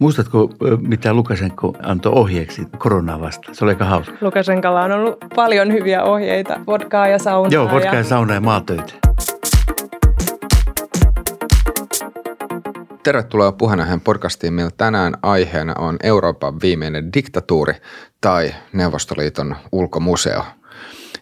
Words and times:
Muistatko, 0.00 0.50
mitä 0.80 1.14
Lukasenko 1.14 1.76
antoi 1.82 2.12
ohjeeksi 2.12 2.62
koronaa 2.78 3.20
vastaan? 3.20 3.54
Se 3.54 3.64
oli 3.64 3.72
aika 3.72 3.84
hauska. 3.84 4.16
Lukasenkalla 4.20 4.82
on 4.82 4.92
ollut 4.92 5.18
paljon 5.34 5.72
hyviä 5.72 6.04
ohjeita, 6.04 6.60
vodkaa 6.66 7.08
ja 7.08 7.18
saunaa. 7.18 7.50
Joo, 7.52 7.64
vodkaa 7.64 7.92
ja, 7.92 7.98
ja 7.98 8.04
saunaa 8.04 8.34
ja 8.34 8.40
maatöitä. 8.40 8.92
Tervetuloa 13.02 13.52
Puheenjohtajan 13.52 14.00
podcastiin. 14.00 14.52
Meillä 14.52 14.70
tänään 14.76 15.14
aiheena 15.22 15.74
on 15.78 15.96
Euroopan 16.02 16.60
viimeinen 16.62 17.12
diktatuuri 17.12 17.74
tai 18.20 18.54
Neuvostoliiton 18.72 19.56
ulkomuseo. 19.72 20.44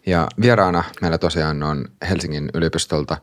Ja 0.07 0.27
vieraana 0.41 0.85
meillä 1.01 1.19
tosiaan 1.19 1.63
on 1.63 1.85
Helsingin 2.09 2.51
yliopistolta 2.55 3.17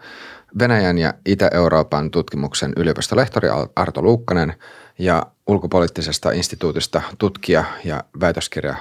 Venäjän 0.59 0.97
ja 0.97 1.13
Itä-Euroopan 1.25 2.11
tutkimuksen 2.11 2.73
yliopistolehtori 2.77 3.49
Arto 3.75 4.01
Luukkanen 4.01 4.53
ja 4.99 5.25
ulkopoliittisesta 5.47 6.31
instituutista 6.31 7.01
tutkija 7.17 7.63
ja 7.83 8.03
väitöskirja 8.19 8.75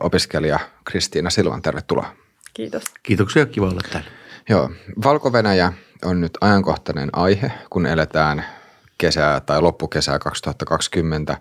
opiskelija 0.00 0.58
Kristiina 0.84 1.30
Silvan. 1.30 1.62
Tervetuloa. 1.62 2.06
Kiitos. 2.54 2.82
Kiitoksia, 3.02 3.46
kiva 3.46 3.66
olla 3.66 3.80
täällä. 3.92 4.10
Joo, 4.48 4.70
Valko-Venäjä 5.04 5.72
on 6.04 6.20
nyt 6.20 6.38
ajankohtainen 6.40 7.08
aihe, 7.12 7.52
kun 7.70 7.86
eletään 7.86 8.44
kesää 8.98 9.40
tai 9.40 9.62
loppukesää 9.62 10.18
2020 10.18 11.40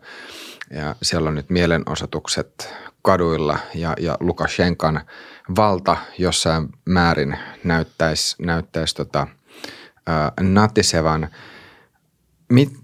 ja 0.70 0.96
siellä 1.02 1.28
on 1.28 1.36
nyt 1.36 1.50
mielenosoitukset 1.50 2.74
kaduilla 3.02 3.60
ja, 3.76 3.94
ja 4.00 4.18
Lukashenkan 4.20 5.02
valta 5.56 5.98
jossain 6.18 6.70
määrin 6.86 7.38
näyttäisi, 7.64 8.36
näyttäisi 8.40 8.96
tota, 8.96 9.28
ää, 10.08 10.32
natisevan– 10.40 11.30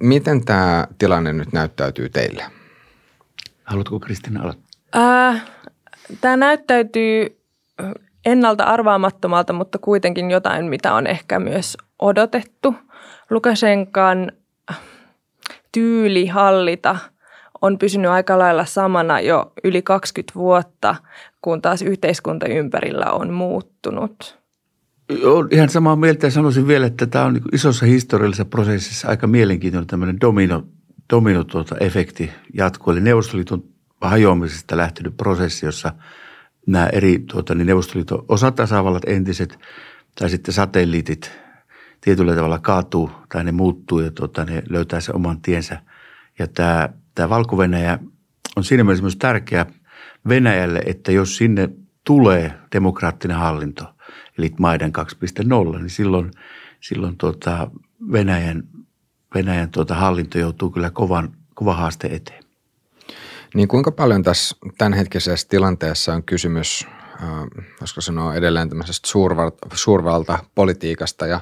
miten 0.04 0.46
tämä 0.46 0.88
tilanne 0.98 1.34
nyt 1.34 1.54
näyttäytyy 1.54 2.10
teille? 2.10 2.44
Haluatko 3.64 4.00
Kristina 4.00 4.42
aloittaa? 4.42 5.30
Äh, 5.30 5.46
tämä 6.22 6.38
näyttäytyy 6.38 7.40
ennalta 8.26 8.64
arvaamattomalta, 8.64 9.54
mutta 9.54 9.78
kuitenkin 9.78 10.32
jotain, 10.32 10.66
mitä 10.66 10.94
on 10.94 11.08
ehkä 11.08 11.40
myös 11.40 11.78
odotettu. 12.00 12.76
Lukashenkan 13.30 14.32
tyyli 15.72 16.28
hallita 16.28 16.96
on 17.62 17.78
pysynyt 17.78 18.12
aika 18.12 18.40
lailla 18.40 18.66
samana 18.66 19.20
jo 19.20 19.52
yli 19.64 19.82
20 19.82 20.36
vuotta, 20.36 20.96
kun 21.42 21.62
taas 21.62 21.82
yhteiskunta 21.82 22.48
ympärillä 22.48 23.06
on 23.12 23.34
muuttunut. 23.34 24.40
Olen 25.10 25.48
ihan 25.52 25.70
samaa 25.70 25.96
mieltä 25.96 26.28
ja 26.28 26.32
sanoisin 26.32 26.68
vielä, 26.68 26.86
että 26.86 27.08
tämä 27.08 27.26
on 27.26 27.34
niin 27.34 27.44
isossa 27.54 27.86
historiallisessa 27.86 28.46
prosessissa 28.46 29.08
aika 29.08 29.28
mielenkiintoinen 29.28 29.88
tämmöinen 29.88 30.22
domino, 30.22 30.68
domino 31.14 31.44
tuota 31.44 31.76
efekti 31.78 32.32
jatkuu. 32.54 32.94
Eli 32.94 33.02
Neuvostoliiton 33.02 33.64
hajoamisesta 34.02 34.78
lähtenyt 34.78 35.18
prosessi, 35.18 35.66
jossa 35.66 35.94
nämä 36.68 36.88
eri 36.88 37.20
tuota, 37.20 37.56
niin 37.56 37.66
Neuvostoliiton 37.66 38.26
osatasavallat 38.28 39.04
entiset 39.08 39.60
tai 40.20 40.30
sitten 40.30 40.54
satelliitit 40.54 41.32
tietyllä 42.02 42.36
tavalla 42.36 42.60
kaatuu 42.60 43.12
tai 43.32 43.44
ne 43.44 43.52
muuttuu 43.52 44.00
ja 44.00 44.12
tuota, 44.12 44.46
ne 44.46 44.64
löytää 44.70 45.02
sen 45.02 45.16
oman 45.16 45.42
tiensä. 45.42 45.82
Ja 46.40 46.48
tämä, 46.48 46.90
tämä 47.16 47.30
valko 47.30 47.58
on 48.56 48.64
siinä 48.64 48.84
mielessä 48.84 49.04
myös 49.04 49.16
tärkeä 49.16 49.66
Venäjälle, 50.28 50.82
että 50.86 51.12
jos 51.12 51.38
sinne 51.38 51.70
tulee 52.04 52.54
demokraattinen 52.72 53.38
hallinto– 53.38 53.86
eli 54.40 54.54
maiden 54.60 54.92
2.0, 55.74 55.78
niin 55.78 55.90
silloin, 55.90 56.32
silloin 56.80 57.18
tuota 57.18 57.72
Venäjän, 58.12 58.64
Venäjän 59.36 59.72
tuota 59.72 59.96
hallinto 59.96 60.38
joutuu 60.38 60.70
kyllä 60.70 60.90
kovan, 60.90 61.34
kova 61.54 61.74
haaste 61.74 62.08
eteen. 62.08 62.44
Niin 63.56 63.68
kuinka 63.68 63.92
paljon 63.92 64.24
tässä 64.24 64.56
tämänhetkisessä 64.78 65.48
tilanteessa 65.50 66.14
on 66.14 66.24
kysymys, 66.24 66.88
äh, 67.24 67.30
voisiko 67.82 68.02
sanoa 68.02 68.36
edelleen 68.36 68.70
tämmöisestä 68.70 69.08
suurvalta, 69.08 69.68
suurvalta-politiikasta 69.74 71.28
ja 71.28 71.40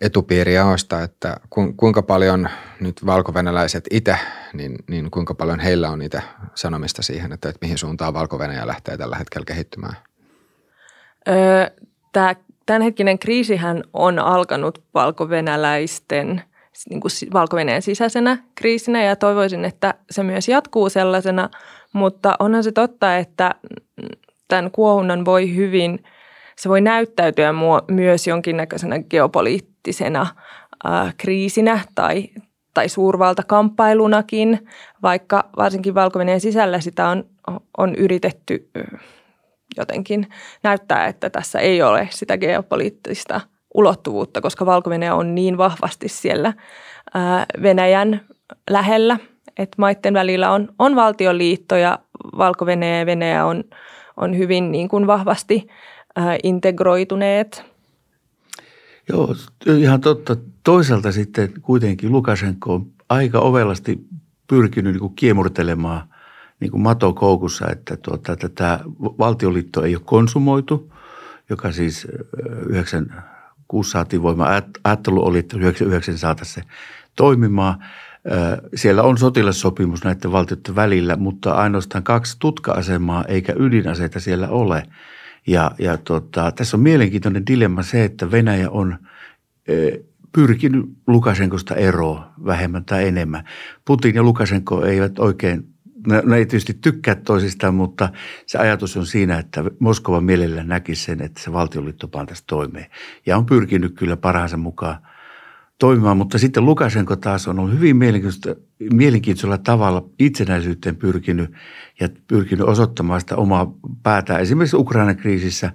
etupiirijaosta, 0.00 1.02
että 1.02 1.36
kuinka 1.76 2.02
paljon 2.02 2.48
nyt 2.80 3.06
valkovenäläiset 3.06 3.84
itse, 3.90 4.18
niin, 4.52 4.76
niin 4.88 5.10
kuinka 5.10 5.34
paljon 5.34 5.60
heillä 5.60 5.90
on 5.90 6.02
itse 6.02 6.22
sanomista 6.54 7.02
siihen, 7.02 7.32
että, 7.32 7.48
että 7.48 7.58
mihin 7.62 7.78
suuntaan 7.78 8.14
valko 8.14 8.38
lähtee 8.64 8.96
tällä 8.96 9.16
hetkellä 9.16 9.44
kehittymään? 9.44 9.96
Öö, 11.28 11.87
tämä 12.12 12.34
tämänhetkinen 12.66 13.18
kriisihän 13.18 13.84
on 13.92 14.18
alkanut 14.18 14.82
valko-venäläisten 14.94 16.42
niin 16.90 17.00
kuin 17.00 17.10
valko 17.32 17.56
sisäisenä 17.80 18.38
kriisinä 18.54 19.02
ja 19.02 19.16
toivoisin, 19.16 19.64
että 19.64 19.94
se 20.10 20.22
myös 20.22 20.48
jatkuu 20.48 20.88
sellaisena, 20.88 21.48
mutta 21.92 22.34
onhan 22.38 22.64
se 22.64 22.72
totta, 22.72 23.16
että 23.16 23.54
tämän 24.48 24.70
kuohunnan 24.70 25.24
voi 25.24 25.54
hyvin, 25.54 26.04
se 26.56 26.68
voi 26.68 26.80
näyttäytyä 26.80 27.52
myös 27.90 28.26
jonkinnäköisenä 28.26 28.98
geopoliittisena 29.10 30.26
äh, 30.86 31.14
kriisinä 31.16 31.80
tai, 31.94 32.28
tai 32.74 32.88
suurvaltakampailunakin, 32.88 34.68
vaikka 35.02 35.44
varsinkin 35.56 35.94
valko 35.94 36.18
sisällä 36.38 36.80
sitä 36.80 37.08
on, 37.08 37.24
on 37.78 37.94
yritetty 37.94 38.70
jotenkin 39.76 40.26
näyttää, 40.62 41.06
että 41.06 41.30
tässä 41.30 41.58
ei 41.58 41.82
ole 41.82 42.08
sitä 42.10 42.38
geopoliittista 42.38 43.40
ulottuvuutta, 43.74 44.40
koska 44.40 44.66
valko 44.66 44.90
on 45.14 45.34
niin 45.34 45.58
vahvasti 45.58 46.08
siellä 46.08 46.52
Venäjän 47.62 48.20
lähellä, 48.70 49.18
että 49.58 49.74
maiden 49.78 50.14
välillä 50.14 50.50
on, 50.50 50.68
on 50.78 50.96
valtioliitto 50.96 51.76
ja 51.76 51.98
valko 52.38 52.70
ja 52.70 53.06
Venäjä 53.06 53.44
on, 53.44 53.64
on 54.16 54.38
hyvin 54.38 54.72
niin 54.72 54.88
kuin 54.88 55.06
vahvasti 55.06 55.68
integroituneet. 56.42 57.64
Joo, 59.08 59.34
ihan 59.78 60.00
totta. 60.00 60.36
Toisaalta 60.64 61.12
sitten 61.12 61.52
kuitenkin 61.62 62.12
Lukashenko 62.12 62.74
on 62.74 62.86
aika 63.08 63.38
ovelasti 63.38 64.00
pyrkinyt 64.46 64.92
niin 64.92 65.00
kuin 65.00 65.14
kiemurtelemaan– 65.14 66.02
niin 66.60 66.70
kuin 66.70 66.82
mato 66.82 67.12
koukussa, 67.12 67.66
että 67.70 67.96
tuota, 67.96 68.36
tätä 68.36 68.80
valtioliitto 69.00 69.84
ei 69.84 69.96
ole 69.96 70.02
konsumoitu, 70.04 70.92
joka 71.50 71.72
siis 71.72 72.06
96 72.66 73.90
saatiin 73.90 74.22
voimaan. 74.22 74.62
Ajattelu 74.84 75.26
oli, 75.26 75.38
että 75.38 75.56
99 75.56 76.18
saataisiin 76.18 76.64
se 76.64 76.70
toimimaan. 77.16 77.84
Siellä 78.74 79.02
on 79.02 79.18
sotilassopimus 79.18 80.04
näiden 80.04 80.32
valtioiden 80.32 80.76
välillä, 80.76 81.16
mutta 81.16 81.52
ainoastaan 81.52 82.04
kaksi 82.04 82.36
tutka-asemaa 82.38 83.24
eikä 83.24 83.54
ydinaseita 83.58 84.20
siellä 84.20 84.48
ole. 84.48 84.82
Ja, 85.46 85.70
ja 85.78 85.96
tota, 85.96 86.52
tässä 86.52 86.76
on 86.76 86.80
mielenkiintoinen 86.80 87.46
dilemma 87.46 87.82
se, 87.82 88.04
että 88.04 88.30
Venäjä 88.30 88.70
on 88.70 88.98
pyrkinyt 90.32 90.86
Lukashenkosta 91.06 91.74
eroon 91.74 92.24
vähemmän 92.44 92.84
tai 92.84 93.08
enemmän. 93.08 93.44
Putin 93.84 94.14
ja 94.14 94.22
Lukashenko 94.22 94.84
eivät 94.84 95.18
oikein 95.18 95.68
ne, 96.06 96.22
ne 96.24 96.36
ei 96.36 96.46
tietysti 96.46 96.74
tykkää 96.74 97.14
toisistaan, 97.14 97.74
mutta 97.74 98.08
se 98.46 98.58
ajatus 98.58 98.96
on 98.96 99.06
siinä, 99.06 99.38
että 99.38 99.64
Moskova 99.78 100.20
mielellään 100.20 100.68
näkisi 100.68 101.04
sen, 101.04 101.22
että 101.22 101.42
se 101.42 101.52
valtioliitto 101.52 102.08
pantaisi 102.08 102.44
toimeen. 102.46 102.86
Ja 103.26 103.36
on 103.36 103.46
pyrkinyt 103.46 103.94
kyllä 103.94 104.16
parhaansa 104.16 104.56
mukaan 104.56 104.98
toimimaan, 105.78 106.16
mutta 106.16 106.38
sitten 106.38 106.64
Lukashenko 106.64 107.16
taas 107.16 107.48
on 107.48 107.58
ollut 107.58 107.74
hyvin 107.74 107.96
mielenkiintoisella 108.92 109.58
tavalla 109.58 110.08
itsenäisyyteen 110.18 110.96
pyrkinyt 110.96 111.52
ja 112.00 112.08
pyrkinyt 112.26 112.68
osoittamaan 112.68 113.20
sitä 113.20 113.36
omaa 113.36 113.74
päätään. 114.02 114.40
Esimerkiksi 114.40 114.76
Ukrainan 114.76 115.16
kriisissä 115.16 115.72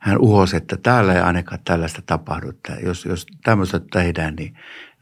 hän 0.00 0.18
uhosi, 0.18 0.56
että 0.56 0.76
täällä 0.76 1.14
ei 1.14 1.20
ainakaan 1.20 1.60
tällaista 1.64 2.02
tapahdu. 2.06 2.48
Että 2.48 2.76
jos, 2.82 3.04
jos 3.04 3.26
tämmöistä 3.44 3.80
tehdään, 3.92 4.34
niin, 4.34 4.54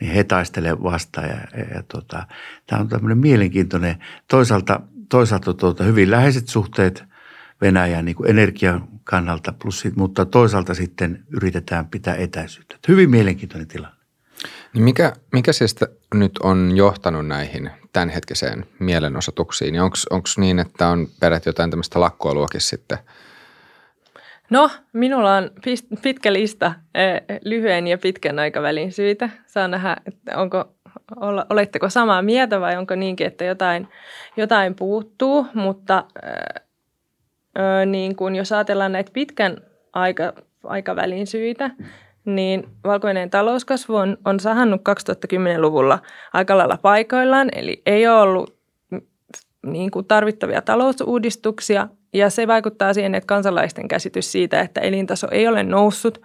niin 0.05 0.15
he 0.15 0.25
taistelevat 0.25 0.83
vastaan. 0.83 1.29
Ja, 1.29 1.37
ja, 1.57 1.65
ja 1.75 1.83
tota, 1.83 2.27
tämä 2.67 2.81
on 2.81 2.89
tämmöinen 2.89 3.19
mielenkiintoinen, 3.19 3.97
toisaalta, 4.29 4.81
toisaalta 5.09 5.55
tuota, 5.55 5.85
hyvin 5.85 6.11
läheiset 6.11 6.49
suhteet 6.49 7.05
Venäjän 7.61 8.05
niin 8.05 8.17
energian 8.27 8.89
kannalta, 9.05 9.53
plus, 9.63 9.85
mutta 9.97 10.27
toisaalta 10.27 10.75
sitten 10.75 11.25
yritetään 11.31 11.87
pitää 11.87 12.15
etäisyyttä. 12.15 12.77
Hyvin 12.89 13.11
mielenkiintoinen 13.11 13.69
tilanne. 13.69 13.97
Niin 14.75 14.85
mikä, 14.85 15.13
mikä 15.33 15.53
siis 15.53 15.77
nyt 16.15 16.39
on 16.39 16.77
johtanut 16.77 17.27
näihin 17.27 17.71
tämänhetkiseen 17.93 18.67
mielenosoituksiin? 18.79 19.81
Onko 19.81 20.29
niin, 20.37 20.59
että 20.59 20.89
on 20.89 21.09
peräti 21.21 21.49
jotain 21.49 21.71
tämmöistä 21.71 22.01
lakkoiluakin 22.01 22.61
sitten– 22.61 22.99
No, 24.51 24.71
minulla 24.93 25.37
on 25.37 25.51
pitkä 26.03 26.33
lista 26.33 26.75
eh, 26.95 27.23
lyhyen 27.45 27.87
ja 27.87 27.99
pitkän 27.99 28.39
aikavälin 28.39 28.93
syitä. 28.93 29.31
Saa 29.47 29.69
nähdä, 29.69 29.97
että 30.07 30.39
onko, 30.39 30.65
oletteko 31.51 31.91
samaa 31.91 32.23
mieltä 32.23 32.61
vai 32.61 32.77
onko 32.77 32.95
niinkin, 32.95 33.27
että 33.27 33.45
jotain, 33.45 33.89
jotain 34.37 34.75
puuttuu. 34.75 35.47
Mutta 35.55 36.05
niin 37.87 38.17
kun 38.17 38.37
jos 38.37 38.53
ajatellaan 38.53 38.93
näitä 38.93 39.11
pitkän 39.15 39.57
aika, 39.93 40.33
aikavälin 40.65 41.27
syitä, 41.27 41.71
niin 42.25 42.69
valko 42.85 43.09
talouskasvu 43.31 43.97
on, 43.97 44.19
on 44.25 44.41
sahannut 44.41 44.81
2010-luvulla 44.81 45.99
aika 46.33 46.59
lailla 46.59 46.79
paikoillaan, 46.83 47.49
eli 47.53 47.83
ei 47.87 48.09
ole 48.09 48.21
ollut 48.21 48.57
niin 49.67 49.91
kuin 49.91 50.07
tarvittavia 50.07 50.63
talousuudistuksia, 50.63 51.89
ja 52.15 52.31
se 52.31 52.47
vaikuttaa 52.47 52.95
siihen, 52.95 53.15
että 53.15 53.27
kansalaisten 53.27 53.89
käsitys 53.89 54.33
siitä, 54.33 54.61
että 54.61 54.81
elintaso 54.81 55.29
ei 55.31 55.49
ole 55.49 55.63
noussut, 55.63 56.23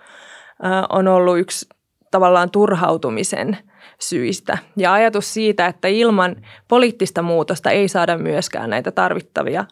on 0.89 1.07
ollut 1.07 1.39
yksi 1.39 1.65
tavallaan 2.11 2.51
turhautumisen 2.51 3.57
syistä. 3.99 4.57
Ja 4.77 4.93
ajatus 4.93 5.33
siitä, 5.33 5.67
että 5.67 5.87
ilman 5.87 6.35
poliittista 6.67 7.21
muutosta 7.21 7.71
ei 7.71 7.87
saada 7.87 8.17
myöskään 8.17 8.69
näitä 8.69 8.91
tarvittavia 8.91 9.65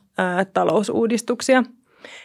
talousuudistuksia. 0.53 1.63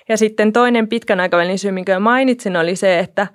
Ja 0.09 0.17
sitten 0.17 0.53
toinen 0.53 0.89
pitkän 0.89 1.21
aikavälin 1.21 1.59
syy, 1.59 1.71
minkä 1.71 1.99
mainitsin, 1.99 2.57
oli 2.57 2.77
se, 2.77 2.99
että, 2.99 3.27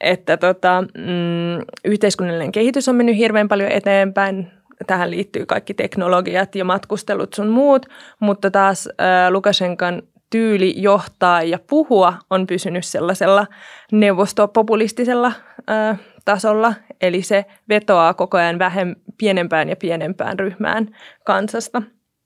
että 0.00 0.36
tota, 0.36 0.84
mm, 0.98 1.66
yhteiskunnallinen 1.84 2.52
kehitys 2.52 2.88
on 2.88 2.96
mennyt 2.96 3.16
hirveän 3.16 3.48
paljon 3.48 3.70
eteenpäin. 3.70 4.55
Tähän 4.86 5.10
liittyy 5.10 5.46
kaikki 5.46 5.74
teknologiat 5.74 6.54
ja 6.54 6.64
matkustelut 6.64 7.34
sun 7.34 7.48
muut, 7.48 7.86
mutta 8.20 8.50
taas 8.50 8.88
ää, 8.98 9.30
Lukashenkan 9.30 10.02
tyyli 10.30 10.74
johtaa 10.76 11.42
ja 11.42 11.58
puhua 11.70 12.14
on 12.30 12.46
pysynyt 12.46 12.84
sellaisella 12.84 13.46
neuvostopopulistisella 13.92 15.32
ää, 15.66 15.96
tasolla, 16.24 16.74
eli 17.00 17.22
se 17.22 17.44
vetoaa 17.68 18.14
koko 18.14 18.36
ajan 18.36 18.58
vähän 18.58 18.96
pienempään 19.18 19.68
ja 19.68 19.76
pienempään 19.76 20.38
ryhmään 20.38 20.88
kansasta. 21.24 21.82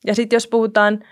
Ja 0.07 0.15
sitten 0.15 0.37
jos 0.37 0.47
puhutaan 0.47 1.05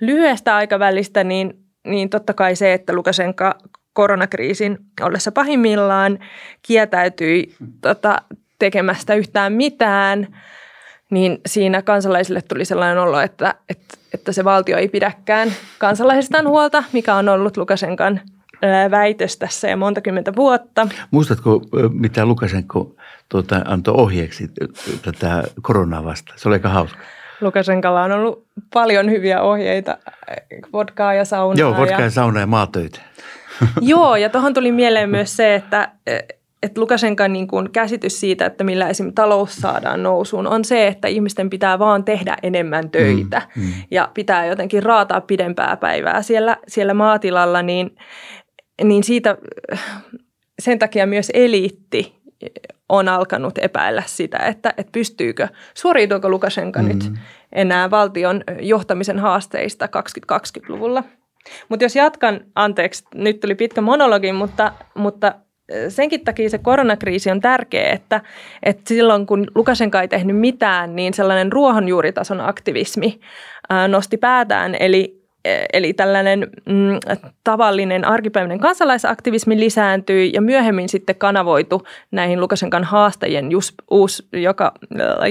lyhyestä 0.00 0.56
aikavälistä, 0.56 1.24
niin, 1.24 1.54
niin 1.86 2.10
totta 2.10 2.34
kai 2.34 2.56
se, 2.56 2.72
että 2.72 2.92
Lukasenka 2.92 3.58
koronakriisin 3.92 4.78
ollessa 5.00 5.32
pahimmillaan 5.32 6.18
kieltäytyi 6.62 7.54
tota, 7.80 8.22
tekemästä 8.58 9.14
yhtään 9.14 9.52
mitään, 9.52 10.36
niin 11.14 11.40
siinä 11.46 11.82
kansalaisille 11.82 12.42
tuli 12.42 12.64
sellainen 12.64 12.98
olo, 12.98 13.20
että, 13.20 13.54
että, 13.68 13.98
että 14.14 14.32
se 14.32 14.44
valtio 14.44 14.78
ei 14.78 14.88
pidäkään 14.88 15.48
kansalaisistaan 15.78 16.48
huolta, 16.48 16.84
mikä 16.92 17.14
on 17.14 17.28
ollut 17.28 17.56
Lukasenkan 17.56 18.20
väitös 18.90 19.36
tässä 19.36 19.70
jo 19.70 19.76
monta 19.76 20.00
kymmentä 20.00 20.36
vuotta. 20.36 20.88
Muistatko, 21.10 21.62
mitä 21.92 22.26
Lukasenko 22.26 22.94
tuota, 23.28 23.62
antoi 23.64 23.94
ohjeeksi 23.96 24.50
tätä 25.02 25.42
koronaa 25.62 26.04
vastaan? 26.04 26.38
Se 26.38 26.48
oli 26.48 26.54
aika 26.54 26.68
hauska. 26.68 26.98
Lukasenkalla 27.40 28.02
on 28.02 28.12
ollut 28.12 28.46
paljon 28.72 29.10
hyviä 29.10 29.42
ohjeita, 29.42 29.98
vodkaa 30.72 31.14
ja 31.14 31.24
saunaa. 31.24 31.60
Joo, 31.60 31.76
vodkaa 31.76 31.98
ja, 31.98 32.04
ja 32.04 32.10
saunaa 32.10 32.40
ja 32.40 32.46
maatöitä. 32.46 33.00
Joo, 33.80 34.16
ja 34.16 34.28
tuohon 34.28 34.54
tuli 34.54 34.72
mieleen 34.72 35.10
myös 35.10 35.36
se, 35.36 35.54
että, 35.54 35.88
että 36.64 36.80
Lukasenkan 36.80 37.32
niin 37.32 37.48
kuin 37.48 37.70
käsitys 37.70 38.20
siitä, 38.20 38.46
että 38.46 38.64
millä 38.64 38.88
esim. 38.88 39.12
talous 39.14 39.56
saadaan 39.56 40.02
nousuun, 40.02 40.46
on 40.46 40.64
se, 40.64 40.86
että 40.86 41.08
ihmisten 41.08 41.50
pitää 41.50 41.78
vaan 41.78 42.04
tehdä 42.04 42.36
enemmän 42.42 42.90
töitä 42.90 43.42
mm, 43.56 43.62
mm. 43.62 43.72
ja 43.90 44.10
pitää 44.14 44.46
jotenkin 44.46 44.82
raataa 44.82 45.20
pidempää 45.20 45.76
päivää 45.76 46.22
siellä, 46.22 46.56
siellä 46.68 46.94
maatilalla, 46.94 47.62
niin, 47.62 47.96
niin 48.84 49.04
siitä 49.04 49.36
sen 50.58 50.78
takia 50.78 51.06
myös 51.06 51.30
eliitti 51.34 52.14
on 52.88 53.08
alkanut 53.08 53.58
epäillä 53.58 54.02
sitä, 54.06 54.38
että, 54.38 54.74
että 54.76 54.92
pystyykö, 54.92 55.48
suoriutuuko 55.74 56.28
Lukashenka 56.28 56.82
mm. 56.82 56.88
nyt 56.88 57.12
enää 57.52 57.90
valtion 57.90 58.44
johtamisen 58.60 59.18
haasteista 59.18 59.88
2020-luvulla. 60.32 61.04
Mutta 61.68 61.84
jos 61.84 61.96
jatkan, 61.96 62.40
anteeksi, 62.54 63.04
nyt 63.14 63.40
tuli 63.40 63.54
pitkä 63.54 63.80
monologi, 63.80 64.32
mutta, 64.32 64.72
mutta 64.94 65.34
senkin 65.88 66.24
takia 66.24 66.50
se 66.50 66.58
koronakriisi 66.58 67.30
on 67.30 67.40
tärkeä, 67.40 67.92
että, 67.92 68.20
että 68.62 68.82
silloin 68.88 69.26
kun 69.26 69.46
Lukashenka 69.54 70.00
ei 70.00 70.08
tehnyt 70.08 70.36
mitään, 70.36 70.96
niin 70.96 71.14
sellainen 71.14 71.52
ruohonjuuritason 71.52 72.40
aktivismi 72.40 73.20
nosti 73.88 74.16
päätään. 74.16 74.76
Eli 74.80 75.24
Eli 75.72 75.92
tällainen 75.92 76.40
mm, 76.66 76.98
tavallinen 77.44 78.04
arkipäiväinen 78.04 78.58
kansalaisaktivismi 78.58 79.60
lisääntyi 79.60 80.30
ja 80.32 80.40
myöhemmin 80.40 80.88
sitten 80.88 81.16
kanavoitu 81.16 81.86
näihin 82.10 82.40
Lukashenkan 82.40 82.84
haastajien 82.84 83.50
just, 83.50 83.74
uus, 83.90 84.28
joka, 84.32 84.72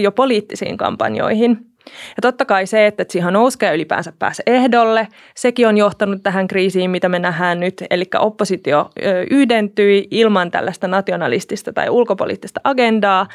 jo 0.01 0.12
poliittisiin 0.12 0.77
kampanjoihin. 0.77 1.57
Ja 1.88 2.21
totta 2.21 2.45
kai 2.45 2.68
se, 2.68 2.88
että 2.88 3.06
siihen 3.09 3.33
nousee 3.33 3.75
ylipäänsä 3.75 4.13
pääse 4.19 4.44
ehdolle, 4.45 5.07
sekin 5.35 5.68
on 5.68 5.77
johtanut 5.77 6.24
tähän 6.24 6.47
kriisiin, 6.47 6.91
mitä 6.91 7.09
me 7.09 7.19
nähdään 7.19 7.59
nyt. 7.59 7.83
Eli 7.89 8.06
oppositio 8.19 8.89
yhdentyi 9.31 10.07
ilman 10.12 10.51
tällaista 10.51 10.88
nationalistista 10.88 11.74
tai 11.74 11.89
ulkopoliittista 11.89 12.62
agendaa. 12.63 13.27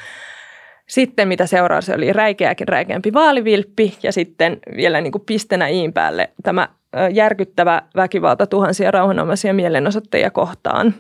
Sitten 0.87 1.29
mitä 1.29 1.47
seuraasi 1.47 1.93
oli 1.95 2.12
räikeäkin 2.12 2.69
räikeämpi 2.69 3.12
vaalivilppi 3.12 3.99
ja 4.03 4.12
sitten 4.12 4.59
vielä 4.77 5.01
niin 5.01 5.12
kuin 5.12 5.25
pistenä 5.27 5.69
iin 5.69 5.93
päälle 5.93 6.31
tämä 6.43 6.69
järkyttävä 7.12 7.83
väkivalta 7.97 8.47
tuhansia 8.47 8.91
rauhanomaisia 8.91 9.55
mielenosoittajia 9.55 10.31
kohtaan. 10.31 10.94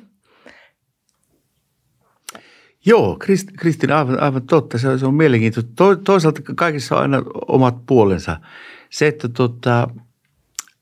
Joo, 2.88 3.18
Kristina, 3.58 3.98
aivan, 3.98 4.20
aivan 4.20 4.42
totta. 4.42 4.78
Se 4.78 4.88
on, 4.88 4.98
se 4.98 5.06
on 5.06 5.14
mielenkiintoista. 5.14 5.72
To, 5.76 5.96
toisaalta 5.96 6.42
kaikissa 6.54 6.96
on 6.96 7.02
aina 7.02 7.22
omat 7.48 7.86
puolensa. 7.86 8.40
Se, 8.90 9.06
että 9.06 9.28
tota, 9.28 9.88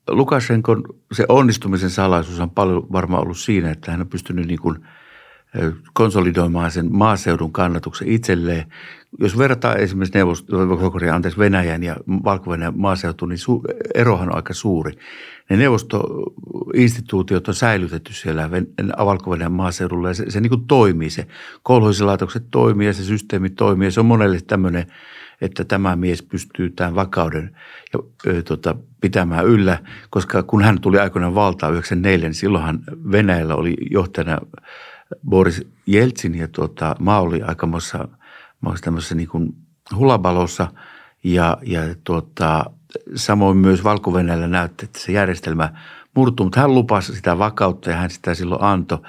Lukashenkon 0.09 0.83
se 1.11 1.25
onnistumisen 1.29 1.89
salaisuus 1.89 2.39
on 2.39 2.49
paljon 2.49 2.87
varmaan 2.91 3.23
ollut 3.23 3.37
siinä, 3.37 3.71
että 3.71 3.91
hän 3.91 4.01
on 4.01 4.07
pystynyt 4.07 4.47
niin 4.47 4.59
kuin– 4.59 4.77
konsolidoimaan 5.93 6.71
sen 6.71 6.87
maaseudun 6.91 7.51
kannatuksen 7.51 8.07
itselleen. 8.07 8.65
Jos 9.19 9.37
verrataan 9.37 9.77
esimerkiksi 9.77 10.17
neuvosto, 10.17 10.57
anteeksi, 11.13 11.39
Venäjän 11.39 11.83
ja 11.83 11.95
valko 12.07 12.51
maaseutu, 12.75 13.25
niin 13.25 13.37
su, 13.37 13.63
erohan 13.95 14.29
on 14.29 14.35
aika 14.35 14.53
suuri. 14.53 14.91
Ne 15.49 15.57
neuvostoinstituutiot 15.57 17.47
on 17.47 17.53
säilytetty 17.53 18.13
siellä 18.13 18.49
valko 19.05 19.35
maaseudulla 19.49 20.07
ja 20.07 20.13
se, 20.13 20.25
se 20.29 20.41
niin 20.41 20.49
kuin 20.49 20.67
toimii. 20.67 21.09
Se 21.09 21.27
kolhoisilaitokset 21.63 22.43
toimii 22.51 22.87
ja 22.87 22.93
se 22.93 23.03
systeemi 23.03 23.49
toimii 23.49 23.87
ja 23.87 23.91
se 23.91 23.99
on 23.99 24.05
monelle 24.05 24.39
tämmöinen, 24.47 24.87
että 25.41 25.63
tämä 25.63 25.95
mies 25.95 26.23
pystyy 26.23 26.69
tämän 26.69 26.95
vakauden 26.95 27.55
ja, 27.93 27.99
ö, 28.27 28.41
tota, 28.43 28.75
pitämään 29.01 29.45
yllä, 29.45 29.79
koska 30.09 30.43
kun 30.43 30.63
hän 30.63 30.81
tuli 30.81 30.99
aikoinaan 30.99 31.35
valtaan 31.35 31.73
94, 31.73 32.27
niin 32.27 32.33
silloinhan 32.33 32.79
Venäjällä 33.11 33.55
oli 33.55 33.75
johtajana– 33.91 34.37
Boris 35.29 35.67
Jeltsin 35.85 36.35
ja 36.35 36.47
tuota, 36.47 36.95
maa 36.99 37.21
oli 37.21 37.41
aikamoissa 37.41 38.07
tämmöisessä 38.81 39.15
niin 39.15 39.27
kuin 39.29 39.53
hulabalossa 39.95 40.67
ja, 41.23 41.57
ja 41.61 41.81
tuota, 42.03 42.65
samoin 43.15 43.57
myös 43.57 43.83
valko 43.83 44.11
näytti, 44.47 44.85
että 44.85 44.99
se 44.99 45.11
järjestelmä 45.11 45.73
murtuu, 46.15 46.45
mutta 46.45 46.59
hän 46.59 46.75
lupasi 46.75 47.15
sitä 47.15 47.37
vakautta 47.37 47.89
ja 47.89 47.97
hän 47.97 48.09
sitä 48.09 48.33
silloin 48.33 48.63
antoi. 48.63 48.99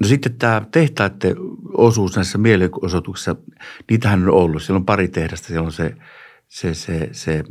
No 0.00 0.08
sitten 0.08 0.34
tämä 0.34 0.62
tehtaiden 0.70 1.36
osuus 1.72 2.16
näissä 2.16 2.38
mielenosoituksissa, 2.38 3.36
niitähän 3.90 4.22
on 4.22 4.34
ollut. 4.34 4.62
Siellä 4.62 4.78
on 4.78 4.86
pari 4.86 5.08
tehdasta. 5.08 5.46
Siellä 5.46 5.66
on 5.66 5.72
se, 5.72 5.96
se, 6.48 6.74
se, 6.74 7.08
se 7.12 7.44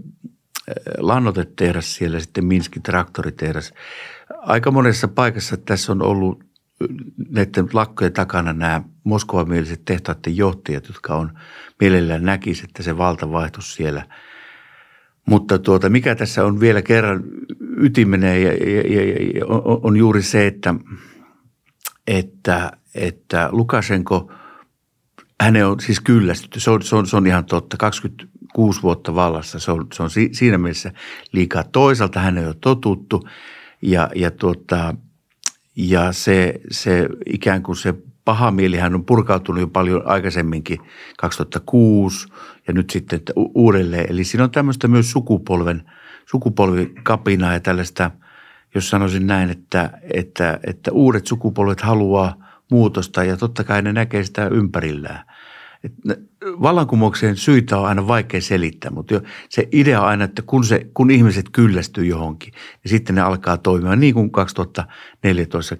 lannotetehdas 0.97 1.95
siellä, 1.95 2.19
sitten 2.19 2.45
Minskin 2.45 2.83
traktoritehdas. 2.83 3.73
Aika 4.37 4.71
monessa 4.71 5.07
paikassa 5.07 5.57
tässä 5.57 5.91
on 5.91 6.01
ollut 6.01 6.43
näiden 7.29 7.67
lakkojen 7.73 8.13
takana 8.13 8.53
nämä 8.53 8.81
moskovamieliset 9.03 9.85
tehtaiden 9.85 10.37
johtajat, 10.37 10.87
jotka 10.87 11.15
on 11.15 11.39
mielellään 11.79 12.25
näkisi, 12.25 12.63
että 12.63 12.83
se 12.83 12.97
valta 12.97 13.31
vaihtuisi 13.31 13.73
siellä. 13.73 14.05
Mutta 15.25 15.59
tuota, 15.59 15.89
mikä 15.89 16.15
tässä 16.15 16.45
on 16.45 16.59
vielä 16.59 16.81
kerran 16.81 17.23
ytimenee 17.77 18.39
ja, 18.39 18.51
ja, 18.53 18.81
ja, 19.39 19.45
on, 19.45 19.79
on 19.83 19.97
juuri 19.97 20.21
se, 20.21 20.47
että, 20.47 20.75
että, 22.07 22.71
että 22.95 23.49
Lukashenko, 23.51 24.31
hänen 25.41 25.67
on 25.67 25.79
siis 25.79 25.99
kyllästytty. 25.99 26.59
Se 26.59 26.71
on, 26.71 26.81
se 26.81 26.95
on, 26.95 27.07
se 27.07 27.17
on 27.17 27.27
ihan 27.27 27.45
totta. 27.45 27.77
26 27.77 28.81
vuotta 28.81 29.15
vallassa, 29.15 29.59
se 29.59 29.71
on, 29.71 29.87
se 29.93 30.03
on 30.03 30.09
siinä 30.31 30.57
mielessä 30.57 30.91
liikaa. 31.31 31.63
Toisaalta 31.63 32.19
hän 32.19 32.37
ei 32.37 32.45
ole 32.45 32.55
totuttu 32.61 33.27
ja, 33.81 34.09
ja 34.15 34.31
tuota, 34.31 34.95
ja 35.75 36.11
se, 36.11 36.53
se 36.71 37.09
ikään 37.25 37.63
kuin 37.63 37.75
se 37.75 37.93
paha 38.25 38.51
mielihän 38.51 38.95
on 38.95 39.05
purkautunut 39.05 39.61
jo 39.61 39.67
paljon 39.67 40.01
aikaisemminkin, 40.05 40.79
2006 41.17 42.27
ja 42.67 42.73
nyt 42.73 42.89
sitten 42.89 43.21
uudelleen. 43.35 44.05
Eli 44.09 44.23
siinä 44.23 44.43
on 44.43 44.51
tämmöistä 44.51 44.87
myös 44.87 45.11
sukupolven, 45.11 45.91
sukupolvikapinaa 46.25 47.53
ja 47.53 47.59
tällaista, 47.59 48.11
jos 48.75 48.89
sanoisin 48.89 49.27
näin, 49.27 49.49
että, 49.49 49.89
että, 50.13 50.59
että 50.63 50.91
uudet 50.91 51.27
sukupolvet 51.27 51.81
haluaa 51.81 52.45
muutosta 52.71 53.23
ja 53.23 53.37
totta 53.37 53.63
kai 53.63 53.81
ne 53.81 53.93
näkee 53.93 54.23
sitä 54.23 54.47
ympärillään. 54.47 55.25
Vallankumouksen 56.61 57.35
syitä 57.35 57.77
on 57.77 57.85
aina 57.85 58.07
vaikea 58.07 58.41
selittää, 58.41 58.91
mutta 58.91 59.13
jo 59.13 59.21
se 59.49 59.67
idea 59.71 60.01
on 60.01 60.07
aina, 60.07 60.23
että 60.23 60.41
kun, 60.41 60.63
se, 60.63 60.87
kun 60.93 61.11
ihmiset 61.11 61.45
kyllästyy 61.51 62.05
johonkin, 62.05 62.53
niin 62.53 62.89
sitten 62.89 63.15
ne 63.15 63.21
alkaa 63.21 63.57
toimia 63.57 63.95
niin 63.95 64.13
kuin 64.13 64.31
2014 64.31 65.77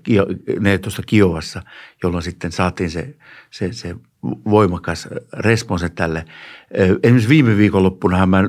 14 0.60 1.02
Kiovassa, 1.06 1.62
jolloin 2.04 2.24
sitten 2.24 2.52
saatiin 2.52 2.92
se, 2.92 3.16
se, 3.52 3.74
se 3.74 3.96
voimakas 4.50 5.08
response 5.34 5.90
tälle. 5.90 6.26
Esimerkiksi 7.04 7.30
viime 7.30 7.58
viikonloppuna 7.58 8.26
mä 8.26 8.44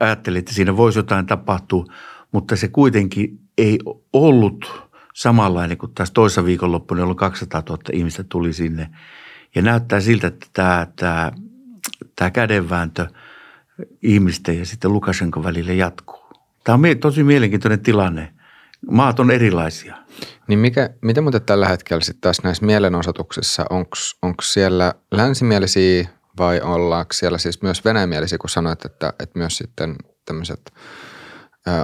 ajattelin, 0.00 0.38
että 0.38 0.54
siinä 0.54 0.76
voisi 0.76 0.98
jotain 0.98 1.26
tapahtua, 1.26 1.84
mutta 2.32 2.56
se 2.56 2.68
kuitenkin 2.68 3.40
ei 3.58 3.78
ollut 4.12 4.88
samanlainen 5.14 5.78
kuin 5.78 5.94
tässä 5.94 6.14
toisessa 6.14 6.44
viikonloppuna, 6.44 7.00
jolloin 7.00 7.16
200 7.16 7.62
000 7.68 7.82
ihmistä 7.92 8.24
tuli 8.24 8.52
sinne. 8.52 8.90
Ja 9.58 9.62
näyttää 9.62 10.00
siltä, 10.00 10.26
että 10.26 10.46
tämä, 10.52 10.86
tämä, 10.96 11.32
tämä 12.16 12.30
kädenvääntö 12.30 13.06
ihmisten 14.02 14.58
ja 14.58 14.66
sitten 14.66 14.92
Lukashenko 14.92 15.44
välille 15.44 15.74
jatkuu. 15.74 16.26
Tämä 16.64 16.74
on 16.74 16.98
tosi 17.00 17.22
mielenkiintoinen 17.22 17.80
tilanne. 17.80 18.34
Maat 18.90 19.20
on 19.20 19.30
erilaisia. 19.30 19.96
Niin 20.48 20.58
mikä, 20.58 20.90
miten 21.02 21.24
muuten 21.24 21.42
tällä 21.42 21.68
hetkellä 21.68 22.00
sitten 22.00 22.20
taas 22.20 22.42
näissä 22.42 22.66
mielenosoituksissa, 22.66 23.64
onko 24.22 24.42
siellä 24.42 24.94
länsimielisiä 25.12 26.08
vai 26.38 26.60
ollaanko 26.60 27.12
siellä 27.12 27.38
siis 27.38 27.62
myös 27.62 27.84
venäjämielisiä, 27.84 28.38
kun 28.38 28.50
sanoit, 28.50 28.84
että, 28.84 29.12
että 29.20 29.38
myös 29.38 29.56
sitten 29.56 29.96
tämmöiset 30.24 30.72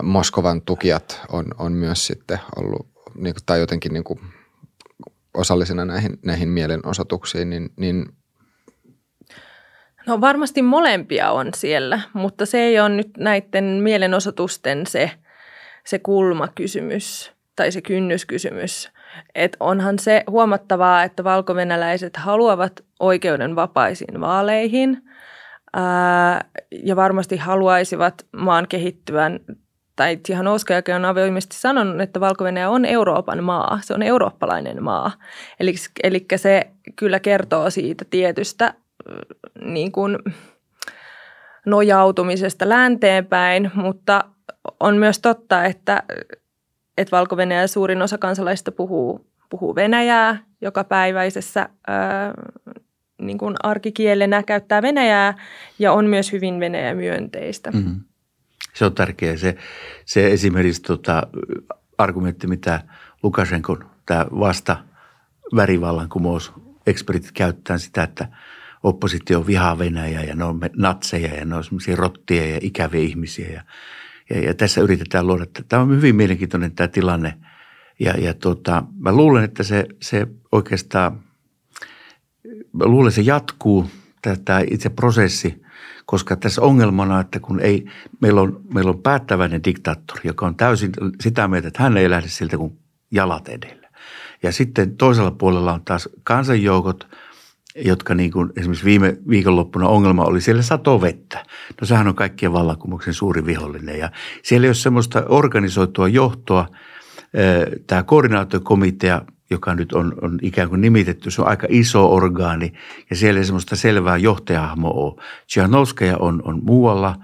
Moskovan 0.03 0.63
tukijat 0.63 1.21
on, 1.29 1.45
on 1.59 1.73
myös 1.73 2.07
sitten 2.07 2.41
ollut 2.57 2.87
niin 3.15 3.35
kuin, 3.35 3.45
tai 3.47 3.61
jotenkin 3.61 3.93
niin 3.93 4.05
kuin 4.05 4.21
osallisena 5.35 5.85
näihin, 5.85 6.19
näihin 6.25 6.49
mielenosoituksiin, 6.49 7.51
niin, 7.51 7.71
niin 7.77 8.07
No 10.07 10.21
varmasti 10.21 10.63
molempia 10.63 11.31
on 11.31 11.49
siellä, 11.57 12.01
mutta 12.13 12.47
se 12.47 12.59
ei 12.59 12.81
ole 12.81 12.89
nyt 12.89 13.11
näiden 13.19 13.65
mielenosoitusten 13.65 14.87
se, 14.87 15.11
se 15.85 15.99
kulmakysymys 15.99 17.33
tai 17.57 17.73
se 17.73 17.83
kynnyskysymys. 17.83 18.91
Et 19.35 19.57
onhan 19.61 19.99
se 19.99 20.25
huomattavaa, 20.31 21.03
että 21.03 21.25
valkovenäläiset 21.25 22.17
haluavat 22.17 22.85
oikeuden 23.01 23.57
vapaisiin 23.57 24.21
vaaleihin 24.21 25.03
ää, 25.73 26.45
ja 26.83 26.97
varmasti 26.97 27.37
haluaisivat 27.37 28.27
maan 28.37 28.69
kehittyvän 28.69 29.41
tai 29.97 30.17
Tihanovskajakin 30.17 30.95
on 30.95 31.05
avoimesti 31.05 31.57
sanonut, 31.57 32.01
että 32.01 32.21
valko 32.21 32.45
on 32.69 32.85
Euroopan 32.85 33.45
maa, 33.45 33.79
se 33.83 33.95
on 33.95 34.03
eurooppalainen 34.03 34.83
maa. 34.83 35.13
Eli, 35.61 35.75
eli 36.03 36.27
se 36.37 36.67
kyllä 36.97 37.21
kertoo 37.21 37.71
siitä 37.71 38.05
tietystä 38.11 38.75
niin 39.65 39.93
kuin 39.93 40.19
nojautumisesta 41.67 42.69
länteenpäin, 42.69 43.71
mutta 43.75 44.25
on 44.81 44.97
myös 44.97 45.19
totta, 45.19 45.65
että, 45.65 46.03
että 46.99 47.17
valko 47.17 47.37
suurin 47.67 48.03
osa 48.03 48.19
kansalaisista 48.19 48.73
puhuu, 48.73 49.27
puhuu 49.51 49.75
venäjää 49.75 50.39
joka 50.61 50.85
päiväisessä 50.85 51.69
ää, 51.87 52.35
niin 53.19 53.39
kuin 53.39 53.55
arkikielenä, 53.63 54.43
käyttää 54.43 54.83
venäjää 54.83 55.35
ja 55.79 55.93
on 55.93 56.07
myös 56.07 56.33
hyvin 56.33 56.61
venäjä 56.61 56.95
myönteistä. 56.95 57.71
Mm-hmm. 57.71 58.01
Se 58.75 58.85
on 58.85 58.95
tärkeää. 58.95 59.37
Se, 59.37 59.57
se 60.05 60.33
esimerkiksi 60.33 60.83
tota, 60.83 61.23
argumentti, 61.99 62.47
mitä 62.47 62.81
Lukashenkon 63.23 63.91
tämä 64.07 64.27
vasta 64.31 64.77
värivallankumous 65.57 66.53
ekspertit 66.87 67.33
käyttää 67.33 67.79
sitä, 67.79 68.03
että 68.03 68.29
oppositio 68.83 69.47
vihaa 69.47 69.79
Venäjää 69.79 70.23
ja 70.23 70.35
ne 70.35 70.45
on 70.45 70.61
natseja 70.77 71.35
ja 71.35 71.45
ne 71.45 71.57
on 71.57 71.65
semmoisia 71.65 71.97
rottia 71.97 72.47
ja 72.47 72.59
ikäviä 72.63 73.01
ihmisiä. 73.01 73.49
Ja, 73.53 73.63
ja, 74.31 74.41
ja 74.41 74.55
tässä 74.55 74.81
yritetään 74.81 75.27
luoda, 75.27 75.43
että 75.43 75.63
tämä 75.69 75.83
on 75.83 75.97
hyvin 75.97 76.17
mielenkiintoinen 76.17 76.75
tämä 76.75 76.89
tilanne. 76.89 77.39
Ja, 78.01 78.13
ja 78.19 78.35
tota, 78.35 78.85
mä 78.99 79.13
luulen, 79.13 79.45
että 79.45 79.63
se, 79.63 79.87
se 80.03 80.27
oikeastaan, 80.53 81.21
mä 82.73 82.85
luulen, 82.87 83.09
että 83.09 83.23
se 83.23 83.23
jatkuu, 83.23 83.91
tämä 84.45 84.61
itse 84.71 84.89
prosessi– 84.89 85.55
koska 86.07 86.37
tässä 86.37 86.63
ongelmana, 86.63 87.21
että 87.21 87.41
kun 87.41 87.61
ei, 87.61 87.87
meillä 88.21 88.41
on, 88.41 88.61
meillä 88.75 88.91
on 88.91 89.03
päättäväinen 89.03 89.65
diktaattori, 89.65 90.21
joka 90.25 90.47
on 90.47 90.57
täysin 90.57 90.93
sitä 91.21 91.49
mieltä, 91.49 91.69
että 91.69 91.83
hän 91.83 91.97
ei 91.97 92.11
lähde 92.11 92.29
siltä 92.29 92.57
kuin 92.57 92.79
jalat 93.11 93.49
edellä. 93.49 93.89
Ja 94.43 94.53
sitten 94.53 94.97
toisella 94.97 95.31
puolella 95.31 95.73
on 95.73 95.85
taas 95.85 96.09
kansanjoukot, 96.23 97.09
jotka 97.77 98.15
niin 98.15 98.33
kuin 98.33 98.53
esimerkiksi 98.57 98.85
viime 98.85 99.17
viikonloppuna 99.29 99.89
ongelma 99.89 100.25
oli 100.25 100.41
siellä 100.41 100.63
satovettä. 100.63 101.47
No 101.81 101.87
sehän 101.87 102.09
on 102.09 102.15
kaikkien 102.15 102.53
vallankumouksen 102.53 103.15
suuri 103.15 103.47
vihollinen 103.47 103.99
ja 103.99 104.11
siellä 104.43 104.65
ei 104.65 104.69
ole 104.69 104.75
semmoista 104.75 105.23
organisoitua 105.29 106.09
johtoa. 106.09 106.67
Tämä 107.87 108.03
koordinaatiokomitea 108.03 109.23
joka 109.51 109.75
nyt 109.75 109.93
on, 109.93 110.15
on 110.23 110.39
ikään 110.43 110.69
kuin 110.69 110.81
nimitetty, 110.81 111.31
se 111.31 111.43
on 111.43 111.49
aika 111.49 111.67
iso 111.71 112.15
orgaani 112.15 112.73
ja 113.11 113.17
siellä 113.17 113.39
ei 113.39 113.45
semmoista 113.45 113.77
selvää 113.77 114.17
johtajahmo 114.17 114.91
ole. 114.91 115.23
Tsihanovskaja 115.47 116.17
on, 116.19 116.43
on 116.45 116.61
muualla 116.65 117.17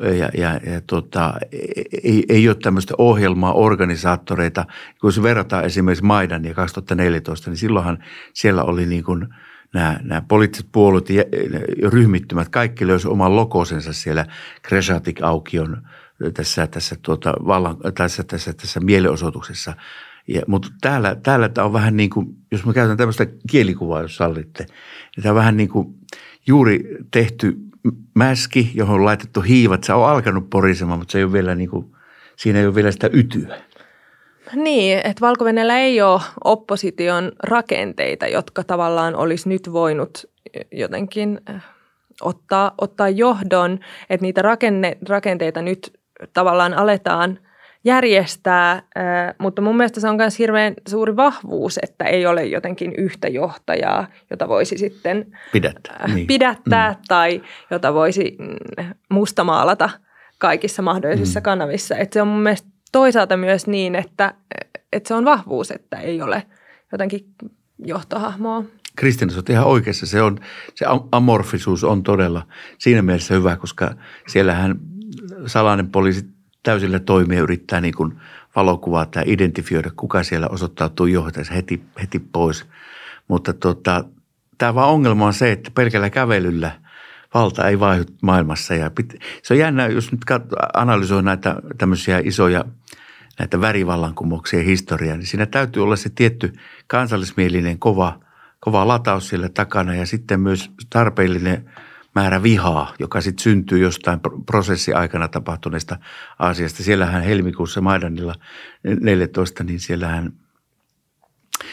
ja, 0.00 0.30
ja, 0.34 0.60
ja 0.72 0.80
tota, 0.86 1.34
ei, 2.04 2.24
ei 2.28 2.48
ole 2.48 2.56
tämmöistä 2.62 2.94
ohjelmaa, 2.98 3.52
organisaattoreita. 3.52 4.64
Kun 5.00 5.12
se 5.12 5.22
verrataan 5.22 5.64
esimerkiksi 5.64 6.04
Maidan 6.04 6.44
ja 6.44 6.54
2014, 6.54 7.50
niin 7.50 7.58
silloinhan 7.58 8.04
siellä 8.32 8.64
oli 8.64 8.86
niin 8.86 9.04
kuin 9.04 9.28
nämä, 9.74 10.00
nämä 10.02 10.22
poliittiset 10.28 10.68
puolueet 10.72 11.10
ja 11.10 11.24
ryhmittymät, 11.88 12.48
kaikki 12.48 12.86
löysi 12.86 13.08
oman 13.08 13.36
lokosensa 13.36 13.92
siellä 13.92 14.26
Kreshatik-aukion 14.62 15.82
tässä, 16.34 16.66
tässä, 16.66 16.96
tuota, 17.02 17.34
vallan, 17.46 17.76
tässä, 17.94 18.24
tässä, 18.24 18.52
tässä 18.52 18.80
mielenosoituksessa– 18.80 19.74
ja, 20.28 20.42
mutta 20.46 20.68
täällä, 20.80 21.16
täällä 21.22 21.48
tämä 21.48 21.64
on 21.64 21.72
vähän 21.72 21.96
niin 21.96 22.10
kuin, 22.10 22.26
jos 22.52 22.64
mä 22.64 22.72
käytän 22.72 22.96
tämmöistä 22.96 23.26
kielikuvaa, 23.50 24.02
jos 24.02 24.16
sallitte, 24.16 24.66
niin 25.16 25.22
tämä 25.22 25.30
on 25.30 25.36
vähän 25.36 25.56
niin 25.56 25.68
kuin 25.68 25.94
juuri 26.46 26.98
tehty 27.10 27.56
mäski, 28.14 28.70
johon 28.74 28.96
on 28.96 29.04
laitettu 29.04 29.40
hiivat. 29.40 29.84
Se 29.84 29.92
on 29.92 30.08
alkanut 30.08 30.50
porisemaan, 30.50 30.98
mutta 30.98 31.12
se 31.12 31.18
ei 31.18 31.24
ole 31.24 31.32
vielä 31.32 31.54
niin 31.54 31.70
kuin, 31.70 31.86
siinä 32.36 32.58
ei 32.58 32.66
ole 32.66 32.74
vielä 32.74 32.92
sitä 32.92 33.10
ytyä. 33.12 33.56
Niin, 34.54 34.98
että 34.98 35.20
valko 35.20 35.44
ei 35.78 36.02
ole 36.02 36.20
opposition 36.44 37.32
rakenteita, 37.42 38.26
jotka 38.26 38.64
tavallaan 38.64 39.16
olisi 39.16 39.48
nyt 39.48 39.72
voinut 39.72 40.24
jotenkin 40.72 41.40
äh, 41.50 41.64
ottaa, 42.20 42.74
ottaa 42.80 43.08
johdon, 43.08 43.78
että 44.10 44.24
niitä 44.24 44.42
rakenne, 44.42 44.96
rakenteita 45.08 45.62
nyt 45.62 46.00
tavallaan 46.34 46.74
aletaan– 46.74 47.38
järjestää, 47.84 48.82
mutta 49.38 49.62
mun 49.62 49.76
mielestä 49.76 50.00
se 50.00 50.08
on 50.08 50.16
myös 50.16 50.38
hirveän 50.38 50.74
suuri 50.88 51.16
vahvuus, 51.16 51.78
että 51.82 52.04
ei 52.04 52.26
ole 52.26 52.46
jotenkin 52.46 52.94
yhtä 52.98 53.28
johtajaa, 53.28 54.06
jota 54.30 54.48
voisi 54.48 54.78
sitten 54.78 55.38
pidättää, 55.52 56.08
niin. 56.14 56.26
pidättää 56.26 56.90
mm. 56.90 56.96
tai 57.08 57.42
jota 57.70 57.94
voisi 57.94 58.36
mm, 58.38 58.84
mustamaalata 59.10 59.90
kaikissa 60.38 60.82
mahdollisissa 60.82 61.40
mm. 61.40 61.44
kanavissa. 61.44 61.96
Että 61.96 62.14
se 62.14 62.22
on 62.22 62.28
mun 62.28 62.42
mielestä 62.42 62.68
toisaalta 62.92 63.36
myös 63.36 63.66
niin, 63.66 63.94
että, 63.94 64.34
että 64.92 65.08
se 65.08 65.14
on 65.14 65.24
vahvuus, 65.24 65.70
että 65.70 65.96
ei 65.96 66.22
ole 66.22 66.46
jotenkin 66.92 67.24
johtohahmoa. 67.78 68.64
Kristina, 68.96 69.32
on 69.36 69.42
ihan 69.50 69.66
oikeassa. 69.66 70.06
Se, 70.06 70.22
on, 70.22 70.38
se 70.74 70.86
amorfisuus 71.12 71.84
on 71.84 72.02
todella 72.02 72.46
siinä 72.78 73.02
mielessä 73.02 73.34
hyvä, 73.34 73.56
koska 73.56 73.94
siellähän 74.26 74.80
salainen 75.46 75.90
poliisi 75.90 76.39
täysillä 76.62 76.98
toimia 76.98 77.40
yrittää 77.40 77.80
niin 77.80 77.94
kuin 77.94 78.20
valokuvaa 78.56 79.06
tai 79.06 79.22
identifioida, 79.26 79.90
kuka 79.96 80.22
siellä 80.22 80.48
osoittautuu 80.48 81.06
johtajaksi 81.06 81.54
heti, 81.54 81.82
heti 82.02 82.18
pois. 82.18 82.66
Mutta 83.28 83.52
tota, 83.52 84.04
tämä 84.58 84.74
vaan 84.74 84.88
ongelma 84.88 85.26
on 85.26 85.34
se, 85.34 85.52
että 85.52 85.70
pelkällä 85.74 86.10
kävelyllä 86.10 86.72
valta 87.34 87.68
ei 87.68 87.80
vaihdu 87.80 88.04
maailmassa. 88.22 88.74
Ja 88.74 88.90
pit, 88.90 89.14
se 89.42 89.54
on 89.54 89.58
jännä, 89.58 89.86
jos 89.86 90.12
nyt 90.12 90.20
analysoi 90.74 91.22
näitä 91.22 91.56
tämmöisiä 91.78 92.20
isoja 92.24 92.64
näitä 93.38 93.60
värivallankumouksia 93.60 94.62
historiaa, 94.62 95.16
niin 95.16 95.26
siinä 95.26 95.46
täytyy 95.46 95.82
olla 95.82 95.96
se 95.96 96.10
tietty 96.14 96.52
kansallismielinen 96.86 97.78
kova, 97.78 98.20
kova 98.60 98.88
lataus 98.88 99.28
siellä 99.28 99.48
takana 99.48 99.94
ja 99.94 100.06
sitten 100.06 100.40
myös 100.40 100.70
tarpeellinen– 100.90 101.64
määrä 102.14 102.42
vihaa, 102.42 102.94
joka 102.98 103.20
sitten 103.20 103.42
syntyy 103.42 103.78
jostain 103.78 104.20
prosessi 104.46 104.92
aikana 104.92 105.28
tapahtuneesta 105.28 105.98
asiasta. 106.38 106.82
Siellähän 106.82 107.22
helmikuussa 107.22 107.80
Maidanilla 107.80 108.34
14, 109.00 109.64
niin 109.64 109.80
siellähän, 109.80 110.32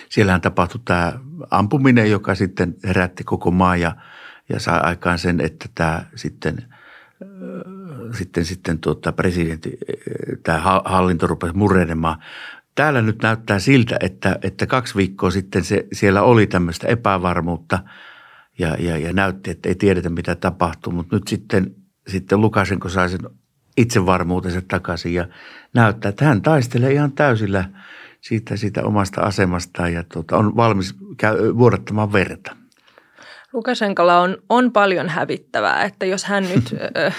siellähän 0.10 0.42
tapahtui 0.42 0.82
tämä 0.86 1.14
ampuminen, 1.52 2.12
joka 2.12 2.36
sitten 2.36 2.76
herätti 2.84 3.24
koko 3.24 3.52
maa 3.52 3.76
ja, 3.76 3.96
ja 4.50 4.60
sai 4.60 4.80
aikaan 4.80 5.20
sen, 5.20 5.42
että 5.42 5.70
tämä 5.76 6.04
sitten– 6.16 6.58
sitten, 8.18 8.46
sitten 8.46 8.80
tuota, 8.80 9.12
presidentti, 9.12 9.78
tämä 10.44 10.82
hallinto 10.86 11.28
rupesi 11.28 11.54
murenemaan. 11.54 12.18
Täällä 12.76 13.02
nyt 13.02 13.22
näyttää 13.22 13.60
siltä, 13.60 13.98
että, 14.00 14.40
että 14.42 14.66
kaksi 14.66 14.96
viikkoa 14.96 15.32
sitten 15.32 15.64
se, 15.64 15.88
siellä 15.94 16.22
oli 16.22 16.48
tämmöistä 16.48 16.88
epävarmuutta– 16.88 17.80
ja, 18.60 18.76
ja, 18.80 18.98
ja 18.98 19.14
näytti, 19.14 19.52
että 19.52 19.70
ei 19.70 19.76
tiedetä 19.76 20.10
mitä 20.10 20.36
tapahtuu. 20.36 20.94
Mutta 20.94 21.16
nyt 21.16 21.28
sitten, 21.28 21.76
sitten 22.08 22.42
Lukasenko 22.42 22.90
sai 22.90 23.10
sen 23.10 23.20
itsevarmuutensa 23.78 24.62
takaisin 24.68 25.14
ja 25.14 25.28
näyttää, 25.74 26.10
että 26.10 26.26
hän 26.26 26.42
taistelee 26.42 26.94
ihan 26.94 27.12
täysillä 27.12 27.70
siitä, 28.22 28.56
siitä 28.56 28.84
omasta 28.84 29.22
asemastaan 29.22 29.94
ja 29.94 30.04
tuota, 30.14 30.38
on 30.38 30.56
valmis 30.56 30.96
käy, 31.18 31.58
vuodattamaan 31.58 32.14
verta. 32.14 32.56
Lukasenkolla 33.54 34.20
on, 34.20 34.38
on 34.50 34.72
paljon 34.72 35.10
hävittävää, 35.10 35.84
että 35.84 36.06
jos 36.06 36.26
hän 36.26 36.44
nyt 36.44 36.76
ö, 36.98 37.12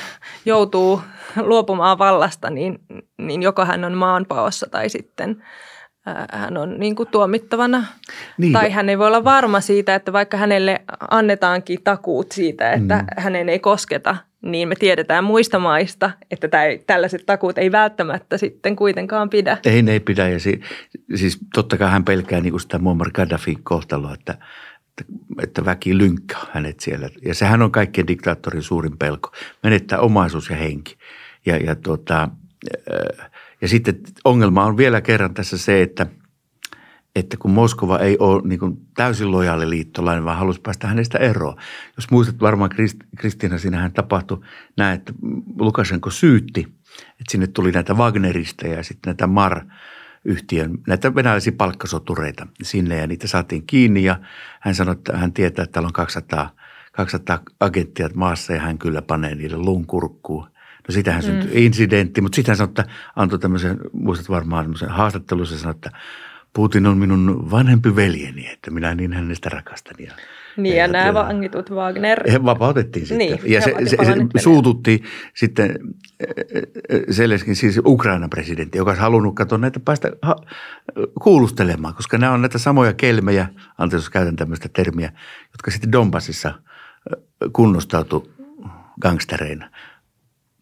joutuu 0.44 1.02
luopumaan 1.36 1.98
vallasta, 1.98 2.50
niin, 2.50 2.78
niin 3.18 3.42
joko 3.42 3.64
hän 3.64 3.84
on 3.84 3.94
maanpaossa 3.94 4.66
tai 4.70 4.88
sitten 4.88 5.42
hän 6.32 6.56
on 6.56 6.78
niin 6.78 6.96
kuin 6.96 7.08
tuomittavana. 7.08 7.84
Niin. 8.38 8.52
Tai 8.52 8.70
hän 8.70 8.88
ei 8.88 8.98
voi 8.98 9.06
olla 9.06 9.24
varma 9.24 9.60
siitä, 9.60 9.94
että 9.94 10.12
vaikka 10.12 10.36
hänelle 10.36 10.80
annetaankin 11.10 11.82
takuut 11.84 12.32
siitä, 12.32 12.72
että 12.72 12.96
mm. 12.96 13.22
hänen 13.22 13.48
ei 13.48 13.58
kosketa, 13.58 14.16
niin 14.42 14.68
me 14.68 14.74
tiedetään 14.74 15.24
muista 15.24 15.58
maista, 15.58 16.10
että 16.30 16.48
tämä, 16.48 16.62
tällaiset 16.86 17.26
takuut 17.26 17.58
ei 17.58 17.72
välttämättä 17.72 18.38
sitten 18.38 18.76
kuitenkaan 18.76 19.30
pidä. 19.30 19.58
Ei, 19.64 19.82
ne 19.82 19.92
ei 19.92 20.00
pidä. 20.00 20.28
Ja 20.28 20.40
si, 20.40 20.60
siis 21.14 21.38
totta 21.54 21.76
kai 21.76 21.90
hän 21.90 22.04
pelkää 22.04 22.40
niin 22.40 22.52
kuin 22.52 22.60
sitä 22.60 22.78
Muammar 22.78 23.10
Gaddafin 23.10 23.62
kohtaloa, 23.62 24.14
että, 24.14 24.32
että, 24.88 25.12
että 25.42 25.64
väki 25.64 25.98
lynkkää 25.98 26.46
hänet 26.50 26.80
siellä. 26.80 27.08
Ja 27.24 27.34
sehän 27.34 27.62
on 27.62 27.72
kaikkien 27.72 28.06
diktaattorin 28.06 28.62
suurin 28.62 28.98
pelko, 28.98 29.32
menettää 29.62 29.98
omaisuus 29.98 30.50
ja 30.50 30.56
henki. 30.56 30.96
Ja, 31.46 31.56
ja 31.56 31.74
tuota, 31.74 32.28
ja 33.60 33.68
sitten 33.68 34.00
ongelma 34.24 34.64
on 34.64 34.76
vielä 34.76 35.00
kerran 35.00 35.34
tässä 35.34 35.58
se, 35.58 35.82
että, 35.82 36.06
että 37.16 37.36
kun 37.36 37.50
Moskova 37.50 37.98
ei 37.98 38.16
ole 38.18 38.42
niin 38.48 38.58
kuin 38.58 38.76
täysin 38.96 39.30
lojaali 39.30 39.70
liittolainen, 39.70 40.24
vaan 40.24 40.38
halusi 40.38 40.60
päästä 40.60 40.86
hänestä 40.86 41.18
eroon. 41.18 41.56
Jos 41.96 42.10
muistat 42.10 42.40
varmaan 42.40 42.70
Kristiina, 43.16 43.58
siinähän 43.58 43.92
tapahtui 43.92 44.40
näin, 44.76 44.98
että 44.98 45.12
Lukashenko 45.58 46.10
syytti, 46.10 46.60
että 47.00 47.30
sinne 47.30 47.46
tuli 47.46 47.72
näitä 47.72 47.94
Wagnerista 47.94 48.66
ja 48.66 48.82
sitten 48.82 49.10
näitä 49.10 49.26
Mar 49.26 49.60
yhtiön, 50.24 50.78
näitä 50.86 51.14
venäläisiä 51.14 51.52
palkkasotureita 51.52 52.46
sinne 52.62 52.96
ja 52.96 53.06
niitä 53.06 53.26
saatiin 53.26 53.66
kiinni 53.66 54.04
ja 54.04 54.20
hän 54.60 54.74
sanoi, 54.74 54.92
että 54.92 55.16
hän 55.16 55.32
tietää, 55.32 55.62
että 55.62 55.72
täällä 55.72 55.86
on 55.86 55.92
200, 55.92 56.54
200 56.92 57.42
agenttia 57.60 58.08
maassa 58.14 58.52
ja 58.52 58.60
hän 58.60 58.78
kyllä 58.78 59.02
panee 59.02 59.34
niille 59.34 59.56
luun 59.56 59.86
kurkkuun. 59.86 60.48
No 60.88 60.92
sitähän 60.92 61.22
syntyi 61.22 61.50
mm. 61.50 61.66
incidentti, 61.66 62.20
mutta 62.20 62.36
sitten 62.36 62.50
hän 62.52 62.56
sanoi, 62.56 62.70
että 62.70 62.84
antoi 63.16 63.38
tämmöisen, 63.38 63.78
muistat 63.92 64.28
varmaan 64.28 64.64
tämmöisen 64.64 64.88
haastattelussa 64.88 65.58
sanoi, 65.58 65.74
että 65.74 65.90
Putin 66.52 66.86
on 66.86 66.98
minun 66.98 67.50
vanhempi 67.50 67.96
veljeni, 67.96 68.48
että 68.52 68.70
minä 68.70 68.94
niin 68.94 69.12
hänestä 69.12 69.48
rakastan. 69.48 69.94
Ja, 69.98 70.12
niin 70.56 70.76
ja, 70.76 70.82
ja 70.82 70.88
nämä 70.88 71.14
vangitut 71.14 71.70
Wagner. 71.70 72.30
He 72.30 72.44
vapautettiin 72.44 73.06
sitten. 73.06 73.28
Niin, 73.28 73.40
ja 73.44 73.60
se, 73.60 73.74
se, 73.86 73.96
se 73.96 74.42
suututti 74.42 75.02
sitten 75.34 75.78
Seleskin, 77.10 77.56
siis 77.56 77.80
Ukrainan 77.84 78.30
presidentti, 78.30 78.78
joka 78.78 78.90
olisi 78.90 79.02
halunnut 79.02 79.34
katsoa 79.34 79.58
näitä 79.58 79.80
päästä 79.80 80.12
ha, 80.22 80.36
kuulustelemaan, 81.22 81.94
koska 81.94 82.18
nämä 82.18 82.32
on 82.32 82.42
näitä 82.42 82.58
samoja 82.58 82.92
kelmejä, 82.92 83.48
anteeksi 83.78 84.04
jos 84.04 84.10
käytän 84.10 84.36
tämmöistä 84.36 84.68
termiä, 84.72 85.12
jotka 85.52 85.70
sitten 85.70 85.92
Donbassissa 85.92 86.54
kunnostautu 87.52 88.30
gangstereina. 89.00 89.70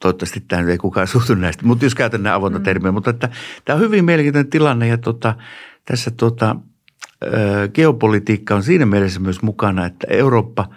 Toivottavasti 0.01 0.41
tämä 0.49 0.71
ei 0.71 0.79
kukaan 0.79 1.07
suhtu 1.17 1.35
näistä, 1.35 1.67
mutta 1.67 1.85
jos 1.85 1.95
käytän 1.95 2.23
nämä 2.23 2.37
avointa 2.37 2.59
mm. 2.59 2.65
termiä. 2.65 2.93
Mutta 2.93 3.11
että, 3.11 3.29
tämä 3.65 3.75
on 3.75 3.83
hyvin 3.83 4.05
mielenkiintoinen 4.05 4.51
tilanne 4.51 4.89
ja 4.89 4.99
tota, 4.99 5.35
tässä 5.85 6.11
tota, 6.11 6.57
geopolitiikka 7.75 8.55
on 8.55 8.63
siinä 8.63 8.87
mielessä 8.87 9.21
myös 9.21 9.43
mukana, 9.43 9.87
että 9.87 10.07
Eurooppa, 10.11 10.69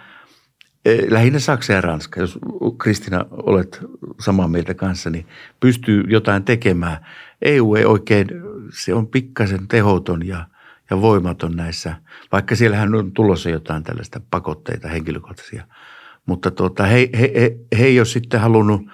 lähinnä 1.10 1.38
Saksa 1.38 1.72
ja 1.72 1.80
Ranska, 1.80 2.20
jos 2.20 2.38
Kristina 2.78 3.24
olet 3.30 3.80
samaa 4.20 4.48
mieltä 4.48 4.74
kanssa, 4.74 5.10
niin 5.10 5.26
pystyy 5.60 6.04
jotain 6.08 6.44
tekemään. 6.44 7.06
EU 7.42 7.74
ei 7.74 7.84
oikein, 7.84 8.28
se 8.72 8.94
on 8.94 9.06
pikkasen 9.06 9.68
tehoton 9.68 10.26
ja, 10.26 10.46
ja 10.90 11.00
voimaton 11.00 11.56
näissä, 11.56 11.96
vaikka 12.32 12.56
siellähän 12.56 12.94
on 12.94 13.12
tulossa 13.12 13.50
jotain 13.50 13.82
tällaista 13.82 14.20
pakotteita 14.30 14.88
henkilökohtaisia. 14.88 15.66
Mutta 16.26 16.50
tuota, 16.50 16.86
he, 16.86 17.10
he, 17.18 17.32
he, 17.34 17.56
he 17.78 17.84
ei 17.84 18.00
ole 18.00 18.06
sitten 18.06 18.40
halunnut– 18.40 18.82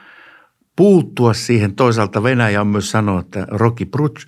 puuttua 0.76 1.34
siihen. 1.34 1.74
Toisaalta 1.74 2.22
Venäjä 2.22 2.60
on 2.60 2.66
myös 2.66 2.90
sanonut, 2.90 3.24
että 3.24 3.46
roki 3.50 3.84
pruch, 3.84 4.26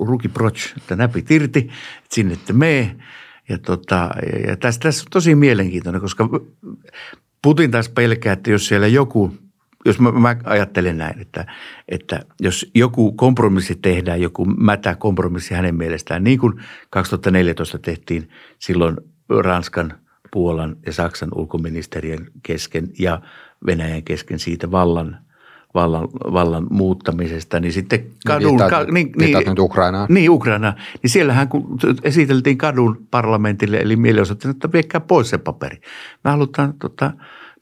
ruki 0.00 0.28
proch, 0.28 0.76
että 0.76 0.96
näpit 0.96 1.30
irti, 1.30 1.58
että 1.58 2.14
sinne 2.14 2.36
te 2.46 2.52
mee. 2.52 2.96
Ja, 3.48 3.58
tota, 3.58 4.10
ja 4.48 4.56
tässä, 4.56 4.80
tässä 4.80 5.02
on 5.02 5.10
tosi 5.10 5.34
mielenkiintoinen, 5.34 6.00
koska 6.00 6.28
Putin 7.42 7.70
taas 7.70 7.88
pelkää, 7.88 8.32
että 8.32 8.50
jos 8.50 8.66
siellä 8.66 8.86
joku, 8.86 9.34
jos 9.84 10.00
mä, 10.00 10.12
mä 10.12 10.36
ajattelen 10.44 10.98
näin, 10.98 11.20
että, 11.20 11.46
että 11.88 12.20
jos 12.40 12.70
joku 12.74 13.12
kompromissi 13.12 13.74
tehdään, 13.74 14.20
joku 14.20 14.44
mätä 14.44 14.94
kompromissi 14.94 15.54
hänen 15.54 15.74
mielestään, 15.74 16.24
niin 16.24 16.38
kuin 16.38 16.60
2014 16.90 17.78
tehtiin 17.78 18.28
silloin 18.58 18.96
Ranskan, 19.28 19.94
Puolan 20.30 20.76
ja 20.86 20.92
Saksan 20.92 21.28
ulkoministerien 21.34 22.26
kesken 22.42 22.88
ja 22.98 23.20
Venäjän 23.66 24.02
kesken 24.02 24.38
siitä 24.38 24.70
vallan– 24.70 25.18
vallan, 25.74 26.08
vallan 26.12 26.66
muuttamisesta, 26.70 27.60
niin 27.60 27.72
sitten 27.72 28.06
kadun... 28.26 28.48
Viittaat, 28.48 28.70
ka, 28.70 28.92
niin, 28.92 29.12
niin, 29.18 29.38
nyt 29.46 29.58
Ukrainaan. 29.58 30.06
Niin, 30.10 30.30
Ukrainaan. 30.30 30.74
Niin 31.02 31.10
siellähän 31.10 31.48
kun 31.48 31.78
esiteltiin 32.02 32.58
kadun 32.58 33.06
parlamentille, 33.10 33.76
eli 33.76 33.96
mielenosoittajille, 33.96 34.56
että 34.56 34.72
viekää 34.72 35.00
pois 35.00 35.30
se 35.30 35.38
paperi. 35.38 35.80
Me 36.24 36.30
halutaan 36.30 36.74
tota, 36.74 37.12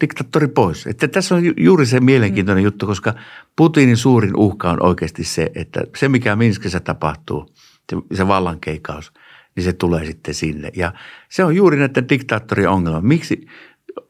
diktaattori 0.00 0.48
pois. 0.48 0.86
Että 0.86 1.08
tässä 1.08 1.34
on 1.34 1.42
juuri 1.56 1.86
se 1.86 2.00
mielenkiintoinen 2.00 2.62
mm. 2.62 2.66
juttu, 2.66 2.86
koska 2.86 3.14
Putinin 3.56 3.96
suurin 3.96 4.36
uhka 4.36 4.70
on 4.70 4.82
oikeasti 4.82 5.24
se, 5.24 5.50
että 5.54 5.80
se 5.96 6.08
mikä 6.08 6.36
Minskissä 6.36 6.80
tapahtuu, 6.80 7.54
se, 7.90 7.96
se 8.14 8.28
vallankeikaus, 8.28 9.12
niin 9.56 9.64
se 9.64 9.72
tulee 9.72 10.04
sitten 10.04 10.34
sinne. 10.34 10.70
Ja 10.76 10.92
se 11.28 11.44
on 11.44 11.56
juuri 11.56 11.76
näiden 11.76 12.08
diktaattorien 12.08 12.70
ongelma. 12.70 13.00
Miksi 13.00 13.46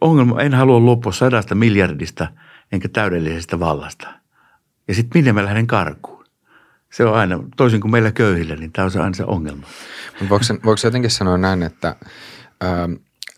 ongelma, 0.00 0.40
en 0.40 0.54
halua 0.54 0.80
luopua 0.80 1.12
sadasta 1.12 1.54
miljardista– 1.54 2.28
enkä 2.72 2.88
täydellisestä 2.88 3.61
vallasta. 3.61 4.09
Ja 4.88 4.94
sitten 4.94 5.18
minne 5.18 5.33
mä 5.33 5.44
lähden 5.44 5.66
karkuun. 5.66 6.24
Se 6.92 7.04
on 7.04 7.14
aina, 7.14 7.40
toisin 7.56 7.80
kuin 7.80 7.90
meillä 7.90 8.12
köyhillä, 8.12 8.56
niin 8.56 8.72
tämä 8.72 8.88
on 8.94 9.02
aina 9.02 9.14
se 9.14 9.24
ongelma. 9.24 9.66
Voiko, 10.28 10.44
voiko 10.64 10.80
jotenkin 10.85 11.11
sanoa 11.11 11.38
näin, 11.38 11.62
että 11.62 11.96
ö, 12.62 12.66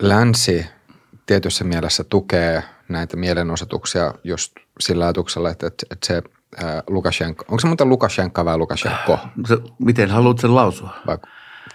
länsi 0.01 0.67
tietyssä 1.27 1.65
mielessä 1.65 2.05
tukee 2.05 2.63
näitä 2.89 3.17
mielenosoituksia 3.17 4.15
just 4.25 4.53
sillä 4.81 5.05
ajatuksella, 5.05 5.51
että, 5.51 5.67
että, 5.67 5.87
että 5.91 6.07
se 6.07 6.23
ää, 6.65 6.83
Lukashenko, 6.87 7.45
onko 7.49 7.61
se 7.61 7.67
muuten 7.67 7.89
Lukashenka 7.89 8.45
vai 8.45 8.59
Lukashenko? 8.59 9.19
Se, 9.49 9.57
miten 9.79 10.11
haluat 10.11 10.39
sen 10.39 10.55
lausua? 10.55 10.95
Vai 11.07 11.19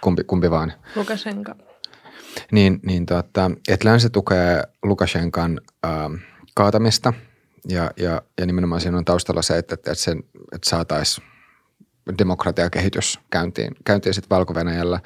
kumpi, 0.02 0.24
kumpi 0.24 0.52
vaan? 0.52 0.74
Lukashenka. 0.96 1.56
Niin, 2.52 2.80
niin 2.86 3.06
tota, 3.06 3.52
että 3.68 3.90
länsi 3.90 4.10
tukee 4.10 4.64
Lukashenkan 4.84 5.62
ää, 5.84 6.10
kaatamista– 6.56 7.14
ja, 7.70 7.92
ja, 7.98 8.22
ja 8.40 8.46
nimenomaan 8.46 8.82
siinä 8.82 8.98
on 8.98 9.06
taustalla 9.06 9.42
se, 9.42 9.58
että, 9.58 9.76
että, 9.76 9.94
sen, 9.94 10.24
että 10.52 10.70
saataisiin 10.70 11.28
demokratiakehitys 12.18 13.20
käyntiin, 13.30 13.76
käyntiin 13.86 14.14
sitten 14.14 14.30
valko 14.30 14.54
-Venäjällä. 14.54 15.00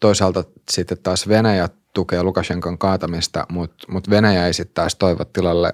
Toisaalta 0.00 0.44
sitten 0.70 0.98
taas 1.02 1.28
Venäjä 1.28 1.68
tukee 1.94 2.22
Lukashenkan 2.22 2.78
kaatamista, 2.78 3.46
mutta, 3.48 3.92
mutta 3.92 4.10
Venäjä 4.10 4.46
ei 4.46 4.54
sitten 4.54 4.74
taas 4.74 4.94
toivo 4.94 5.24
tilalle 5.24 5.70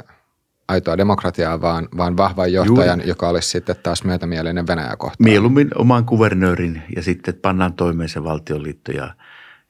aitoa 0.68 0.98
demokratiaa, 0.98 1.61
vaan, 1.61 1.88
vaan 1.96 2.16
vahvan 2.16 2.52
johtajan, 2.52 2.98
Juuri. 2.98 3.09
joka 3.09 3.28
olisi 3.28 3.48
sitten 3.48 3.76
taas 3.83 4.04
myötämielinen 4.04 4.66
Venäjä 4.66 4.96
kohtaan. 4.96 5.24
Mieluummin 5.24 5.70
oman 5.74 6.04
kuvernöörin 6.04 6.83
ja 6.96 7.02
sitten 7.02 7.35
pannaan 7.35 7.72
toimeen 7.72 8.09
se 8.09 8.24
valtionliitto 8.24 8.92
ja, 8.92 9.14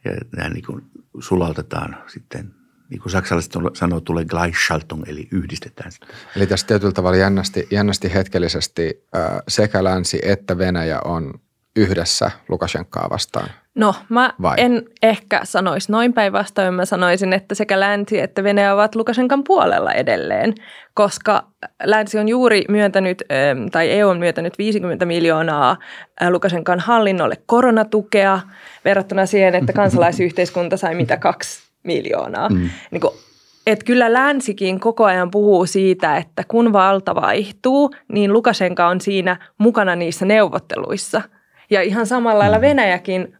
ja 0.04 0.48
niin 0.48 0.64
kuin 0.66 0.82
sulautetaan 1.20 1.96
sitten 2.06 2.54
niin 2.90 3.00
kuin 3.00 3.12
saksalaiset 3.12 3.52
sanoo, 3.74 4.00
tulee 4.00 4.24
Gleichschaltung, 4.24 5.02
eli 5.06 5.28
yhdistetään 5.30 5.92
sitä. 5.92 6.06
Eli 6.36 6.46
tässä 6.46 6.66
tietyllä 6.66 6.92
tavalla 6.92 7.16
jännästi, 7.16 7.68
jännästi 7.70 8.14
hetkellisesti 8.14 9.04
äh, 9.16 9.22
sekä 9.48 9.84
länsi 9.84 10.18
että 10.22 10.58
Venäjä 10.58 11.00
on 11.04 11.34
yhdessä 11.76 12.30
Lukashenkaa 12.48 13.10
vastaan. 13.10 13.48
No, 13.74 13.94
mä 14.08 14.32
Vai? 14.42 14.54
en 14.58 14.82
ehkä 15.02 15.40
sanoisi 15.44 15.92
noin 15.92 16.12
päinvastoin. 16.12 16.74
Mä 16.74 16.84
sanoisin, 16.84 17.32
että 17.32 17.54
sekä 17.54 17.80
länsi 17.80 18.20
että 18.20 18.44
Venäjä 18.44 18.74
ovat 18.74 18.94
Lukashenkan 18.94 19.44
puolella 19.44 19.92
edelleen, 19.92 20.54
koska 20.94 21.46
länsi 21.84 22.18
on 22.18 22.28
juuri 22.28 22.64
myöntänyt, 22.68 23.22
tai 23.72 23.90
EU 23.90 24.08
on 24.08 24.18
myöntänyt 24.18 24.58
50 24.58 25.06
miljoonaa 25.06 25.76
Lukashenkan 26.30 26.80
hallinnolle 26.80 27.36
koronatukea 27.46 28.40
verrattuna 28.84 29.26
siihen, 29.26 29.54
että 29.54 29.72
kansalaisyhteiskunta 29.72 30.76
sai 30.76 30.94
mitä 30.94 31.16
kaksi 31.16 31.63
miljoonaa. 31.84 32.48
Mm. 32.48 32.70
Niin 32.90 33.00
kuin, 33.00 33.14
et 33.66 33.84
kyllä 33.84 34.12
länsikin 34.12 34.80
koko 34.80 35.04
ajan 35.04 35.30
puhuu 35.30 35.66
siitä, 35.66 36.16
että 36.16 36.42
kun 36.48 36.72
valta 36.72 37.14
vaihtuu, 37.14 37.90
niin 38.12 38.32
Lukashenka 38.32 38.86
on 38.86 39.00
siinä 39.00 39.36
mukana 39.58 39.96
niissä 39.96 40.24
neuvotteluissa. 40.24 41.22
Ja 41.70 41.82
ihan 41.82 42.06
samalla 42.06 42.38
lailla 42.38 42.58
mm. 42.58 42.62
Venäjäkin 42.62 43.36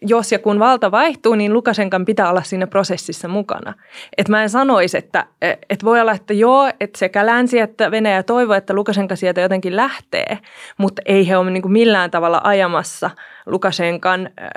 jos 0.00 0.32
ja 0.32 0.38
kun 0.38 0.58
valta 0.58 0.90
vaihtuu, 0.90 1.34
niin 1.34 1.52
Lukashenkan 1.52 2.04
pitää 2.04 2.30
olla 2.30 2.42
siinä 2.42 2.66
prosessissa 2.66 3.28
mukana. 3.28 3.74
Et 4.18 4.28
mä 4.28 4.42
en 4.42 4.50
sanoisi, 4.50 4.98
että 4.98 5.26
et 5.70 5.84
voi 5.84 6.00
olla, 6.00 6.12
että 6.12 6.34
joo, 6.34 6.70
että 6.80 6.98
sekä 6.98 7.26
länsi 7.26 7.58
että 7.58 7.90
Venäjä 7.90 8.22
toivoo, 8.22 8.56
että 8.56 8.74
Lukashenka 8.74 9.16
sieltä 9.16 9.40
jotenkin 9.40 9.76
lähtee, 9.76 10.38
mutta 10.78 11.02
ei 11.06 11.28
he 11.28 11.36
ole 11.36 11.50
niin 11.50 11.62
kuin 11.62 11.72
millään 11.72 12.10
tavalla 12.10 12.40
ajamassa 12.44 13.10
Lukashenkan 13.46 14.26
äh, 14.26 14.50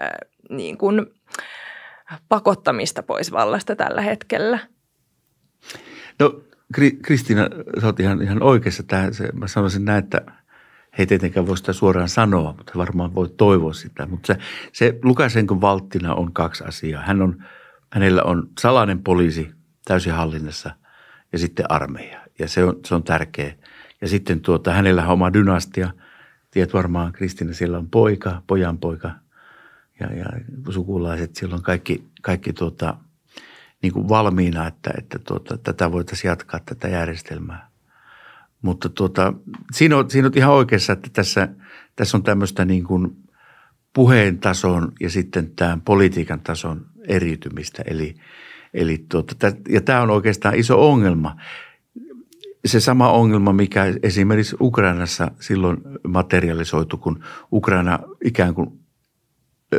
niin 0.50 0.78
kuin 0.78 1.06
pakottamista 2.30 3.04
pois 3.04 3.32
vallasta 3.32 3.76
tällä 3.76 4.02
hetkellä. 4.02 4.60
No 6.20 6.42
Kristiina, 7.04 7.48
sä 7.82 7.86
oot 7.86 8.00
ihan, 8.00 8.22
ihan 8.22 8.44
oikeassa 8.44 8.84
tähän. 8.84 9.12
Mä 9.34 9.48
sanoisin 9.48 9.86
näin, 9.86 10.04
että– 10.04 10.22
he 10.98 11.04
ei 11.04 11.08
tietenkään 11.08 11.48
voi 11.48 11.58
sitä 11.58 11.74
suoraan 11.74 12.10
sanoa, 12.10 12.54
mutta 12.58 12.72
varmaan 12.76 13.16
voi 13.16 13.30
toivoa 13.30 13.74
sitä. 13.74 14.06
Mutta 14.06 14.28
se, 14.28 14.40
se 14.72 15.00
Lukasenkon 15.04 15.62
valttina 15.62 16.16
on 16.16 16.34
kaksi 16.34 16.64
asiaa. 16.64 17.04
Hän 17.04 17.22
on, 17.22 17.44
hänellä 17.92 18.24
on 18.24 18.50
salainen 18.60 19.04
poliisi 19.04 19.52
täysin 19.86 20.14
hallinnassa 20.14 20.72
ja 21.32 21.40
sitten 21.40 21.72
armeija. 21.72 22.20
Ja 22.40 22.48
se 22.48 22.64
on, 22.64 22.80
se 22.86 22.96
on 22.96 23.04
tärkeä. 23.04 23.54
Ja 24.02 24.08
sitten 24.08 24.42
tuota, 24.42 24.74
hänellä 24.74 25.04
on 25.06 25.10
oma 25.10 25.34
dynastia. 25.34 25.90
Tiedät 26.52 26.74
varmaan, 26.74 27.14
Kristina, 27.14 27.54
siellä 27.54 27.78
on 27.78 27.90
poika, 27.90 28.42
pojan 28.48 28.78
poika 28.78 29.12
ja, 30.00 30.14
ja 30.14 30.26
sukulaiset. 30.70 31.36
Siellä 31.36 31.56
on 31.56 31.64
kaikki, 31.64 32.04
kaikki 32.22 32.54
tuota, 32.54 32.98
niin 33.82 33.94
kuin 33.94 34.10
valmiina, 34.10 34.68
että, 34.68 34.92
että 34.98 35.20
tuota, 35.20 35.58
tätä 35.58 35.92
voitaisiin 35.92 36.30
jatkaa, 36.30 36.60
tätä 36.66 36.88
järjestelmää. 36.88 37.70
Mutta 38.62 38.90
tuota, 38.90 39.34
siinä, 39.72 39.98
on, 39.98 40.10
siinä 40.10 40.28
on 40.28 40.34
ihan 40.36 40.54
oikeassa, 40.54 40.94
että 40.94 41.10
tässä, 41.14 41.48
tässä 41.96 42.18
on 42.18 42.24
tämmöistä 42.24 42.66
niin 42.66 42.84
kuin 42.84 43.18
puheen 43.94 44.40
tason 44.40 44.92
ja 45.00 45.10
sitten 45.10 45.52
tämän 45.56 45.82
politiikan 45.82 46.40
tason 46.40 46.86
eriytymistä. 47.08 47.84
Eli, 47.86 48.16
eli 48.74 49.06
tuota, 49.10 49.52
ja 49.70 49.82
tämä 49.82 50.02
on 50.02 50.10
oikeastaan 50.10 50.56
iso 50.56 50.92
ongelma. 50.92 51.36
Se 52.66 52.80
sama 52.80 53.12
ongelma, 53.12 53.54
mikä 53.54 53.86
esimerkiksi 54.04 54.56
Ukrainassa 54.62 55.32
silloin 55.40 55.78
materialisoitu, 56.08 56.98
kun 56.98 57.24
Ukraina 57.52 58.00
ikään 58.24 58.54
kuin 58.54 58.83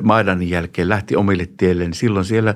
Maidanin 0.02 0.50
jälkeen 0.50 0.88
lähti 0.88 1.16
omille 1.16 1.48
tielle, 1.56 1.84
niin 1.84 1.94
silloin 1.94 2.24
siellä 2.24 2.54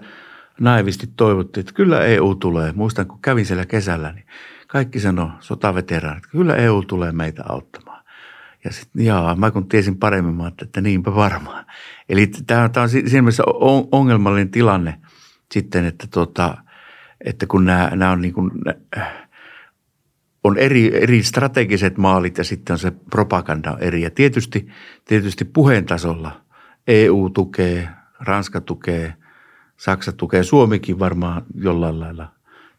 naivisti 0.61 1.07
toivottiin, 1.16 1.61
että 1.61 1.74
kyllä 1.74 2.05
EU 2.05 2.35
tulee. 2.35 2.72
Muistan, 2.72 3.07
kun 3.07 3.18
kävin 3.22 3.46
siellä 3.46 3.66
kesällä, 3.66 4.12
niin– 4.12 4.27
kaikki 4.68 5.01
sanoi, 5.01 5.31
sotaveteraanit, 5.40 6.27
kyllä 6.27 6.57
EU 6.57 6.83
tulee 6.83 7.12
meitä 7.12 7.42
auttamaan. 7.48 8.05
Ja 8.64 8.72
sitten, 8.72 9.05
jaa, 9.05 9.35
mä 9.35 9.51
kun 9.51 9.68
tiesin 9.68 9.98
paremmin, 9.98 10.35
mä 10.35 10.53
että 10.62 10.81
niinpä 10.81 11.14
varmaan. 11.14 11.66
Eli 12.09 12.27
tämä 12.46 12.70
on 12.77 12.88
siinä 12.88 13.22
mielessä 13.22 13.42
ongelmallinen 13.92 14.51
tilanne 14.51 14.94
sitten, 15.53 15.85
että, 15.85 16.07
tota, 16.11 16.57
että 17.24 17.46
kun 17.46 17.64
nämä, 17.64 17.90
nämä 17.94 18.11
on 18.11 18.20
niin 18.20 18.35
kuin, 18.35 18.51
on 20.44 20.59
eri, 20.59 21.03
eri 21.03 21.22
strategiset 21.22 21.98
maalit 21.98 22.38
ja 22.38 22.44
sitten 22.44 22.74
on 22.74 22.79
se 22.79 22.90
propaganda 22.90 23.79
eri. 23.81 24.03
Ja 24.03 24.11
tietysti, 24.11 24.68
tietysti 25.05 25.44
puheen 25.44 25.85
tasolla 25.85 26.40
EU 26.88 27.31
tukee, 27.31 27.88
Ranska 28.20 28.61
tukee, 28.61 29.14
Saksa 29.77 30.12
tukee, 30.12 30.42
Suomikin 30.42 30.98
varmaan 30.98 31.42
jollain 31.55 32.01
lailla 32.01 32.29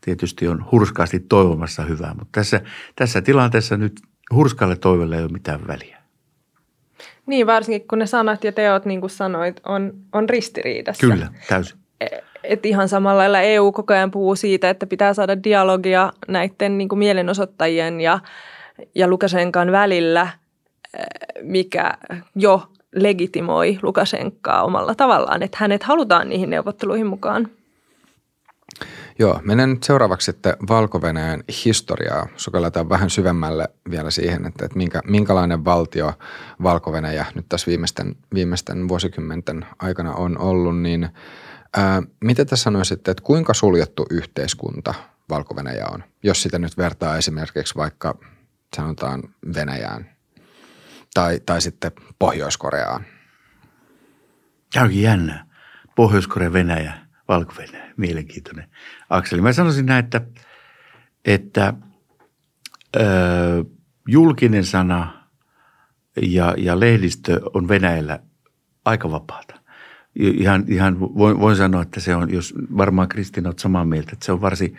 tietysti 0.02 0.48
on 0.48 0.66
hurskaasti 0.72 1.20
toivomassa 1.20 1.84
hyvää, 1.84 2.14
mutta 2.14 2.32
tässä, 2.32 2.62
tässä 2.96 3.22
tilanteessa 3.22 3.78
nyt 3.78 4.02
hurskalle 4.34 4.76
toivolle 4.76 5.16
ei 5.16 5.24
ole 5.24 5.32
mitään 5.32 5.68
väliä. 5.68 6.00
Niin, 7.26 7.48
varsinkin 7.48 7.88
kun 7.88 8.00
ne 8.00 8.06
sanat 8.06 8.44
ja 8.44 8.52
teot, 8.52 8.86
niin 8.86 9.00
kuin 9.00 9.10
sanoit, 9.10 9.62
on, 9.66 9.94
on 10.14 10.30
ristiriidassa. 10.30 11.08
Kyllä, 11.08 11.28
täysin. 11.50 11.78
E, 12.02 12.08
et 12.44 12.66
ihan 12.66 12.90
samalla 12.90 13.18
lailla 13.18 13.42
EU 13.42 13.72
koko 13.72 13.94
ajan 13.94 14.12
puhuu 14.12 14.36
siitä, 14.36 14.70
että 14.70 14.88
pitää 14.88 15.14
saada 15.14 15.44
dialogia 15.44 16.14
näiden 16.28 16.78
niin 16.78 16.90
kuin 16.90 17.00
mielenosoittajien 17.00 18.02
ja, 18.02 18.20
ja 18.96 19.08
Lukashenkan 19.08 19.72
välillä, 19.72 20.28
e, 20.94 21.04
mikä 21.42 21.94
jo 22.36 22.70
legitimoi 22.96 23.80
Lukashenkaa 23.82 24.64
omalla 24.64 24.96
tavallaan, 24.96 25.44
että 25.44 25.58
hänet 25.62 25.84
halutaan 25.84 26.30
niihin 26.30 26.50
neuvotteluihin 26.50 27.08
mukaan. 27.08 27.48
Joo, 29.20 29.40
menen 29.44 29.70
nyt 29.70 29.84
seuraavaksi 29.84 30.26
sitten 30.26 30.54
valko 30.70 31.02
historiaa. 31.66 32.28
Sukelletaan 32.36 32.90
vähän 32.90 33.10
syvemmälle 33.10 33.70
vielä 33.90 34.12
siihen, 34.12 34.46
että, 34.46 34.66
että 34.66 34.78
minkä, 34.78 35.02
minkälainen 35.06 35.66
valtio 35.66 36.14
valko 36.64 36.92
nyt 37.36 37.46
tässä 37.50 37.68
viimeisten, 37.68 38.16
viimeisten 38.34 38.88
vuosikymmenten 38.88 39.66
aikana 39.80 40.14
on 40.14 40.38
ollut, 40.42 40.82
niin 40.82 41.10
ää, 41.78 42.04
mitä 42.24 42.46
te 42.46 42.56
sanoisitte, 42.56 43.12
että 43.12 43.24
kuinka 43.24 43.54
suljettu 43.54 44.06
yhteiskunta 44.10 44.94
valko 45.30 45.56
on, 45.94 46.04
jos 46.24 46.44
sitä 46.44 46.60
nyt 46.60 46.78
vertaa 46.78 47.18
esimerkiksi 47.18 47.76
vaikka 47.76 48.16
sanotaan 48.76 49.24
Venäjään 49.56 50.19
tai, 51.14 51.40
tai 51.46 51.62
sitten 51.62 51.92
Pohjois-Koreaan? 52.20 53.06
Tämä 54.74 54.84
onkin 54.86 55.02
jännä. 55.02 55.46
Pohjois-Korea, 55.96 56.54
Venäjä, 56.54 56.94
valko 57.28 57.54
mielenkiintoinen 57.98 58.70
akseli. 59.10 59.42
Mä 59.42 59.54
sanoisin 59.54 59.86
näin, 59.86 60.06
että, 60.06 60.22
että 61.26 61.74
ö, 62.96 63.02
julkinen 64.08 64.66
sana 64.66 65.28
ja, 66.22 66.56
ja 66.58 66.80
lehdistö 66.80 67.42
on 67.54 67.68
Venäjällä 67.68 68.20
aika 68.86 69.12
vapaata. 69.12 69.60
Ihan, 70.16 70.66
ihan 70.68 71.00
voin, 71.00 71.40
voin 71.40 71.56
sanoa, 71.56 71.82
että 71.82 72.00
se 72.00 72.16
on, 72.16 72.34
jos 72.34 72.54
varmaan 72.78 73.10
Kristina 73.10 73.50
olet 73.50 73.60
samaa 73.60 73.86
mieltä, 73.86 74.10
että 74.14 74.26
se 74.26 74.32
on 74.32 74.42
varsin, 74.42 74.78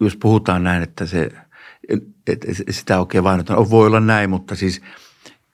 jos 0.00 0.16
puhutaan 0.16 0.64
näin, 0.64 0.82
että 0.82 1.06
se, 1.06 1.30
että 2.26 2.46
sitä 2.70 3.00
oikein 3.00 3.24
vain, 3.24 3.40
että 3.40 3.56
voi 3.56 3.86
olla 3.86 4.00
näin, 4.00 4.30
mutta 4.30 4.54
siis 4.54 4.82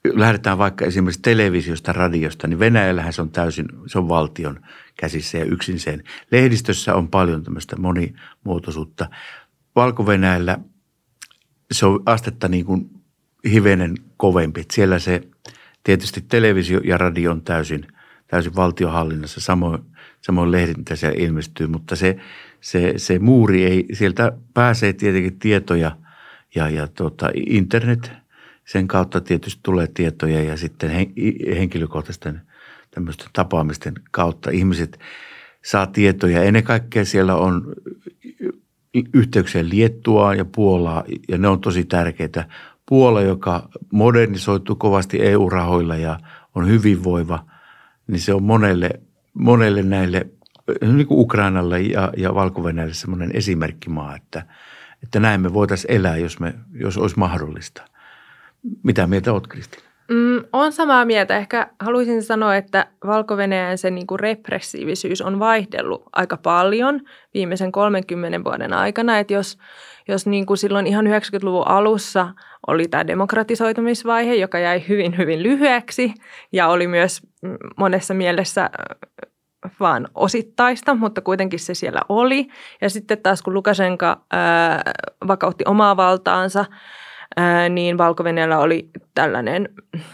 lähdetään 0.05 0.59
vaikka 0.59 0.85
esimerkiksi 0.85 1.23
televisiosta, 1.23 1.93
radiosta, 1.93 2.47
niin 2.47 2.59
Venäjällähän 2.59 3.13
se 3.13 3.23
on 3.23 3.31
täysin, 3.31 3.67
se 3.87 3.99
on 3.99 4.09
valtion 4.09 4.61
käsissä 4.97 5.39
ja 5.39 5.45
yksin 5.45 5.81
sen. 5.81 6.05
Lehdistössä 6.31 6.95
on 6.95 7.09
paljon 7.09 7.45
tämmöistä 7.45 7.77
monimuotoisuutta. 7.77 9.11
valko 9.77 10.05
se 11.73 11.87
on 11.87 12.03
astetta 12.07 12.49
niin 12.49 12.65
kuin 12.65 12.91
hivenen 13.51 13.95
kovempi. 14.17 14.65
Siellä 14.73 14.99
se 14.99 15.21
tietysti 15.85 16.21
televisio 16.21 16.81
ja 16.85 16.99
radio 16.99 17.31
on 17.31 17.43
täysin, 17.43 17.87
täysin 18.27 18.57
valtiohallinnassa, 18.57 19.41
samoin, 19.41 19.83
samoin 20.21 20.53
lehdet, 20.53 20.77
mitä 20.77 20.97
siellä 20.97 21.19
ilmestyy, 21.19 21.67
mutta 21.67 21.97
se, 21.97 22.17
se, 22.61 22.95
se 22.97 23.19
muuri 23.19 23.65
ei, 23.65 23.87
sieltä 23.93 24.33
pääsee 24.55 24.93
tietenkin 24.93 25.39
tietoja 25.39 25.97
ja, 26.55 26.69
ja 26.69 26.87
tota, 26.87 27.31
internet, 27.47 28.13
sen 28.65 28.89
kautta 28.89 29.21
tietysti 29.21 29.61
tulee 29.63 29.87
tietoja 29.87 30.43
ja 30.43 30.57
sitten 30.57 30.91
henkilökohtaisten 31.57 32.41
tämmöisten 32.91 33.29
tapaamisten 33.33 33.95
kautta 34.11 34.51
ihmiset 34.51 34.99
saa 35.65 35.87
tietoja. 35.87 36.43
Ennen 36.43 36.65
kaikkea 36.65 37.05
siellä 37.05 37.35
on 37.35 37.75
yhteyksiä 39.15 39.69
Liettua 39.69 40.35
ja 40.35 40.45
Puolaa 40.45 41.05
ja 41.29 41.39
ne 41.39 41.49
on 41.49 41.61
tosi 41.61 41.85
tärkeitä. 41.85 42.49
Puola, 42.89 43.23
joka 43.23 43.69
modernisoituu 43.93 44.77
kovasti 44.77 45.23
EU-rahoilla 45.23 45.97
ja 45.97 46.21
on 46.55 46.69
hyvinvoiva, 46.69 47.45
niin 48.07 48.21
se 48.21 48.35
on 48.35 48.43
monelle, 48.43 48.91
monelle 49.35 49.83
näille, 49.83 50.27
niin 50.81 51.07
kuin 51.07 51.21
Ukrainalle 51.21 51.81
ja, 51.81 52.13
ja 52.17 52.35
valko 52.35 52.63
semmoinen 52.93 53.31
esimerkkimaa, 53.35 54.17
että, 54.17 54.47
että 55.03 55.21
näin 55.21 55.41
me 55.41 55.53
voitaisiin 55.53 55.95
elää, 55.95 56.17
jos, 56.17 56.41
me, 56.41 56.55
jos 56.73 56.99
olisi 56.99 57.19
mahdollista. 57.19 57.83
Mitä 58.83 59.07
mieltä 59.07 59.33
olet, 59.33 59.47
Kristina? 59.47 59.89
Mm, 60.09 60.45
on 60.53 60.73
samaa 60.73 61.05
mieltä. 61.05 61.37
Ehkä 61.37 61.69
haluaisin 61.81 62.23
sanoa, 62.23 62.57
että 62.57 62.87
valko 63.07 63.35
se 63.77 63.91
niin 63.91 64.07
kuin 64.07 64.21
repressiivisyys 64.21 65.23
on 65.23 65.39
vaihdellut 65.39 66.03
aika 66.13 66.37
paljon 66.37 67.01
viimeisen 67.35 67.73
30 67.73 68.45
vuoden 68.45 68.73
aikana. 68.73 69.19
Että 69.19 69.33
jos, 69.33 69.59
jos 70.09 70.27
niin 70.27 70.47
kuin 70.47 70.59
silloin 70.59 70.87
ihan 70.87 71.07
90-luvun 71.07 71.69
alussa 71.69 72.29
oli 72.67 72.89
tämä 72.89 73.07
demokratisoitumisvaihe, 73.07 74.35
joka 74.35 74.59
jäi 74.59 74.85
hyvin, 74.89 75.19
hyvin 75.19 75.43
lyhyeksi 75.43 76.15
ja 76.53 76.69
oli 76.69 76.87
myös 76.87 77.23
monessa 77.77 78.15
mielessä 78.15 78.71
vaan 79.81 80.09
osittaista, 80.15 80.95
mutta 80.95 81.21
kuitenkin 81.21 81.59
se 81.59 81.75
siellä 81.75 82.01
oli. 82.09 82.49
Ja 82.81 82.91
sitten 82.91 83.19
taas 83.19 83.43
kun 83.43 83.55
Lukashenka 83.55 84.21
ää, 84.33 84.93
vakautti 85.27 85.65
omaa 85.67 85.97
valtaansa– 85.97 86.65
niin 87.71 87.99
valko 87.99 88.23
oli 88.59 88.89
tällainen 89.15 89.69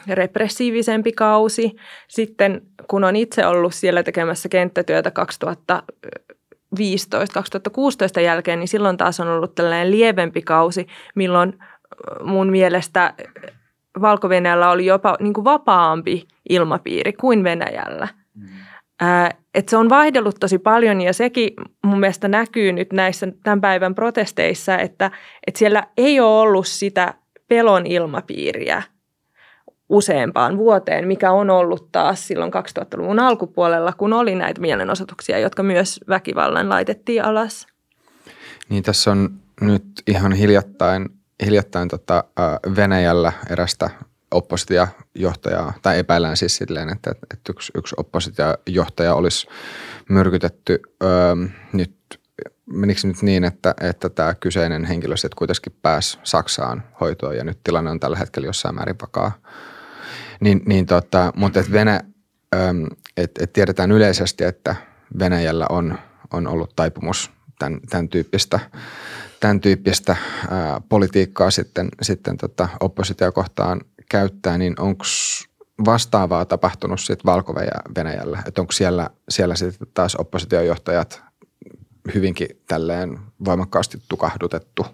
repressiivisempi 0.08 1.12
kausi. 1.12 1.76
Sitten 2.08 2.62
kun 2.88 3.04
on 3.04 3.16
itse 3.16 3.46
ollut 3.46 3.74
siellä 3.74 4.02
tekemässä 4.02 4.48
kenttätyötä 4.48 5.12
2015-2016 5.80 5.82
jälkeen, 8.24 8.58
niin 8.58 8.68
silloin 8.68 8.96
taas 8.96 9.20
on 9.20 9.28
ollut 9.28 9.54
tällainen 9.54 9.90
lievempi 9.90 10.42
kausi, 10.42 10.86
milloin 11.14 11.58
mun 12.22 12.50
mielestä 12.50 13.14
valko 14.00 14.28
oli 14.70 14.86
jopa 14.86 15.16
niin 15.20 15.34
kuin 15.34 15.44
vapaampi 15.44 16.28
ilmapiiri 16.48 17.12
kuin 17.12 17.44
Venäjällä. 17.44 18.08
Että 19.54 19.70
se 19.70 19.76
on 19.76 19.88
vaihdellut 19.88 20.36
tosi 20.40 20.58
paljon 20.58 21.00
ja 21.00 21.12
sekin 21.12 21.50
mun 21.84 22.00
mielestä 22.00 22.28
näkyy 22.28 22.72
nyt 22.72 22.92
näissä 22.92 23.26
tämän 23.42 23.60
päivän 23.60 23.94
protesteissa, 23.94 24.78
että, 24.78 25.10
että 25.46 25.58
siellä 25.58 25.86
ei 25.96 26.20
ole 26.20 26.40
ollut 26.40 26.66
sitä 26.66 27.14
pelon 27.48 27.86
ilmapiiriä 27.86 28.82
useampaan 29.88 30.58
vuoteen, 30.58 31.08
mikä 31.08 31.32
on 31.32 31.50
ollut 31.50 31.92
taas 31.92 32.28
silloin 32.28 32.52
2000-luvun 32.54 33.18
alkupuolella, 33.18 33.92
kun 33.92 34.12
oli 34.12 34.34
näitä 34.34 34.60
mielenosoituksia, 34.60 35.38
jotka 35.38 35.62
myös 35.62 36.00
väkivallan 36.08 36.68
laitettiin 36.68 37.24
alas. 37.24 37.66
Niin 38.68 38.82
tässä 38.82 39.10
on 39.10 39.30
nyt 39.60 39.84
ihan 40.06 40.32
hiljattain, 40.32 41.08
hiljattain 41.44 41.88
tota, 41.88 42.24
Venäjällä 42.76 43.32
erästä 43.50 43.90
oppositiojohtajaa, 44.34 45.72
tai 45.82 45.98
epäillään 45.98 46.36
siis 46.36 46.56
silleen, 46.56 46.88
että, 46.88 47.10
että 47.10 47.52
yksi, 47.52 47.72
yksi 47.74 47.94
oppositiojohtaja 47.98 49.14
olisi 49.14 49.46
myrkytetty. 50.08 50.78
Öö, 51.02 51.34
nyt 51.72 51.94
menikö 52.66 53.00
nyt 53.04 53.22
niin, 53.22 53.44
että, 53.44 53.74
että 53.80 54.08
tämä 54.08 54.34
kyseinen 54.34 54.84
henkilö 54.84 55.16
sitten 55.16 55.36
kuitenkin 55.38 55.78
pääsi 55.82 56.18
Saksaan 56.22 56.82
hoitoon 57.00 57.36
ja 57.36 57.44
nyt 57.44 57.58
tilanne 57.64 57.90
on 57.90 58.00
tällä 58.00 58.16
hetkellä 58.16 58.46
jossain 58.48 58.74
määrin 58.74 58.96
vakaa. 59.02 59.32
Niin, 60.40 60.62
niin 60.66 60.86
tota, 60.86 61.32
mutta 61.36 61.60
et 61.60 61.72
Venä, 61.72 62.00
et, 63.16 63.30
et 63.40 63.52
tiedetään 63.52 63.92
yleisesti, 63.92 64.44
että 64.44 64.76
Venäjällä 65.18 65.66
on, 65.70 65.98
on 66.32 66.46
ollut 66.46 66.76
taipumus 66.76 67.30
tämän, 67.58 67.80
tämän 67.90 68.08
tyyppistä, 68.08 68.60
tämän 69.40 69.60
tyyppistä 69.60 70.16
ää, 70.50 70.80
politiikkaa 70.88 71.50
sitten, 71.50 71.88
sitten 72.02 72.36
tota 72.36 72.68
oppositiokohtaan 72.80 73.80
käyttää, 74.10 74.58
niin 74.58 74.80
onko 74.80 75.04
vastaavaa 75.84 76.44
tapahtunut 76.44 77.00
sitten 77.00 77.24
Valko-Venäjällä? 77.24 78.42
Että 78.46 78.60
onko 78.60 78.72
siellä, 78.72 79.10
siellä 79.28 79.54
sitten 79.54 79.88
taas 79.94 80.16
oppositiojohtajat 80.16 81.22
hyvinkin 82.14 82.48
tälleen 82.68 83.18
voimakkaasti 83.44 84.02
tukahdutettu? 84.08 84.86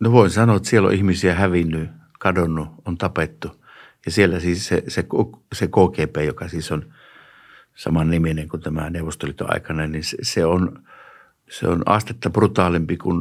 No 0.00 0.12
voin 0.12 0.30
sanoa, 0.30 0.56
että 0.56 0.68
siellä 0.68 0.88
on 0.88 0.94
ihmisiä 0.94 1.34
hävinnyt, 1.34 1.90
kadonnut, 2.18 2.68
on 2.84 2.98
tapettu. 2.98 3.64
Ja 4.06 4.12
siellä 4.12 4.40
siis 4.40 4.66
se, 4.66 4.82
se, 4.88 5.06
se 5.54 5.66
KGP, 5.66 6.16
joka 6.26 6.48
siis 6.48 6.72
on 6.72 6.94
saman 7.74 8.10
niminen 8.10 8.48
kuin 8.48 8.62
tämä 8.62 8.90
Neuvostoliiton 8.90 9.54
aikana, 9.54 9.86
niin 9.86 10.04
se, 10.04 10.16
se, 10.22 10.44
on, 10.44 10.82
se 11.50 11.68
on 11.68 11.82
astetta 11.86 12.30
brutaalimpi 12.30 12.96
kuin 12.96 13.20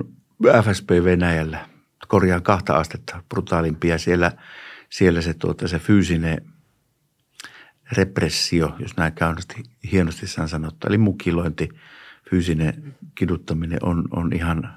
FSP 0.64 0.90
Venäjällä. 1.04 1.77
Korjaan 2.08 2.44
kahta 2.44 2.78
astetta 2.78 3.24
brutaalimpia. 3.30 3.98
Siellä, 3.98 4.32
siellä 4.90 5.22
se, 5.22 5.34
tuota, 5.34 5.68
se 5.68 5.80
fyysinen 5.80 6.42
repressio, 7.92 8.76
jos 8.80 8.98
näin 8.98 9.14
käynnisesti 9.14 9.64
hienosti 9.92 10.28
saan 10.28 10.50
sanottu, 10.50 10.88
eli 10.88 10.98
mukilointi, 10.98 11.70
fyysinen 12.30 12.96
kiduttaminen 13.16 13.80
on, 13.82 14.04
on 14.12 14.34
ihan, 14.34 14.74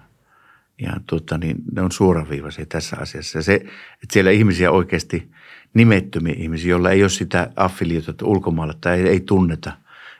ihan 0.79 1.05
tuota, 1.07 1.38
niin 1.38 1.57
ne 1.73 1.83
on 1.83 1.93
suoraviivaisia 1.93 2.66
tässä 2.66 2.97
asiassa. 3.01 3.43
Se, 3.43 3.55
että 3.55 4.12
siellä 4.12 4.31
ihmisiä 4.31 4.71
oikeasti– 4.71 5.31
nimettömiä 5.75 6.35
ihmisiä, 6.38 6.71
joilla 6.71 6.90
ei 6.90 7.03
ole 7.03 7.11
sitä 7.11 7.51
affiliota 7.57 8.12
ulkomailla 8.25 8.75
tai 8.81 9.01
ei, 9.01 9.09
ei 9.09 9.21
tunneta, 9.21 9.73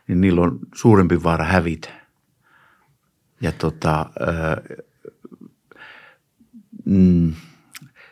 niin 0.09 0.21
niillä 0.21 0.41
on 0.41 0.59
suurempi 0.75 1.23
vaara 1.23 1.45
hävitä. 1.45 1.89
Ja 3.41 3.53
tota, 3.53 4.07
mm, 6.91 7.33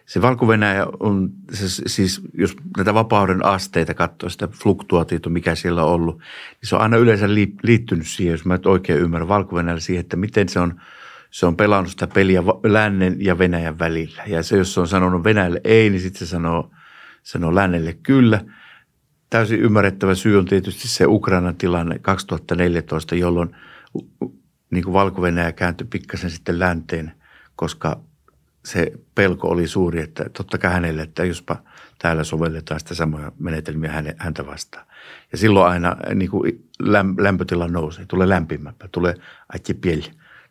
se 0.07 0.23
valko 0.23 0.47
on, 1.01 1.31
se, 1.53 1.69
siis 1.87 2.21
jos 2.35 2.57
näitä 2.77 2.95
vapauden 2.95 3.45
asteita 3.45 3.95
katsoo, 3.95 4.31
sitä 4.31 4.49
fluktuaatiota, 4.49 5.31
mikä 5.31 5.55
siellä 5.55 5.85
on 5.85 5.93
ollut, 5.93 6.19
niin 6.19 6.69
se 6.69 6.77
on 6.77 6.83
aina 6.83 6.97
yleensä 6.97 7.29
liittynyt 7.63 8.07
siihen, 8.07 8.33
jos 8.33 8.45
mä 8.45 8.55
nyt 8.55 8.67
oikein 8.67 8.99
ymmärrän, 8.99 9.29
valko 9.29 9.57
siihen, 9.79 10.01
että 10.01 10.17
miten 10.17 10.49
se 10.49 10.61
on, 10.61 10.81
se 11.31 11.47
on 11.47 11.57
pelannut 11.57 11.91
sitä 11.91 12.07
peliä 12.07 12.43
lännen 12.65 13.17
ja 13.19 13.39
Venäjän 13.39 13.79
välillä. 13.79 14.23
Ja 14.27 14.43
se, 14.43 14.57
jos 14.57 14.75
se 14.75 14.81
on 14.81 14.89
sanonut 14.89 15.25
Venäjälle 15.25 15.61
ei, 15.65 15.91
niin 15.91 16.01
sitten 16.01 16.19
se 16.19 16.27
sanoo 16.27 16.71
sanoo 17.23 17.55
lännelle 17.55 17.93
kyllä. 18.03 18.45
Täysin 19.31 19.61
ymmärrettävä 19.61 20.15
syy 20.15 20.39
on 20.39 20.45
tietysti 20.45 20.89
se 20.89 21.07
Ukrainan 21.07 21.57
tilanne 21.57 21.99
2014, 21.99 23.15
jolloin 23.15 23.57
niin 24.71 24.93
valko 24.93 25.23
kääntyi 25.57 25.87
pikkasen 25.91 26.31
sitten 26.31 26.59
länteen, 26.59 27.13
koska 27.57 28.01
se 28.65 28.93
pelko 29.15 29.49
oli 29.49 29.69
suuri, 29.69 30.01
että 30.01 30.25
totta 30.29 30.59
kai 30.59 30.73
hänelle, 30.73 31.03
että 31.03 31.25
jospa 31.25 31.63
täällä 31.99 32.25
sovelletaan 32.25 32.81
sitä 32.81 32.95
samoja 32.95 33.33
menetelmiä 33.39 34.03
häntä 34.17 34.47
vastaan. 34.47 34.87
Ja 35.33 35.39
silloin 35.39 35.73
aina 35.73 35.97
niin 36.15 36.31
kuin 36.31 36.69
lämpötila 37.19 37.69
nousee, 37.69 38.07
tulee 38.07 38.29
lämpimämpää, 38.29 38.89
tulee 38.93 39.15
pieli, 39.81 40.11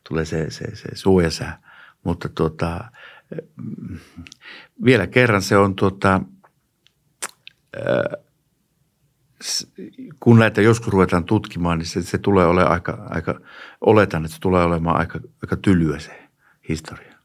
tulee 0.10 0.26
se, 0.26 0.50
se, 0.50 0.76
se 0.76 0.89
suojasää. 0.93 1.62
Mutta 2.04 2.30
tuota, 2.30 2.91
vielä 4.86 5.08
kerran 5.08 5.41
se 5.41 5.58
on 5.58 5.76
tuota, 5.76 6.22
kun 10.20 10.39
näitä 10.39 10.62
joskus 10.62 10.93
ruvetaan 10.93 11.24
tutkimaan, 11.24 11.78
niin 11.78 11.86
se, 11.86 12.02
se 12.02 12.17
tulee 12.17 12.46
olemaan 12.46 12.74
aika, 12.74 13.08
aika, 13.10 13.39
oletan, 13.82 14.26
että 14.26 14.36
se 14.36 14.41
tulee 14.41 14.63
olemaan 14.63 14.98
aika, 14.98 15.20
aika 15.43 15.56
tylyä 15.56 16.00
se 16.00 16.30
historia. 16.70 17.16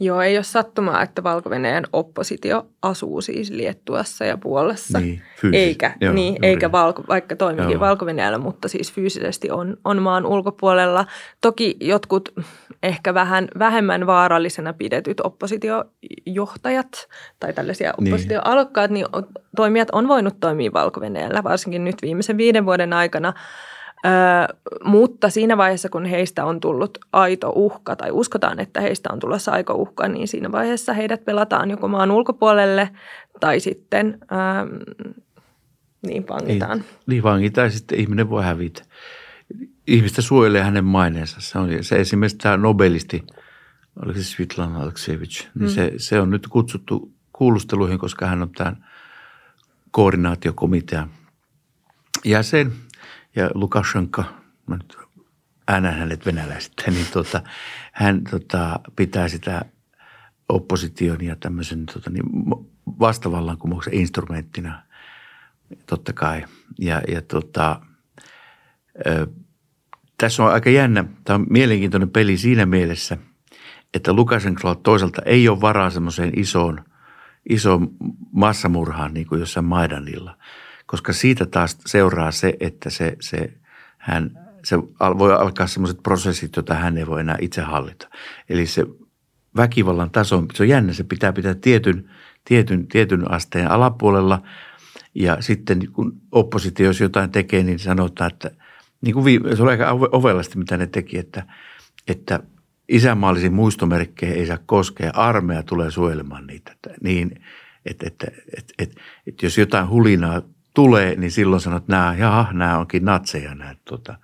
Joo, 0.00 0.20
ei 0.20 0.36
ole 0.36 0.44
sattumaa, 0.44 1.02
että 1.02 1.22
valko 1.22 1.50
oppositio 1.92 2.66
asuu 2.82 3.20
siis 3.20 3.50
Liettuassa 3.50 4.24
ja 4.24 4.36
Puolassa. 4.36 4.98
Niin, 5.00 5.22
eikä, 5.52 5.94
Joo, 6.00 6.12
niin, 6.12 6.36
eikä 6.42 6.72
valko, 6.72 7.04
vaikka 7.08 7.36
toimikin 7.36 7.80
valko 7.80 8.04
mutta 8.38 8.68
siis 8.68 8.92
fyysisesti 8.92 9.50
on, 9.50 9.76
on 9.84 10.02
maan 10.02 10.26
ulkopuolella. 10.26 11.06
Toki 11.40 11.76
jotkut 11.80 12.34
ehkä 12.82 13.14
vähän 13.14 13.48
vähemmän 13.58 14.06
vaarallisena 14.06 14.72
pidetyt 14.72 15.20
oppositiojohtajat 15.20 17.08
tai 17.40 17.52
tällaisia 17.52 17.94
niin. 17.98 18.08
oppositioalokkaat, 18.08 18.90
niin 18.90 19.06
toimijat 19.56 19.88
on 19.92 20.08
voinut 20.08 20.40
toimia 20.40 20.72
valko 20.72 21.00
varsinkin 21.44 21.84
nyt 21.84 21.96
viimeisen 22.02 22.36
viiden 22.36 22.66
vuoden 22.66 22.92
aikana– 22.92 23.32
Ö, 24.06 24.54
mutta 24.84 25.30
siinä 25.30 25.56
vaiheessa, 25.56 25.88
kun 25.88 26.04
heistä 26.04 26.44
on 26.44 26.60
tullut 26.60 26.98
aito 27.12 27.52
uhka 27.54 27.96
tai 27.96 28.10
uskotaan, 28.10 28.60
että 28.60 28.80
heistä 28.80 29.08
on 29.12 29.18
tulossa 29.18 29.52
aito 29.52 29.74
uhka, 29.74 30.08
niin 30.08 30.28
siinä 30.28 30.52
vaiheessa 30.52 30.92
heidät 30.92 31.24
pelataan 31.24 31.70
joko 31.70 31.88
maan 31.88 32.10
ulkopuolelle 32.10 32.90
tai 33.40 33.60
sitten 33.60 34.18
ö, 34.22 34.36
niin 36.06 36.28
vangitaan. 36.28 36.78
Niin, 36.78 36.86
niin 37.06 37.22
vangitaan 37.22 37.66
ja 37.66 37.70
sitten 37.70 38.00
ihminen 38.00 38.30
voi 38.30 38.44
hävitä. 38.44 38.82
Ihmistä 39.86 40.22
suojelee 40.22 40.62
hänen 40.62 40.84
maineensa. 40.84 41.40
Se, 41.40 41.58
on, 41.58 41.68
se 41.80 41.96
esimerkiksi 41.96 42.38
tämä 42.38 42.56
nobelisti, 42.56 43.22
oliko 44.02 44.18
se 44.18 44.24
Svitlana 44.24 44.82
Aleksevich, 44.82 45.48
niin 45.54 45.70
mm. 45.70 45.74
se, 45.74 45.92
se 45.96 46.20
on 46.20 46.30
nyt 46.30 46.46
kutsuttu 46.48 47.12
kuulusteluihin, 47.32 47.98
koska 47.98 48.26
hän 48.26 48.42
on 48.42 48.50
tämän 48.50 48.86
koordinaatiokomitean 49.90 51.10
jäsen– 52.24 52.72
ja 53.36 53.50
Lukashenka, 53.54 54.24
mä 54.66 54.76
nyt 54.76 54.98
äänän 55.68 55.98
hänet 55.98 56.26
venäläistä, 56.26 56.90
niin 56.90 57.06
tota, 57.12 57.42
hän 57.92 58.24
tota, 58.30 58.80
pitää 58.96 59.28
sitä 59.28 59.64
opposition 60.48 61.24
ja 61.24 61.36
tämmöisen 61.36 61.86
tota, 61.86 62.10
niin 62.10 62.24
vastavallankumouksen 62.86 63.94
instrumenttina 63.94 64.82
totta 65.86 66.12
kai. 66.12 66.44
Ja, 66.78 67.02
ja 67.08 67.22
tota, 67.22 67.80
ö, 69.06 69.26
tässä 70.18 70.44
on 70.44 70.52
aika 70.52 70.70
jännä, 70.70 71.04
tämä 71.24 71.34
on 71.34 71.46
mielenkiintoinen 71.50 72.10
peli 72.10 72.36
siinä 72.36 72.66
mielessä, 72.66 73.16
että 73.94 74.12
Lukashenko 74.12 74.74
toisaalta 74.74 75.22
ei 75.22 75.48
ole 75.48 75.60
varaa 75.60 75.90
semmoiseen 75.90 76.32
isoon, 76.36 76.84
isoon 77.48 77.90
massamurhaan 78.32 79.14
niin 79.14 79.26
kuin 79.26 79.40
jossain 79.40 79.66
Maidanilla– 79.66 80.36
koska 80.88 81.12
siitä 81.12 81.46
taas 81.46 81.78
seuraa 81.86 82.30
se, 82.30 82.54
että 82.60 82.90
se, 82.90 83.16
se, 83.20 83.52
hän, 83.98 84.30
se 84.64 84.78
voi 85.18 85.34
alkaa 85.34 85.66
sellaiset 85.66 86.02
prosessit, 86.02 86.56
joita 86.56 86.74
hän 86.74 86.98
ei 86.98 87.06
voi 87.06 87.20
enää 87.20 87.36
itse 87.40 87.62
hallita. 87.62 88.08
Eli 88.48 88.66
se 88.66 88.84
väkivallan 89.56 90.10
taso, 90.10 90.44
se 90.54 90.62
on 90.62 90.68
jännä, 90.68 90.92
se 90.92 91.04
pitää 91.04 91.32
pitää 91.32 91.54
tietyn, 91.54 92.10
tietyn, 92.44 92.86
tietyn 92.86 93.30
asteen 93.30 93.70
alapuolella 93.70 94.42
ja 95.14 95.36
sitten 95.40 95.92
kun 95.92 96.20
oppositio, 96.32 96.86
jos 96.86 97.00
jotain 97.00 97.30
tekee, 97.30 97.62
niin 97.62 97.78
sanotaan, 97.78 98.30
että 98.32 98.50
niin 99.00 99.14
kuin 99.14 99.24
viime, 99.24 99.56
se 99.56 99.62
oli 99.62 99.70
aika 99.70 99.90
ovelasti, 99.90 100.58
mitä 100.58 100.76
ne 100.76 100.86
teki, 100.86 101.18
että, 101.18 101.46
että 102.08 102.40
isänmaallisiin 102.88 103.52
muistomerkkejä 103.52 104.34
ei 104.34 104.46
saa 104.46 104.58
koskea, 104.66 105.10
armeija 105.14 105.62
tulee 105.62 105.90
suojelemaan 105.90 106.46
niitä. 106.46 106.72
Että, 106.72 106.90
niin, 107.02 107.44
että, 107.86 108.06
että, 108.06 108.26
että, 108.56 108.72
että, 108.78 109.00
että 109.26 109.46
jos 109.46 109.58
jotain 109.58 109.88
hulinaa 109.88 110.42
tulee, 110.78 111.14
niin 111.14 111.30
silloin 111.30 111.60
sanot, 111.60 111.82
että 111.82 111.92
nämä, 111.92 112.14
jaha, 112.18 112.52
nämä 112.52 112.78
onkin 112.78 113.04
natseja, 113.04 113.54
nämä, 113.54 113.74
tota, 113.84 114.14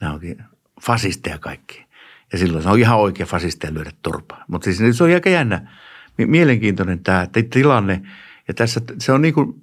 nämä 0.00 0.12
onkin 0.12 0.44
fasisteja 0.82 1.38
kaikki. 1.38 1.86
Ja 2.32 2.38
silloin 2.38 2.62
se 2.62 2.68
on 2.68 2.78
ihan 2.78 2.98
oikea 2.98 3.26
fasisteja 3.26 3.74
lyödä 3.74 3.90
turpaa. 4.02 4.44
Mutta 4.48 4.64
siis 4.64 4.98
se 4.98 5.04
on 5.04 5.10
aika 5.14 5.30
jännä, 5.30 5.70
mielenkiintoinen 6.18 6.98
tämä 6.98 7.26
tilanne. 7.50 8.02
Ja 8.48 8.54
tässä 8.54 8.80
se 8.98 9.12
on 9.12 9.22
niin 9.22 9.34
kuin 9.34 9.62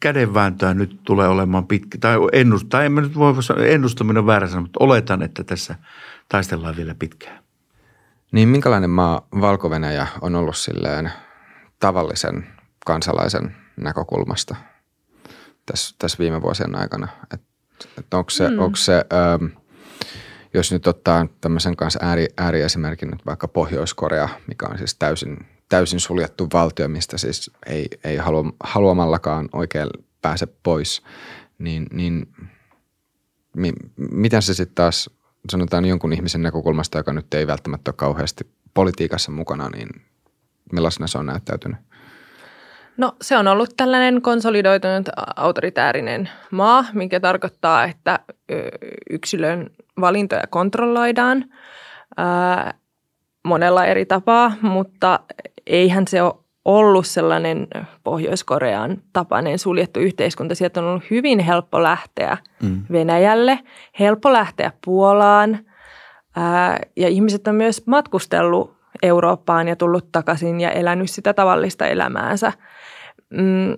kädenvääntöä 0.00 0.74
nyt 0.74 1.00
tulee 1.04 1.28
olemaan 1.28 1.66
pitkä, 1.66 1.98
tai 1.98 2.16
ennustaa, 2.32 2.82
en 2.82 2.92
mä 2.92 3.00
nyt 3.00 3.14
voi 3.14 3.34
ennustaminen 3.66 4.20
on 4.20 4.26
väärä 4.26 4.48
sana, 4.48 4.60
mutta 4.60 4.84
oletan, 4.84 5.22
että 5.22 5.44
tässä 5.44 5.74
taistellaan 6.28 6.76
vielä 6.76 6.94
pitkään. 6.94 7.38
Niin 8.32 8.48
minkälainen 8.48 8.90
maa 8.90 9.26
valko 9.40 9.70
on 10.20 10.34
ollut 10.34 10.56
silleen 10.56 11.12
tavallisen 11.80 12.46
kansalaisen 12.86 13.56
näkökulmasta 13.76 14.56
tässä, 15.66 15.94
tässä 15.98 16.18
viime 16.18 16.42
vuosien 16.42 16.78
aikana? 16.78 17.08
Et, 17.34 17.40
et 17.98 18.14
onko 18.14 18.30
se, 18.30 18.48
mm. 18.48 18.58
onko 18.58 18.76
se 18.76 19.04
ähm, 19.12 19.44
jos 20.54 20.72
nyt 20.72 20.86
ottaa 20.86 21.26
tämmöisen 21.40 21.76
kanssa 21.76 21.98
ääri, 22.02 22.26
ääriesimerkin 22.36 23.10
nyt 23.10 23.26
vaikka 23.26 23.48
Pohjois-Korea, 23.48 24.28
mikä 24.46 24.66
on 24.66 24.78
siis 24.78 24.94
täysin, 24.94 25.46
täysin 25.68 26.00
suljettu 26.00 26.48
valtio, 26.52 26.88
mistä 26.88 27.18
siis 27.18 27.50
ei, 27.66 27.88
ei 28.04 28.16
halu, 28.16 28.52
haluamallakaan 28.60 29.48
oikein 29.52 29.88
pääse 30.22 30.46
pois, 30.62 31.02
niin, 31.58 31.86
niin 31.92 32.28
mi, 33.56 33.72
miten 33.96 34.42
se 34.42 34.54
sitten 34.54 34.74
taas 34.74 35.10
sanotaan 35.50 35.84
jonkun 35.84 36.12
ihmisen 36.12 36.42
näkökulmasta, 36.42 36.98
joka 36.98 37.12
nyt 37.12 37.34
ei 37.34 37.46
välttämättä 37.46 37.90
ole 37.90 37.96
kauheasti 37.96 38.50
politiikassa 38.74 39.30
mukana, 39.32 39.68
niin 39.68 39.88
millaisena 40.72 41.06
se 41.06 41.18
on 41.18 41.26
näyttäytynyt? 41.26 41.78
No 42.96 43.12
se 43.20 43.36
on 43.36 43.48
ollut 43.48 43.70
tällainen 43.76 44.22
konsolidoitunut 44.22 45.08
autoritäärinen 45.36 46.30
maa, 46.50 46.84
mikä 46.92 47.20
tarkoittaa, 47.20 47.84
että 47.84 48.18
yksilön 49.10 49.70
valintoja 50.00 50.46
kontrolloidaan 50.50 51.44
ää, 52.16 52.74
monella 53.44 53.84
eri 53.84 54.06
tapaa, 54.06 54.52
mutta 54.60 55.20
eihän 55.66 56.08
se 56.08 56.22
ole 56.22 56.34
ollut 56.64 57.06
sellainen 57.06 57.68
Pohjois-Korean 58.04 59.02
tapainen 59.12 59.58
suljettu 59.58 60.00
yhteiskunta. 60.00 60.54
Sieltä 60.54 60.80
on 60.80 60.86
ollut 60.86 61.10
hyvin 61.10 61.38
helppo 61.38 61.82
lähteä 61.82 62.36
mm. 62.62 62.82
Venäjälle, 62.92 63.58
helppo 63.98 64.32
lähteä 64.32 64.72
Puolaan 64.84 65.58
ää, 66.36 66.78
ja 66.96 67.08
ihmiset 67.08 67.48
on 67.48 67.54
myös 67.54 67.86
matkustellut 67.86 68.76
Eurooppaan 69.02 69.68
ja 69.68 69.76
tullut 69.76 70.12
takaisin 70.12 70.60
ja 70.60 70.70
elänyt 70.70 71.10
sitä 71.10 71.34
tavallista 71.34 71.86
elämäänsä. 71.86 72.52
Mm, 73.30 73.74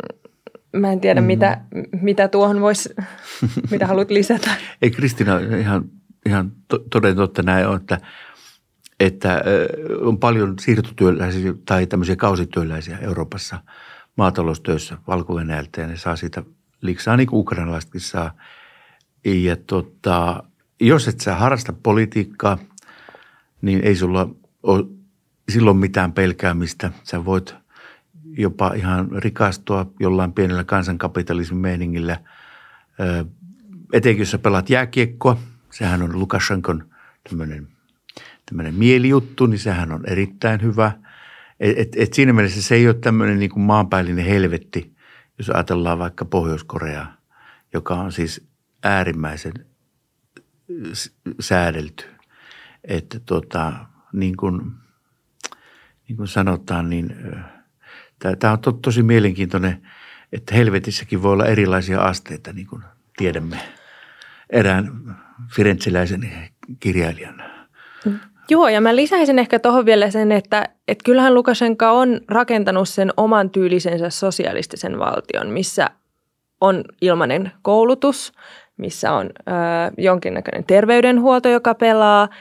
mä 0.80 0.92
en 0.92 1.00
tiedä, 1.00 1.20
mm. 1.20 1.26
mitä, 1.26 1.60
mitä 2.02 2.28
tuohon 2.28 2.60
voisi, 2.60 2.94
mitä 3.70 3.86
haluat 3.86 4.10
lisätä. 4.10 4.50
Ei 4.82 4.90
Kristina 4.90 5.38
ihan, 5.38 5.84
ihan 6.26 6.52
toden 6.90 7.16
totta 7.16 7.42
näin 7.42 7.66
on, 7.66 7.76
että, 7.76 8.00
että 9.00 9.42
on 10.00 10.18
paljon 10.18 10.54
siirtotyöläisiä 10.60 11.54
tai 11.66 11.86
tämmöisiä 11.86 12.16
kausityöläisiä 12.16 12.98
Euroopassa 12.98 13.58
maataloustöissä 14.16 14.98
valko 15.06 15.40
ja 15.40 15.86
ne 15.86 15.96
saa 15.96 16.16
siitä 16.16 16.42
liksaa 16.80 17.16
niin 17.16 17.26
kuin 17.26 17.40
ukrainalaisetkin 17.40 18.00
saa. 18.00 18.34
Ja 19.24 19.56
tota, 19.56 20.42
jos 20.80 21.08
et 21.08 21.20
sä 21.20 21.34
harrasta 21.34 21.72
politiikkaa, 21.72 22.58
niin 23.62 23.80
ei 23.84 23.96
sulla 23.96 24.30
ole 24.62 24.84
silloin 25.48 25.76
mitään 25.76 26.12
pelkäämistä. 26.12 26.90
Sä 27.02 27.24
voit 27.24 27.54
jopa 28.38 28.72
ihan 28.74 29.08
rikastua 29.12 29.92
jollain 30.00 30.32
pienellä 30.32 30.64
kansankapitalismin 30.64 31.60
meiningillä. 31.60 32.20
Etenkin 33.92 34.20
jos 34.20 34.30
sä 34.30 34.38
pelaat 34.38 34.70
jääkiekkoa, 34.70 35.38
sehän 35.70 36.02
on 36.02 36.18
Lukashenkon 36.18 36.90
tämmöinen, 37.28 37.68
tämmöinen 38.46 38.74
mielijuttu, 38.74 39.46
niin 39.46 39.58
sehän 39.58 39.92
on 39.92 40.06
erittäin 40.06 40.62
hyvä. 40.62 40.92
Et, 41.60 41.96
et, 41.96 42.14
siinä 42.14 42.32
mielessä 42.32 42.62
se 42.62 42.74
ei 42.74 42.86
ole 42.86 42.94
tämmöinen 42.94 43.38
niin 43.38 43.50
kuin 43.50 43.62
maanpäällinen 43.62 44.24
helvetti, 44.24 44.94
jos 45.38 45.50
ajatellaan 45.50 45.98
vaikka 45.98 46.24
Pohjois-Koreaa, 46.24 47.16
joka 47.72 47.94
on 47.94 48.12
siis 48.12 48.48
äärimmäisen 48.84 49.54
säädelty. 51.40 52.04
Että 52.84 53.20
tota, 53.20 53.72
niin 54.12 54.36
kuin– 54.36 54.60
niin 56.08 56.16
kuin 56.16 56.28
sanotaan, 56.28 56.90
niin 56.90 57.16
tämä 58.38 58.52
on 58.52 58.58
to, 58.58 58.72
tosi 58.72 59.02
mielenkiintoinen, 59.02 59.82
että 60.32 60.54
helvetissäkin 60.54 61.22
voi 61.22 61.32
olla 61.32 61.46
erilaisia 61.46 62.00
asteita, 62.00 62.52
niin 62.52 62.66
kuin 62.66 62.82
tiedämme 63.16 63.58
erään 64.50 64.92
firentsiläisen 65.54 66.32
kirjailijan. 66.80 67.42
Joo, 68.50 68.68
ja 68.68 68.80
mä 68.80 68.96
lisäisin 68.96 69.38
ehkä 69.38 69.58
tuohon 69.58 69.86
vielä 69.86 70.10
sen, 70.10 70.32
että, 70.32 70.68
että 70.88 71.04
kyllähän 71.04 71.34
Lukashenka 71.34 71.90
on 71.90 72.20
rakentanut 72.28 72.88
sen 72.88 73.12
oman 73.16 73.50
tyylisensä 73.50 74.10
sosialistisen 74.10 74.98
valtion, 74.98 75.50
missä 75.50 75.90
on 76.60 76.84
ilmainen 77.00 77.52
koulutus, 77.62 78.32
missä 78.76 79.12
on 79.12 79.26
ö, 79.26 79.30
jonkinnäköinen 79.98 80.64
terveydenhuolto, 80.64 81.48
joka 81.48 81.74
pelaa– 81.74 82.28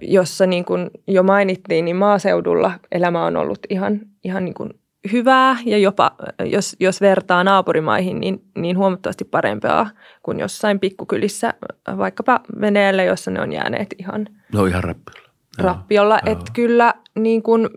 jossa 0.00 0.46
niin 0.46 0.64
kuin 0.64 0.90
jo 1.06 1.22
mainittiin, 1.22 1.84
niin 1.84 1.96
maaseudulla 1.96 2.72
elämä 2.92 3.24
on 3.24 3.36
ollut 3.36 3.58
ihan, 3.70 4.00
ihan 4.24 4.44
niin 4.44 4.54
kuin 4.54 4.70
hyvää 5.12 5.56
ja 5.66 5.78
jopa, 5.78 6.12
jos, 6.44 6.76
jos 6.80 7.00
vertaa 7.00 7.44
naapurimaihin, 7.44 8.20
niin, 8.20 8.44
niin 8.58 8.78
huomattavasti 8.78 9.24
parempaa 9.24 9.90
kuin 10.22 10.40
jossain 10.40 10.80
pikkukylissä, 10.80 11.54
vaikkapa 11.98 12.40
Venäjällä, 12.60 13.02
jossa 13.02 13.30
ne 13.30 13.40
on 13.40 13.52
jääneet 13.52 13.94
ihan, 13.98 14.26
no 14.52 14.66
ihan 14.66 14.84
rappiolla. 14.84 15.28
rappiolla. 15.58 16.18
Että 16.26 16.52
kyllä 16.52 16.94
niin 17.18 17.42
kuin, 17.42 17.68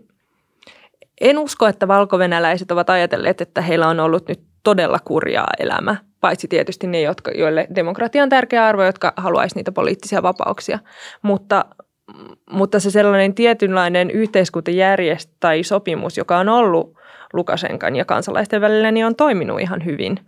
en 1.20 1.38
usko, 1.38 1.66
että 1.66 1.88
valkovenäläiset 1.88 2.70
ovat 2.70 2.90
ajatelleet, 2.90 3.40
että 3.40 3.62
heillä 3.62 3.88
on 3.88 4.00
ollut 4.00 4.28
nyt 4.28 4.40
todella 4.62 4.98
kurjaa 5.04 5.50
elämä– 5.58 5.96
paitsi 6.20 6.48
tietysti 6.48 6.86
ne, 6.86 7.00
jotka, 7.00 7.30
joille 7.30 7.66
demokratia 7.74 8.22
on 8.22 8.28
tärkeä 8.28 8.66
arvo, 8.66 8.84
jotka 8.84 9.12
haluaisi 9.16 9.56
niitä 9.56 9.72
poliittisia 9.72 10.22
vapauksia. 10.22 10.78
Mutta, 11.22 11.64
mutta 12.50 12.80
se 12.80 12.90
sellainen 12.90 13.34
tietynlainen 13.34 14.10
yhteiskuntajärjestö 14.10 15.32
tai 15.40 15.62
sopimus, 15.62 16.16
joka 16.16 16.38
on 16.38 16.48
ollut 16.48 17.00
Lukasenkan 17.32 17.96
ja 17.96 18.04
kansalaisten 18.04 18.60
välillä, 18.60 18.90
niin 18.90 19.06
on 19.06 19.16
toiminut 19.16 19.60
ihan 19.60 19.84
hyvin, 19.84 20.18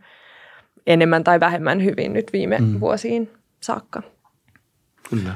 enemmän 0.87 1.25
tai 1.25 1.41
vähemmän 1.41 1.85
hyvin 1.85 2.13
nyt 2.13 2.33
viime 2.33 2.59
mm. 2.59 2.81
vuosiin 2.81 3.31
saakka. 3.61 4.03
Kyllä. 5.11 5.35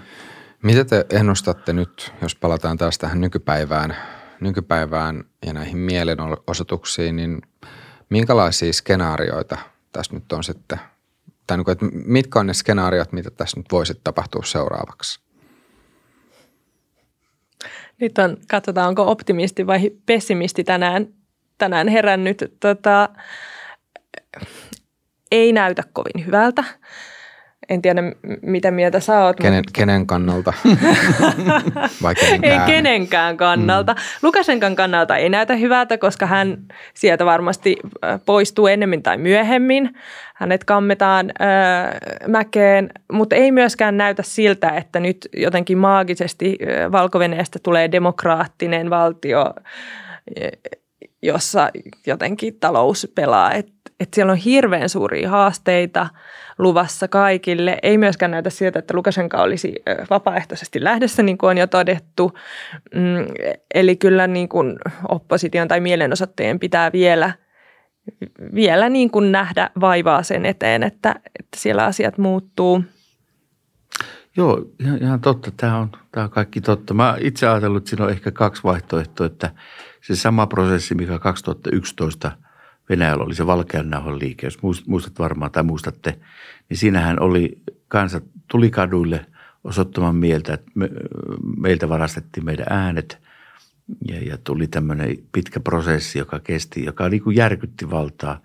Mitä 0.63 0.85
te 0.85 1.07
ennustatte 1.11 1.73
nyt, 1.73 2.13
jos 2.23 2.35
palataan 2.35 2.77
taas 2.77 2.99
tähän 2.99 3.21
nykypäivään, 3.21 3.97
nykypäivään 4.41 5.25
ja 5.47 5.53
näihin 5.53 5.79
mielenosoituksiin, 5.79 7.17
niin 7.17 7.43
minkälaisia 8.11 8.73
skenaarioita– 8.73 9.59
tässä 9.97 10.15
nyt 10.15 10.33
on 10.33 10.45
sitten, 10.45 10.81
tai 11.47 11.57
niin 11.57 11.71
että 11.71 11.87
mitkä 11.93 12.41
on 12.41 12.47
ne 12.47 12.55
skenaariot, 12.55 13.13
mitä 13.13 13.31
tässä 13.31 13.57
nyt 13.57 13.67
voisi 13.73 14.01
tapahtua 14.05 14.43
seuraavaksi? 14.45 15.21
Nyt 18.01 18.19
on, 18.19 18.37
katsotaan, 18.51 18.89
onko 18.89 19.11
optimisti 19.11 19.67
vai 19.67 19.91
pessimisti 20.07 20.65
tänään, 20.65 21.09
tänään 21.59 21.89
herännyt. 21.89 22.39
Tota, 22.61 23.09
ei 25.31 25.53
näytä 25.53 25.83
kovin 25.93 26.27
hyvältä. 26.27 26.65
En 27.69 27.83
tiedä, 27.83 28.03
mitä 28.43 28.71
mieltä 28.71 29.01
sä 29.01 29.25
oot. 29.25 29.37
Kenen, 29.37 29.59
mutta... 29.59 29.73
kenen 29.73 30.07
kannalta? 30.07 30.53
Vai 32.03 32.15
kenenkään? 32.15 32.61
Ei 32.61 32.75
kenenkään 32.75 33.37
kannalta. 33.37 33.93
Mm. 33.93 33.99
Lukasenkan 34.23 34.77
kannalta 34.77 35.17
ei 35.17 35.29
näytä 35.29 35.57
hyvältä, 35.57 35.99
koska 35.99 36.27
hän 36.27 36.59
sieltä 36.95 37.25
varmasti 37.25 37.77
poistuu 38.27 38.67
ennemmin 38.67 39.03
tai 39.03 39.19
myöhemmin. 39.19 39.95
Hänet 40.35 40.65
kammetaan 40.65 41.33
äh, 41.41 41.95
mäkeen, 42.27 42.91
mutta 43.13 43.37
ei 43.37 43.53
myöskään 43.53 43.97
näytä 43.97 44.23
siltä, 44.23 44.69
että 44.69 45.01
nyt 45.01 45.29
jotenkin 45.37 45.79
maagisesti 45.79 46.59
valko 46.93 47.19
tulee 47.63 47.93
demokraattinen 47.93 48.91
valtio, 48.91 49.55
jossa 51.23 51.71
jotenkin 52.07 52.61
talous 52.61 53.13
pelaa. 53.15 53.53
Et, 53.53 53.76
et 54.01 54.15
siellä 54.15 54.33
on 54.33 54.39
hirveän 54.39 54.89
suuria 54.89 55.31
haasteita– 55.31 56.09
luvassa 56.59 57.09
kaikille. 57.09 57.79
Ei 57.83 57.99
myöskään 57.99 58.31
näytä 58.31 58.51
siltä, 58.51 58.79
että 58.79 58.95
Lukashenka 58.95 59.43
olisi 59.43 59.75
vapaaehtoisesti 60.11 60.85
lähdössä, 60.85 61.23
niin 61.23 61.39
kuin 61.39 61.51
on 61.51 61.59
jo 61.59 61.67
todettu. 61.67 62.33
Mm, 62.95 63.27
eli 63.75 63.97
kyllä 63.97 64.27
niin 64.27 64.49
kuin 64.49 64.79
opposition 65.09 65.69
tai 65.69 65.81
mielenosoittajien 65.81 66.59
pitää 66.59 66.93
vielä, 66.93 67.33
vielä 68.55 68.89
niin 68.89 69.11
kuin 69.11 69.33
nähdä 69.33 69.71
vaivaa 69.81 70.23
sen 70.23 70.47
eteen, 70.47 70.83
että, 70.83 71.15
että 71.39 71.57
siellä 71.57 71.85
asiat 71.85 72.19
muuttuu. 72.19 72.85
Joo, 74.37 74.65
ihan, 74.81 75.03
ihan 75.03 75.21
totta. 75.21 75.51
Tämä 75.57 75.79
on, 75.79 75.91
tämä 76.13 76.25
on 76.25 76.31
kaikki 76.31 76.61
totta. 76.61 76.95
Mä 76.95 77.17
itse 77.21 77.49
ajatellut, 77.49 77.81
että 77.81 77.91
siinä 77.91 78.05
on 78.05 78.11
ehkä 78.11 78.31
kaksi 78.31 78.63
vaihtoehtoa, 78.65 79.27
että 79.27 79.51
se 80.03 80.17
sama 80.17 80.47
prosessi, 80.47 80.95
mikä 80.95 81.19
2011– 81.19 82.33
Venäjällä 82.89 83.25
oli 83.25 83.35
se 83.35 83.47
valkeannauhan 83.47 84.19
liike, 84.19 84.47
jos 84.47 84.59
muistat 84.87 85.19
varmaan 85.19 85.53
tai 85.53 85.63
muistatte, 85.63 86.19
niin 86.69 86.79
siinähän 86.79 87.21
oli 87.21 87.59
kansa 87.89 88.21
tuli 88.49 88.71
kaduille 88.71 89.27
osoittamaan 89.65 90.17
mieltä, 90.17 90.55
että 90.55 90.71
me, 90.75 90.91
meiltä 91.57 91.89
varastettiin 91.89 92.45
meidän 92.45 92.67
äänet 92.71 93.19
Ja, 94.09 94.19
ja 94.21 94.39
tuli 94.39 94.67
tämmöinen 94.67 95.19
pitkä 95.33 95.61
prosessi, 95.61 96.19
joka 96.19 96.41
kesti, 96.41 96.85
joka 96.85 97.09
niin 97.09 97.23
kuin 97.23 97.37
järkytti 97.37 97.91
valtaa. 97.91 98.41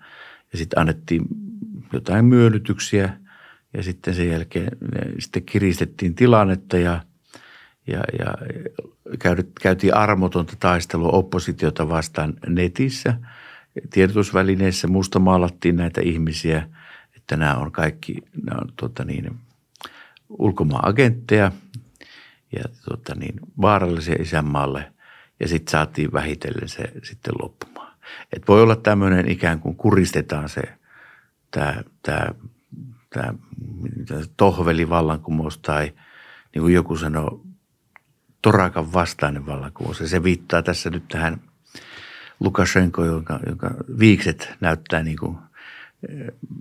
Ja 0.52 0.58
sitten 0.58 0.78
annettiin 0.78 1.22
jotain 1.92 2.24
myönnytyksiä 2.24 3.18
ja 3.74 3.82
sitten 3.82 4.14
sen 4.14 4.28
jälkeen 4.28 4.76
sitten 5.18 5.42
kiristettiin 5.42 6.14
tilannetta 6.14 6.78
ja, 6.78 7.00
ja, 7.86 8.02
ja 8.18 8.34
käytiin 9.60 9.94
armotonta 9.94 10.56
taistelua 10.60 11.08
oppositiota 11.08 11.88
vastaan 11.88 12.34
netissä. 12.46 13.14
Tiedotusvälineissä 13.90 14.88
musta 14.88 15.18
maalattiin 15.18 15.76
näitä 15.76 16.00
ihmisiä, 16.00 16.68
että 17.16 17.36
nämä 17.36 17.54
on 17.54 17.72
kaikki 17.72 18.16
nämä 18.42 18.58
on, 18.62 18.72
tuota 18.76 19.04
niin, 19.04 19.38
ulkomaan 20.28 20.88
agentteja 20.88 21.52
ja 22.56 22.64
tuota 22.88 23.14
niin, 23.14 23.40
vaarallisia 23.60 24.16
isänmaalle 24.20 24.92
ja 25.40 25.48
sitten 25.48 25.70
saatiin 25.70 26.12
vähitellen 26.12 26.68
se 26.68 26.82
sitten 27.02 27.34
loppumaan. 27.42 27.92
Et 28.32 28.48
voi 28.48 28.62
olla 28.62 28.76
tämmöinen 28.76 29.30
ikään 29.30 29.60
kuin 29.60 29.76
kuristetaan 29.76 30.48
se 30.48 30.62
tämä, 31.50 31.82
tämä, 32.02 32.26
tämä, 33.10 33.34
tai 35.62 35.92
niin 36.54 36.62
kuin 36.62 36.74
joku 36.74 36.96
sanoo, 36.96 37.44
torakan 38.42 38.92
vastainen 38.92 39.46
vallankumous. 39.46 40.00
Ja 40.00 40.08
se 40.08 40.22
viittaa 40.22 40.62
tässä 40.62 40.90
nyt 40.90 41.08
tähän 41.08 41.40
Lukashenko, 42.42 43.04
jonka, 43.04 43.40
jonka 43.46 43.70
viikset 43.98 44.54
näyttää 44.60 45.02
niin 45.02 45.16
kuin, 45.16 45.38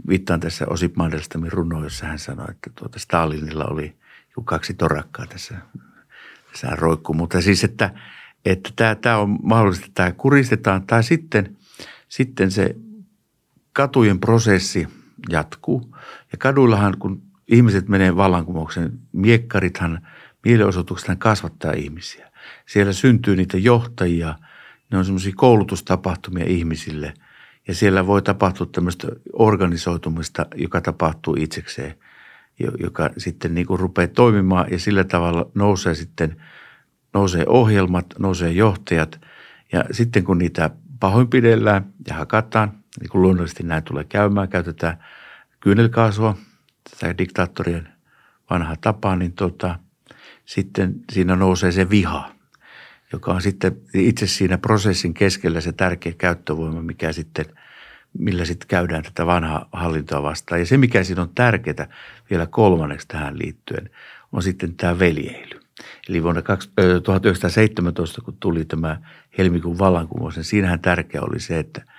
viittaan 0.08 0.40
tässä 0.40 0.66
Osip 0.70 0.96
Mandelstamin 0.96 1.52
runoon, 1.52 1.84
jossa 1.84 2.06
hän 2.06 2.20
sanoi, 2.20 2.46
että 2.50 2.70
tuota 2.76 3.00
Stalinilla 3.00 3.66
oli 3.66 3.96
kaksi 4.46 4.74
torakkaa 4.74 5.26
tässä, 5.28 5.58
tässä 6.52 6.68
roikku. 6.72 7.14
Mutta 7.14 7.42
siis, 7.42 7.64
että, 7.64 7.94
että 8.46 8.70
tämä, 8.76 8.96
tämä 8.96 9.18
on 9.18 9.40
mahdollista, 9.44 9.86
että 9.86 10.04
tämä 10.04 10.12
kuristetaan 10.12 10.88
tai 10.88 11.04
sitten, 11.04 11.58
sitten 12.10 12.52
se 12.52 12.76
katujen 13.74 14.20
prosessi 14.20 14.88
jatkuu. 15.30 15.98
Ja 16.32 16.38
kaduillahan, 16.38 16.98
kun 16.98 17.22
ihmiset 17.48 17.88
menee 17.88 18.16
vallankumouksen, 18.16 19.00
miekkarithan, 19.12 20.08
mielenosoituksethan 20.46 21.18
kasvattaa 21.18 21.72
ihmisiä. 21.72 22.32
Siellä 22.66 22.94
syntyy 22.94 23.36
niitä 23.36 23.58
johtajia, 23.58 24.36
ne 24.92 24.98
on 24.98 25.06
semmoisia 25.06 25.34
koulutustapahtumia 25.36 26.46
ihmisille. 26.48 27.14
Ja 27.68 27.76
siellä 27.76 28.08
voi 28.08 28.22
tapahtua 28.22 28.68
tämmöistä 28.72 29.08
organisoitumista, 29.34 30.46
joka 30.56 30.82
tapahtuu 30.82 31.36
itsekseen, 31.40 31.96
joka 32.80 33.10
sitten 33.18 33.56
niin 33.56 33.68
kuin 33.68 33.80
rupeaa 33.80 34.08
toimimaan 34.08 34.68
ja 34.72 34.80
sillä 34.80 35.04
tavalla 35.04 35.52
nousee 35.56 35.96
sitten, 35.96 36.42
nousee 37.14 37.46
ohjelmat, 37.48 38.06
nousee 38.20 38.52
johtajat. 38.52 39.22
Ja 39.72 39.86
sitten 39.92 40.24
kun 40.24 40.38
niitä 40.38 40.70
pahoinpidellään 41.00 41.94
ja 42.08 42.16
hakataan, 42.16 42.72
niin 43.00 43.10
kuin 43.10 43.22
luonnollisesti 43.22 43.64
näin 43.64 43.84
tulee 43.84 44.04
käymään, 44.04 44.50
käytetään 44.50 45.04
kyynelkaasua, 45.60 46.38
tätä 46.90 47.18
diktaattorien 47.18 47.88
vanha 48.50 48.76
tapa, 48.82 49.16
niin 49.16 49.34
tota, 49.34 49.80
sitten 50.46 50.96
siinä 51.12 51.36
nousee 51.36 51.72
se 51.72 51.90
viha, 51.90 52.32
joka 53.14 53.34
on 53.34 53.42
sitten 53.42 53.78
itse 53.94 54.28
siinä 54.28 54.58
prosessin 54.58 55.14
keskellä 55.14 55.62
se 55.62 55.72
tärkeä 55.72 56.14
käyttövoima, 56.18 56.82
mikä 56.82 57.12
sitten, 57.12 57.46
millä 58.18 58.46
sitten 58.46 58.68
käydään 58.68 59.04
tätä 59.04 59.26
vanhaa 59.26 59.70
hallintoa 59.72 60.24
vastaan. 60.24 60.62
Ja 60.62 60.66
se, 60.66 60.78
mikä 60.78 61.04
siinä 61.04 61.22
on 61.22 61.32
tärkeää 61.36 61.88
vielä 62.30 62.48
kolmanneksi 62.48 63.08
tähän 63.08 63.40
liittyen, 63.40 63.90
on 64.32 64.44
sitten 64.44 64.76
tämä 64.76 65.00
veljeily. 65.00 65.60
Eli 66.10 66.24
vuonna 66.24 66.42
1917, 67.04 68.22
kun 68.22 68.38
tuli 68.40 68.66
tämä 68.66 69.02
helmikuun 69.38 69.80
vallankumous, 69.80 70.36
niin 70.36 70.44
siinähän 70.44 70.80
tärkeä 70.80 71.22
oli 71.22 71.40
se, 71.40 71.60
että– 71.60 71.82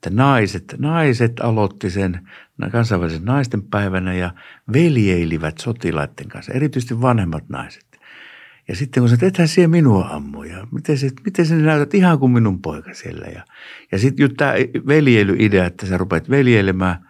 että 0.00 0.10
naiset, 0.10 0.74
naiset 0.78 1.40
aloitti 1.40 1.90
sen 1.90 2.28
kansainvälisen 2.72 3.24
naisten 3.24 3.62
päivänä 3.62 4.14
ja 4.14 4.34
veljeilivät 4.72 5.58
sotilaiden 5.58 6.28
kanssa, 6.28 6.52
erityisesti 6.52 7.00
vanhemmat 7.00 7.44
naiset. 7.48 7.89
Ja 8.70 8.76
sitten 8.76 9.02
kun 9.02 9.10
sä 9.10 9.26
ethän 9.26 9.48
siellä 9.48 9.68
minua 9.68 10.08
ammuja, 10.08 10.66
miten, 10.72 10.98
se, 10.98 11.10
miten 11.24 11.46
sä 11.46 11.54
näytät 11.54 11.94
ihan 11.94 12.18
kuin 12.18 12.32
minun 12.32 12.62
poika 12.62 12.94
siellä. 12.94 13.26
Ja, 13.26 13.44
ja 13.92 13.98
sitten 13.98 14.24
just 14.24 14.34
tämä 14.36 14.52
veljeilyidea, 14.86 15.66
että 15.66 15.86
sä 15.86 15.98
rupeat 15.98 16.30
veljeilemään 16.30 17.08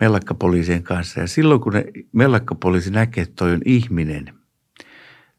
mellakkapoliisien 0.00 0.82
kanssa. 0.82 1.20
Ja 1.20 1.26
silloin 1.26 1.60
kun 1.60 1.72
ne 1.72 1.84
mellakkapoliisi 2.12 2.90
näkee, 2.90 3.22
että 3.22 3.34
toi 3.36 3.52
on 3.52 3.60
ihminen, 3.64 4.34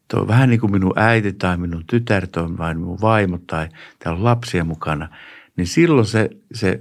toi 0.08 0.22
on 0.22 0.28
vähän 0.28 0.50
niin 0.50 0.60
kuin 0.60 0.72
minun 0.72 0.94
äiti 0.96 1.34
tai 1.34 1.58
minun 1.58 1.84
tytär, 1.88 2.28
vain 2.58 2.78
minun 2.78 3.02
vaimo 3.02 3.40
tai 3.48 3.70
täällä 4.00 4.18
on 4.18 4.24
lapsia 4.24 4.64
mukana– 4.64 5.10
niin 5.58 5.68
silloin 5.68 6.08
se, 6.08 6.30
se, 6.54 6.80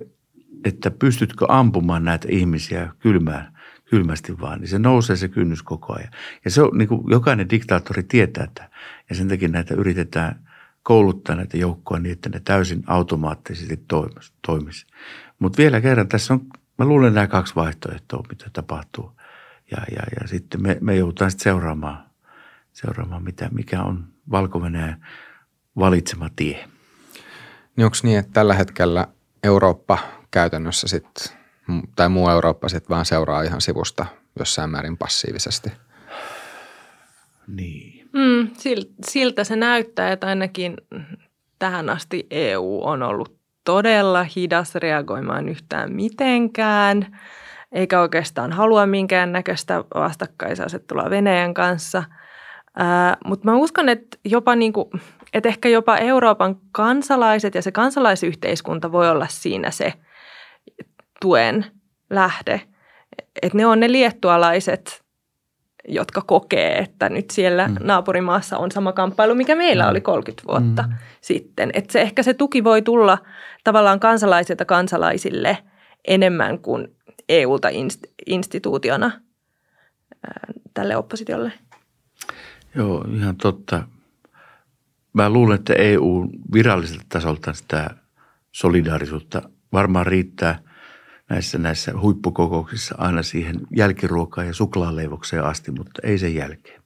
että 0.65 0.91
pystytkö 0.91 1.47
ampumaan 1.49 2.05
näitä 2.05 2.29
ihmisiä 2.31 2.93
kylmään, 2.99 3.56
kylmästi 3.91 4.41
vaan, 4.41 4.61
niin 4.61 4.69
se 4.69 4.79
nousee 4.79 5.17
se 5.17 5.29
kynnys 5.29 5.63
koko 5.63 5.93
ajan. 5.93 6.11
Ja 6.45 6.51
se 6.51 6.63
on, 6.63 6.71
niin 6.79 6.89
kuin 6.89 7.03
jokainen 7.11 7.51
diktaattori 7.51 8.03
tietää 8.03 8.45
että 8.45 8.69
Ja 9.09 9.15
sen 9.15 9.29
takia 9.29 9.49
näitä 9.49 9.75
yritetään 9.75 10.47
kouluttaa 10.83 11.37
näitä 11.37 11.57
joukkoja 11.57 12.01
niin, 12.01 12.13
että 12.13 12.29
ne 12.29 12.41
täysin 12.41 12.85
automaattisesti 12.87 13.77
toimisi. 13.89 14.33
toimisi. 14.47 14.87
Mutta 15.39 15.59
vielä 15.59 15.81
kerran, 15.81 16.09
tässä 16.09 16.35
on, 16.35 16.47
mä 16.79 16.85
luulen 16.85 17.15
nämä 17.15 17.27
kaksi 17.27 17.55
vaihtoehtoa, 17.55 18.25
mitä 18.29 18.51
tapahtuu. 18.53 19.13
Ja, 19.71 19.79
ja, 19.93 20.03
ja 20.21 20.29
sitten 20.29 20.63
me, 20.63 20.79
me 20.81 20.97
joudutaan 20.97 21.31
sitten 21.31 21.45
seuraamaan, 21.45 22.05
seuraamaan 22.73 23.23
mitä, 23.23 23.49
mikä 23.53 23.83
on 23.83 24.05
valko 24.31 24.61
valitsema 25.79 26.31
tie. 26.37 26.69
Niin 27.77 27.85
onko 27.85 27.97
niin, 28.03 28.19
että 28.19 28.33
tällä 28.33 28.55
hetkellä 28.55 29.09
Eurooppa 29.43 29.99
käytännössä 30.31 30.89
sitten, 30.89 31.37
tai 31.97 32.09
muu 32.09 32.29
Eurooppa 32.29 32.69
sitten 32.69 32.89
vaan 32.89 33.05
seuraa 33.05 33.43
ihan 33.43 33.61
sivusta 33.61 34.07
jossain 34.39 34.71
määrin 34.71 34.97
passiivisesti? 34.97 35.73
Niin. 37.47 38.09
Mm, 38.13 38.51
siltä 39.07 39.45
se 39.45 39.57
näyttää, 39.57 40.13
että 40.13 40.27
ainakin 40.27 40.77
tähän 41.59 41.91
asti 41.91 42.27
EU 42.31 42.81
on 42.83 43.03
ollut 43.03 43.37
todella 43.65 44.27
hidas 44.37 44.75
reagoimaan 44.75 45.49
yhtään 45.49 45.93
mitenkään, 45.93 47.19
eikä 47.73 48.01
oikeastaan 48.01 48.53
halua 48.53 48.87
minkäännäköistä 48.87 49.85
vastakkaisasettelua 49.95 51.11
Venäjän 51.11 51.55
kanssa. 51.55 52.05
Mutta 53.25 53.51
mä 53.51 53.57
uskon, 53.57 53.89
että 53.89 54.19
jopa 54.25 54.57
niinku 54.57 54.91
että 55.33 55.49
ehkä 55.49 55.69
jopa 55.69 55.97
Euroopan 55.97 56.57
kansalaiset 56.73 57.55
ja 57.55 57.63
se 57.63 57.73
kansalaisyhteiskunta 57.73 58.93
voi 58.93 59.11
olla 59.11 59.27
siinä 59.31 59.71
se 59.71 59.93
tuen 61.21 61.67
lähde. 62.11 62.61
Että 63.43 63.59
ne 63.59 63.67
on 63.67 63.81
ne 63.81 63.93
liettualaiset, 63.93 65.05
jotka 65.89 66.23
kokee, 66.23 66.79
että 66.79 67.09
nyt 67.09 67.31
siellä 67.31 67.69
mm. 67.69 67.77
naapurimaassa 67.81 68.59
on 68.59 68.71
sama 68.71 68.93
kamppailu, 68.93 69.35
mikä 69.35 69.55
meillä 69.55 69.85
mm. 69.85 69.91
oli 69.91 70.01
30 70.01 70.43
vuotta 70.49 70.83
mm. 70.83 70.95
sitten. 71.21 71.71
Että 71.73 71.93
se 71.93 72.01
ehkä 72.01 72.23
se 72.23 72.35
tuki 72.35 72.65
voi 72.65 72.83
tulla 72.83 73.19
tavallaan 73.65 74.01
kansalaisilta 74.01 74.65
kansalaisille 74.65 75.59
enemmän 76.09 76.59
kuin 76.59 76.89
EUlta 77.29 77.69
instituutiona 78.27 79.11
tälle 80.75 80.97
oppositiolle. 80.97 81.53
Joo, 82.75 83.05
ihan 83.15 83.37
totta 83.37 83.83
mä 85.13 85.31
luulen, 85.31 85.55
että 85.55 85.75
EU 85.75 86.29
viralliselta 86.53 87.05
tasolta 87.09 87.53
sitä 87.53 87.91
solidaarisuutta 88.53 89.43
varmaan 89.73 90.07
riittää 90.07 90.59
näissä, 91.31 91.59
näissä 91.59 91.93
huippukokouksissa 92.01 92.95
aina 92.99 93.23
siihen 93.23 93.61
jälkiruokaan 93.77 94.47
ja 94.47 94.55
suklaaleivokseen 94.55 95.45
asti, 95.45 95.71
mutta 95.71 96.01
ei 96.05 96.19
sen 96.19 96.35
jälkeen. 96.35 96.83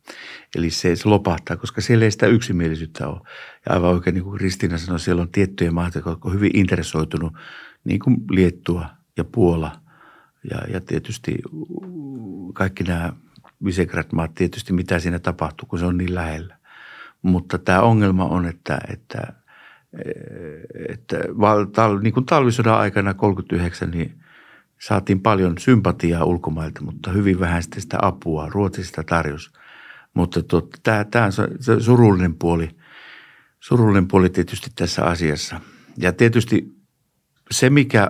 Eli 0.57 0.71
se, 0.71 0.97
se 0.97 1.09
lopahtaa, 1.09 1.57
koska 1.57 1.81
siellä 1.81 2.05
ei 2.05 2.11
sitä 2.11 2.27
yksimielisyyttä 2.27 3.09
ole. 3.09 3.21
Ja 3.67 3.75
aivan 3.75 3.91
oikein 3.91 4.15
niin 4.15 4.25
kuin 4.25 4.39
Kristiina 4.39 4.79
sanoi, 4.79 5.01
siellä 5.01 5.23
on 5.23 5.29
tiettyjä 5.29 5.71
maita, 5.71 5.99
jotka 5.99 6.29
on 6.29 6.35
hyvin 6.35 6.51
interessoitunut, 6.55 7.33
niin 7.85 8.01
kuin 8.01 8.17
Liettua 8.31 8.87
ja 9.17 9.25
Puola 9.25 9.73
ja, 10.51 10.59
ja 10.73 10.81
tietysti 10.81 11.39
kaikki 12.55 12.85
nämä 12.85 13.13
Visegrad-maat, 13.65 14.35
tietysti 14.35 14.73
mitä 14.73 14.99
siinä 14.99 15.19
tapahtuu, 15.19 15.69
kun 15.69 15.79
se 15.79 15.85
on 15.85 15.97
niin 15.97 16.15
lähellä. 16.15 16.57
Mutta 17.23 17.59
tämä 17.59 17.81
ongelma 17.81 18.25
on, 18.25 18.47
että, 18.47 18.79
että, 18.93 19.33
että 20.89 21.17
tal, 21.73 21.99
niin 21.99 22.15
kuin 22.15 22.27
talvisodan 22.27 22.79
aikana 22.79 23.15
39, 23.15 23.91
niin 23.91 24.21
saatiin 24.81 25.21
paljon 25.21 25.59
sympatiaa 25.59 26.25
ulkomailta, 26.25 26.83
mutta 26.83 27.11
hyvin 27.11 27.41
vähän 27.41 27.63
sitten 27.63 27.83
sitä 27.83 27.99
apua. 28.03 28.49
Ruotsista 28.51 29.05
tarjosi. 29.05 29.51
Mutta 30.15 30.41
tämä, 30.83 31.05
tämä 31.05 31.25
on 31.25 31.33
se 31.33 31.81
surullinen 31.81 32.35
puoli, 32.35 32.71
surullinen 33.61 34.09
puoli 34.09 34.31
tietysti 34.31 34.71
tässä 34.77 35.05
asiassa. 35.05 35.61
Ja 35.97 36.13
tietysti 36.13 36.77
se, 37.51 37.71
mikä 37.71 38.09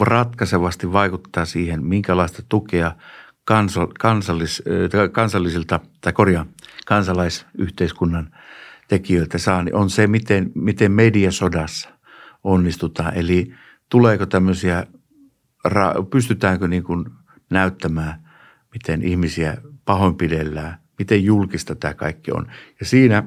ratkaisevasti 0.00 0.92
vaikuttaa 0.92 1.44
siihen, 1.44 1.84
minkälaista 1.84 2.42
tukea 2.48 2.92
kansallis, 3.98 4.62
kansallisilta, 5.12 5.80
tai 6.00 6.12
korjaa, 6.12 6.46
kansalaisyhteiskunnan– 6.86 8.30
tekijöiltä 8.92 9.38
saa, 9.38 9.62
niin 9.62 9.74
on 9.74 9.90
se, 9.90 10.06
miten, 10.06 10.50
miten 10.54 10.92
mediasodassa 10.92 11.88
onnistutaan. 12.44 13.14
Eli 13.14 13.54
tuleeko 13.88 14.26
tämmöisiä, 14.26 14.86
pystytäänkö 16.10 16.68
niin 16.68 16.82
kuin 16.82 17.04
näyttämään, 17.50 18.30
miten 18.72 19.02
ihmisiä 19.02 19.56
pahoinpidellään, 19.84 20.78
miten 20.98 21.24
julkista 21.24 21.74
tämä 21.74 21.94
kaikki 21.94 22.32
on. 22.32 22.46
Ja 22.80 22.86
siinä 22.86 23.24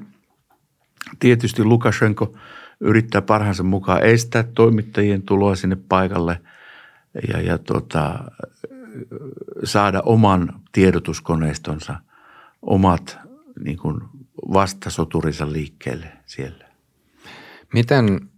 tietysti 1.19 1.63
Lukashenko 1.63 2.33
yrittää 2.79 3.21
parhaansa 3.21 3.63
mukaan 3.63 4.03
estää 4.03 4.43
toimittajien 4.43 5.21
tuloa 5.21 5.55
sinne 5.55 5.77
paikalle 5.89 6.41
ja, 7.33 7.41
ja 7.41 7.57
tota, 7.57 8.19
saada 9.63 10.01
oman 10.01 10.61
tiedotuskoneistonsa, 10.71 11.95
omat 12.61 13.17
niin 13.65 13.77
kuin 13.77 14.01
vastasoturinsa 14.53 15.51
liikkeelle 15.51 16.07
siellä. 16.25 16.65
Miten 17.73 18.29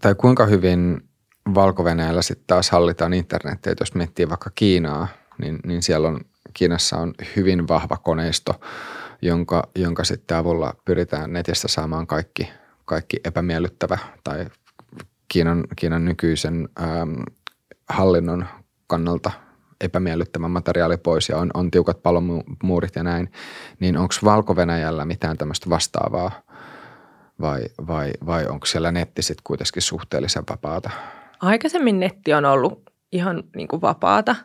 tai 0.00 0.14
kuinka 0.14 0.46
hyvin 0.46 1.09
valko 1.54 1.84
sitten 2.22 2.46
taas 2.46 2.70
hallitaan 2.70 3.14
internetiä, 3.14 3.74
jos 3.80 3.94
miettii 3.94 4.28
vaikka 4.28 4.50
Kiinaa, 4.54 5.08
niin, 5.38 5.58
niin 5.66 5.82
siellä 5.82 6.08
on, 6.08 6.20
Kiinassa 6.54 6.96
on 6.96 7.14
hyvin 7.36 7.68
vahva 7.68 7.96
koneisto, 7.96 8.60
jonka, 9.22 9.68
jonka 9.74 10.04
sitten 10.04 10.36
avulla 10.36 10.74
pyritään 10.84 11.32
netistä 11.32 11.68
saamaan 11.68 12.06
kaikki, 12.06 12.48
kaikki 12.84 13.20
epämiellyttävä 13.24 13.98
tai 14.24 14.46
Kiinan, 15.28 15.64
Kiinan 15.76 16.04
nykyisen 16.04 16.68
ähm, 16.80 17.22
hallinnon 17.88 18.46
kannalta 18.86 19.30
epämiellyttävä 19.80 20.48
materiaali 20.48 20.96
pois 20.96 21.28
ja 21.28 21.38
on, 21.38 21.50
on 21.54 21.70
tiukat 21.70 22.02
palomuurit 22.02 22.96
ja 22.96 23.02
näin, 23.02 23.32
niin 23.80 23.96
onko 23.96 24.14
valko 24.24 24.56
mitään 25.04 25.38
tämmöistä 25.38 25.70
vastaavaa 25.70 26.30
vai, 27.40 27.64
vai, 27.86 28.12
vai 28.26 28.46
onko 28.46 28.66
siellä 28.66 28.92
netti 28.92 29.22
sitten 29.22 29.44
kuitenkin 29.44 29.82
suhteellisen 29.82 30.44
vapaata? 30.50 30.90
Aikaisemmin 31.40 32.00
netti 32.00 32.34
on 32.34 32.44
ollut 32.44 32.82
ihan 33.12 33.42
niin 33.56 33.68
kuin 33.68 33.82
vapaata, 33.82 34.36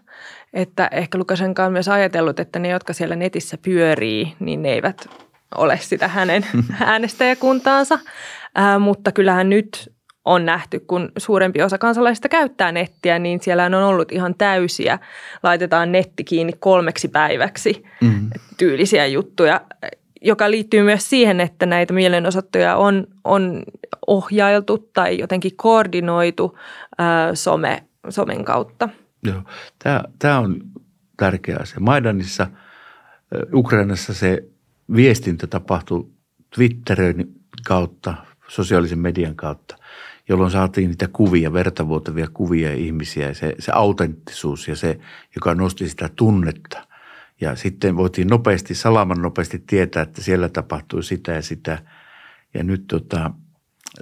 että 0.53 0.89
ehkä 0.91 1.17
Lukasenka 1.17 1.65
on 1.65 1.71
myös 1.71 1.87
ajatellut, 1.87 2.39
että 2.39 2.59
ne, 2.59 2.69
jotka 2.69 2.93
siellä 2.93 3.15
netissä 3.15 3.57
pyörii, 3.57 4.33
niin 4.39 4.61
ne 4.61 4.69
eivät 4.69 5.09
ole 5.55 5.77
sitä 5.81 6.07
hänen 6.07 6.45
äänestäjäkuntaansa, 6.79 7.99
äh, 8.57 8.79
mutta 8.79 9.11
kyllähän 9.11 9.49
nyt 9.49 9.95
on 10.25 10.45
nähty, 10.45 10.79
kun 10.79 11.11
suurempi 11.17 11.61
osa 11.61 11.77
kansalaisista 11.77 12.29
käyttää 12.29 12.71
nettiä, 12.71 13.19
niin 13.19 13.39
siellä 13.41 13.65
on 13.65 13.73
ollut 13.73 14.11
ihan 14.11 14.35
täysiä, 14.37 14.99
laitetaan 15.43 15.91
netti 15.91 16.23
kiinni 16.23 16.53
kolmeksi 16.59 17.07
päiväksi. 17.07 17.83
Mm-hmm. 18.01 18.29
tyylisiä 18.57 19.05
juttuja, 19.05 19.61
joka 20.26 20.51
liittyy 20.51 20.84
myös 20.84 21.09
siihen, 21.09 21.41
että 21.41 21.65
näitä 21.65 21.93
mielenosoittoja 21.93 22.76
on, 22.76 23.07
on 23.23 23.63
ohjailtu 24.07 24.89
tai 24.93 25.19
jotenkin 25.19 25.55
koordinoitu 25.55 26.57
ää, 26.97 27.36
some, 27.36 27.84
somen 28.09 28.45
kautta. 28.45 28.89
Joo, 29.23 29.41
tämä, 29.84 30.03
tämä 30.19 30.39
on 30.39 30.61
tärkeä 31.17 31.57
asia. 31.61 31.80
Maidanissa, 31.80 32.47
Ukrainassa 33.53 34.13
se 34.13 34.43
viestintä 34.95 35.47
tapahtuu 35.47 36.11
Twitterin 36.55 37.34
kautta, 37.67 38.13
sosiaalisen 38.47 38.99
median 38.99 39.36
kautta 39.36 39.76
jolloin 40.30 40.51
saatiin 40.51 40.89
niitä 40.89 41.07
kuvia, 41.07 41.53
vertavuotavia 41.53 42.28
kuvia 42.34 42.69
ja 42.69 42.76
ihmisiä. 42.76 43.34
Se, 43.34 43.55
se 43.59 43.71
autenttisuus 43.76 44.67
ja 44.67 44.76
se, 44.76 44.99
joka 45.36 45.55
nosti 45.55 45.89
sitä 45.89 46.09
tunnetta. 46.15 46.88
Ja 47.41 47.55
sitten 47.55 47.97
voitiin 47.97 48.27
nopeasti, 48.27 48.75
salaman 48.75 49.21
nopeasti 49.21 49.63
tietää, 49.67 50.03
että 50.03 50.21
siellä 50.21 50.49
tapahtui 50.49 51.03
sitä 51.03 51.31
ja 51.31 51.41
sitä. 51.41 51.81
Ja 52.53 52.63
nyt 52.63 52.83
tota, 52.88 53.31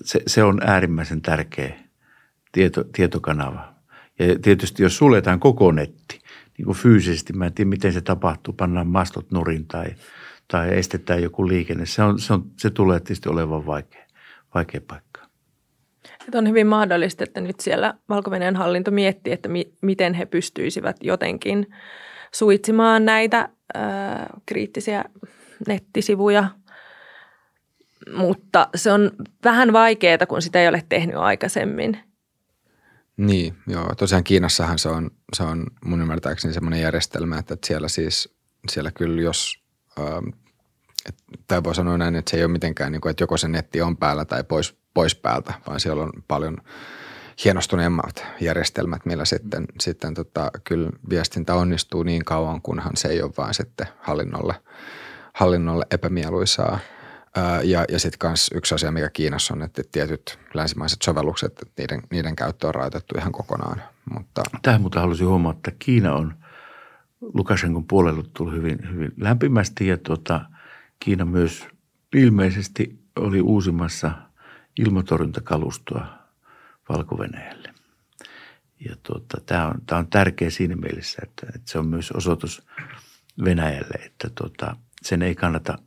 se, 0.01 0.21
se 0.27 0.43
on 0.43 0.59
äärimmäisen 0.63 1.21
tärkeä 1.21 1.73
tieto, 2.51 2.83
tietokanava. 2.83 3.73
Ja 4.19 4.39
tietysti 4.39 4.83
jos 4.83 4.97
suljetaan 4.97 5.39
koko 5.39 5.71
netti, 5.71 6.19
niin 6.57 6.65
kuin 6.65 6.77
fyysisesti, 6.77 7.33
mä 7.33 7.45
en 7.45 7.53
tiedä 7.53 7.69
miten 7.69 7.93
se 7.93 8.01
tapahtuu, 8.01 8.53
pannaan 8.53 8.87
mastot 8.87 9.31
nurin 9.31 9.67
tai, 9.67 9.85
tai 10.47 10.77
estetään 10.77 11.23
joku 11.23 11.47
liikenne. 11.47 11.85
Se, 11.85 12.03
on, 12.03 12.19
se, 12.19 12.33
on, 12.33 12.51
se 12.57 12.69
tulee 12.69 12.99
tietysti 12.99 13.29
olevan 13.29 13.65
vaikea, 13.65 14.05
vaikea 14.53 14.81
paikka. 14.87 15.21
Että 16.25 16.37
on 16.37 16.47
hyvin 16.47 16.67
mahdollista, 16.67 17.23
että 17.23 17.41
nyt 17.41 17.59
siellä 17.59 17.93
valko 18.09 18.31
hallinto 18.55 18.91
miettii, 18.91 19.33
että 19.33 19.49
mi- 19.49 19.73
miten 19.81 20.13
he 20.13 20.25
pystyisivät 20.25 20.97
jotenkin 21.01 21.67
suitsimaan 22.35 23.05
näitä 23.05 23.49
ö, 23.75 23.79
kriittisiä 24.45 25.05
nettisivuja. 25.67 26.47
Mutta 28.15 28.67
se 28.75 28.91
on 28.91 29.11
vähän 29.43 29.73
vaikeaa, 29.73 30.25
kun 30.27 30.41
sitä 30.41 30.61
ei 30.61 30.67
ole 30.67 30.83
tehnyt 30.89 31.15
aikaisemmin. 31.15 31.99
Niin, 33.17 33.55
joo. 33.67 33.95
Tosiaan 33.97 34.23
Kiinassahan 34.23 34.79
se 34.79 34.89
on, 34.89 35.11
se 35.33 35.43
on 35.43 35.67
mun 35.85 36.01
ymmärtääkseni 36.01 36.53
semmoinen 36.53 36.81
järjestelmä, 36.81 37.37
että 37.37 37.57
siellä 37.65 37.87
siis, 37.87 38.35
siellä 38.71 38.91
kyllä 38.91 39.21
jos, 39.21 39.63
tai 41.47 41.63
voi 41.63 41.75
sanoa 41.75 41.97
näin, 41.97 42.15
että 42.15 42.31
se 42.31 42.37
ei 42.37 42.43
ole 42.43 42.51
mitenkään 42.51 42.91
niin 42.91 43.01
kuin, 43.01 43.11
että 43.11 43.23
joko 43.23 43.37
se 43.37 43.47
netti 43.47 43.81
on 43.81 43.97
päällä 43.97 44.25
tai 44.25 44.43
pois, 44.43 44.77
pois 44.93 45.15
päältä, 45.15 45.53
vaan 45.67 45.79
siellä 45.79 46.03
on 46.03 46.11
paljon 46.27 46.57
hienostuneemmat 47.45 48.25
järjestelmät, 48.41 49.05
millä 49.05 49.25
sitten, 49.25 49.65
sitten 49.79 50.13
tota, 50.13 50.51
kyllä 50.63 50.89
viestintä 51.09 51.55
onnistuu 51.55 52.03
niin 52.03 52.25
kauan, 52.25 52.61
kunhan 52.61 52.97
se 52.97 53.07
ei 53.07 53.21
ole 53.21 53.31
vain 53.37 53.53
sitten 53.53 53.87
hallinnolle, 53.99 54.55
hallinnolle 55.33 55.85
epämieluisaa. 55.91 56.79
ja, 57.63 57.85
ja 57.89 57.99
sitten 57.99 58.29
myös 58.29 58.49
yksi 58.53 58.75
asia, 58.75 58.91
mikä 58.91 59.09
Kiinassa 59.09 59.53
on, 59.53 59.61
että 59.61 59.81
tietyt 59.91 60.39
länsimaiset 60.53 61.01
sovellukset, 61.01 61.51
että 61.51 61.81
niiden, 61.81 62.01
niiden 62.11 62.35
käyttö 62.35 62.67
on 62.67 62.75
rajoitettu 62.75 63.15
ihan 63.17 63.31
kokonaan. 63.31 63.81
Mutta... 64.13 64.43
Tähän 64.61 64.81
mutta 64.81 64.99
haluaisin 64.99 65.27
huomata, 65.27 65.57
että 65.57 65.71
Kiina 65.79 66.15
on 66.15 66.33
Lukashenkon 67.21 67.87
puolelle 67.87 68.23
tullut 68.37 68.53
hyvin, 68.53 68.79
hyvin 68.93 69.11
lämpimästi 69.17 69.87
ja 69.87 69.97
tuota, 69.97 70.41
Kiina 70.99 71.25
myös 71.25 71.67
ilmeisesti 72.15 72.99
oli 73.15 73.41
uusimassa– 73.41 74.11
ilmatorjuntakalustoa 74.79 76.22
valko 76.93 77.15
-Venäjälle. 77.15 77.73
Ja 78.89 78.95
tuota, 79.03 79.37
tämä, 79.45 79.67
on, 79.67 79.81
tämä 79.85 79.99
on 79.99 80.07
tärkeä 80.07 80.49
siinä 80.49 80.75
mielessä, 80.75 81.21
että, 81.23 81.47
että 81.55 81.71
se 81.71 81.79
on 81.79 81.87
myös 81.87 82.11
osoitus 82.11 82.67
Venäjälle, 83.45 84.05
että 84.05 84.29
tuota, 84.35 84.75
sen 85.01 85.21
ei 85.21 85.35
kannata, 85.35 85.77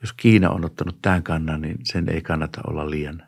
jos 0.00 0.12
Kiina 0.12 0.50
on 0.50 0.64
ottanut 0.64 0.98
tämän 1.02 1.22
kannan, 1.22 1.60
niin 1.60 1.76
sen 1.84 2.08
ei 2.08 2.22
kannata 2.22 2.60
olla 2.66 2.90
liian 2.90 3.22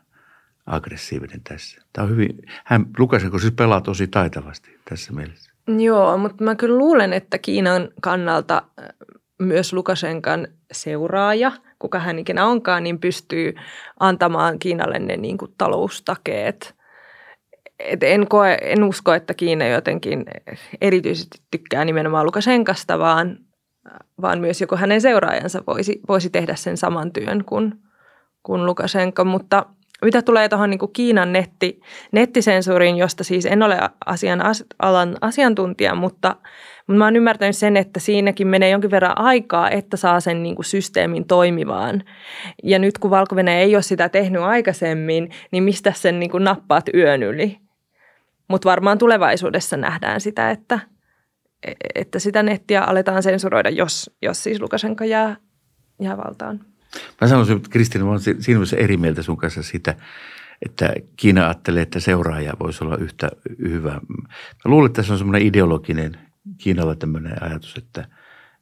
aggressiivinen 0.65 1.41
tässä. 1.43 1.81
Tämä 1.93 2.03
on 2.03 2.11
hyvin, 2.11 2.37
hän, 2.65 2.85
Lukasenko 2.97 3.39
siis 3.39 3.53
pelaa 3.53 3.81
tosi 3.81 4.07
taitavasti 4.07 4.79
tässä 4.89 5.13
mielessä. 5.13 5.51
Joo, 5.67 6.17
mutta 6.17 6.43
mä 6.43 6.55
kyllä 6.55 6.77
luulen, 6.77 7.13
että 7.13 7.37
Kiinan 7.37 7.89
kannalta 8.01 8.63
myös 9.39 9.73
Lukasenkan 9.73 10.47
seuraaja– 10.71 11.51
kuka 11.79 11.99
hän 11.99 12.19
ikinä 12.19 12.45
onkaan, 12.45 12.83
niin 12.83 12.99
pystyy 12.99 13.55
antamaan 13.99 14.59
Kiinalle 14.59 14.99
ne 14.99 15.17
niin 15.17 15.37
kuin 15.37 15.53
taloustakeet. 15.57 16.75
Et 17.79 18.03
en, 18.03 18.27
koe, 18.27 18.57
en 18.61 18.83
usko, 18.83 19.13
että 19.13 19.33
Kiina 19.33 19.67
jotenkin 19.67 20.25
erityisesti 20.81 21.37
tykkää 21.51 21.85
nimenomaan 21.85 22.25
Lukashenkasta, 22.25 22.99
vaan, 22.99 23.37
vaan 24.21 24.39
myös 24.39 24.61
joko 24.61 24.75
hänen 24.75 25.01
seuraajansa 25.01 25.63
voisi, 25.67 25.99
voisi 26.07 26.29
tehdä 26.29 26.55
sen 26.55 26.77
saman 26.77 27.11
työn 27.11 27.45
kuin, 27.45 27.73
kuin 28.43 28.65
Lukashenko. 28.65 29.25
Mutta 29.25 29.65
mitä 30.01 30.21
tulee 30.21 30.49
tuohon 30.49 30.69
niin 30.69 30.93
Kiinan 30.93 31.33
netti, 31.33 31.81
nettisensuuriin, 32.11 32.97
josta 32.97 33.23
siis 33.23 33.45
en 33.45 33.63
ole 33.63 33.79
asian 34.05 34.41
alan 34.79 35.17
asiantuntija, 35.21 35.95
mutta– 35.95 36.35
mutta 36.87 36.97
mä 36.97 37.05
oon 37.05 37.15
ymmärtänyt 37.15 37.55
sen, 37.55 37.77
että 37.77 37.99
siinäkin 37.99 38.47
menee 38.47 38.69
jonkin 38.69 38.91
verran 38.91 39.17
aikaa, 39.17 39.69
että 39.69 39.97
saa 39.97 40.19
sen 40.19 40.43
niin 40.43 40.55
kuin 40.55 40.65
systeemin 40.65 41.27
toimivaan. 41.27 42.03
Ja 42.63 42.79
nyt 42.79 42.97
kun 42.97 43.11
valko 43.11 43.35
ei 43.51 43.75
ole 43.75 43.81
sitä 43.81 44.09
tehnyt 44.09 44.41
aikaisemmin, 44.41 45.29
niin 45.51 45.63
mistä 45.63 45.93
sen 45.95 46.19
niin 46.19 46.31
kuin 46.31 46.43
nappaat 46.43 46.89
yön 46.93 47.23
yli? 47.23 47.57
Mutta 48.47 48.69
varmaan 48.69 48.97
tulevaisuudessa 48.97 49.77
nähdään 49.77 50.21
sitä, 50.21 50.51
että, 50.51 50.79
että 51.95 52.19
sitä 52.19 52.43
nettiä 52.43 52.81
aletaan 52.81 53.23
sensuroida, 53.23 53.69
jos, 53.69 54.11
jos 54.21 54.43
siis 54.43 54.61
Lukasenko 54.61 55.03
jää, 55.03 55.37
jää 56.01 56.17
valtaan. 56.17 56.59
Mä 57.21 57.27
sanoisin, 57.27 57.57
että 57.57 57.69
Kristina, 57.69 58.03
mä 58.03 58.09
olen 58.09 58.21
siinä 58.21 58.41
mielessä 58.47 58.77
eri 58.77 58.97
mieltä 58.97 59.21
sun 59.21 59.37
kanssa 59.37 59.63
sitä, 59.63 59.95
että 60.65 60.93
Kiina 61.15 61.45
ajattelee, 61.45 61.81
että 61.81 61.99
seuraaja 61.99 62.53
voisi 62.59 62.83
olla 62.83 62.97
yhtä 62.97 63.29
hyvä. 63.59 63.91
Mä 63.91 64.65
luulen, 64.65 64.85
että 64.85 64.95
tässä 64.95 65.13
on 65.13 65.17
semmoinen 65.17 65.47
ideologinen 65.47 66.19
Kiinalla 66.57 66.95
tämmöinen 66.95 67.43
ajatus, 67.43 67.75
että, 67.77 68.07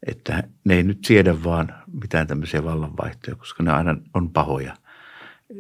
että 0.08 0.44
ne 0.64 0.76
ei 0.76 0.84
nyt 0.84 1.06
siedä 1.06 1.44
vaan 1.44 1.74
mitään 2.02 2.28
tämmöisiä 2.28 2.64
vallanvaihtoja, 2.64 3.36
koska 3.36 3.64
ne 3.64 3.72
aina 3.72 3.96
on 4.14 4.30
pahoja 4.30 4.78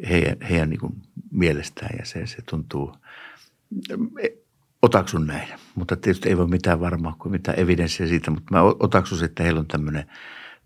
heidän, 0.09 0.37
heidän 0.49 0.69
niin 0.69 0.79
kuin 0.79 0.93
mielestään 1.31 1.95
ja 1.99 2.05
se, 2.05 2.27
se 2.27 2.37
tuntuu, 2.49 2.95
otaksun 4.81 5.27
näin. 5.27 5.47
Mutta 5.75 5.95
tietysti 5.95 6.29
ei 6.29 6.37
voi 6.37 6.47
mitään 6.47 6.79
varmaa 6.79 7.15
kuin 7.19 7.31
mitään 7.31 7.59
evidenssiä 7.59 8.07
siitä, 8.07 8.31
mutta 8.31 8.55
mä 8.55 8.61
otaksun, 8.61 9.23
että 9.23 9.43
heillä 9.43 9.59
on 9.59 9.67
tämmöinen, 9.67 10.11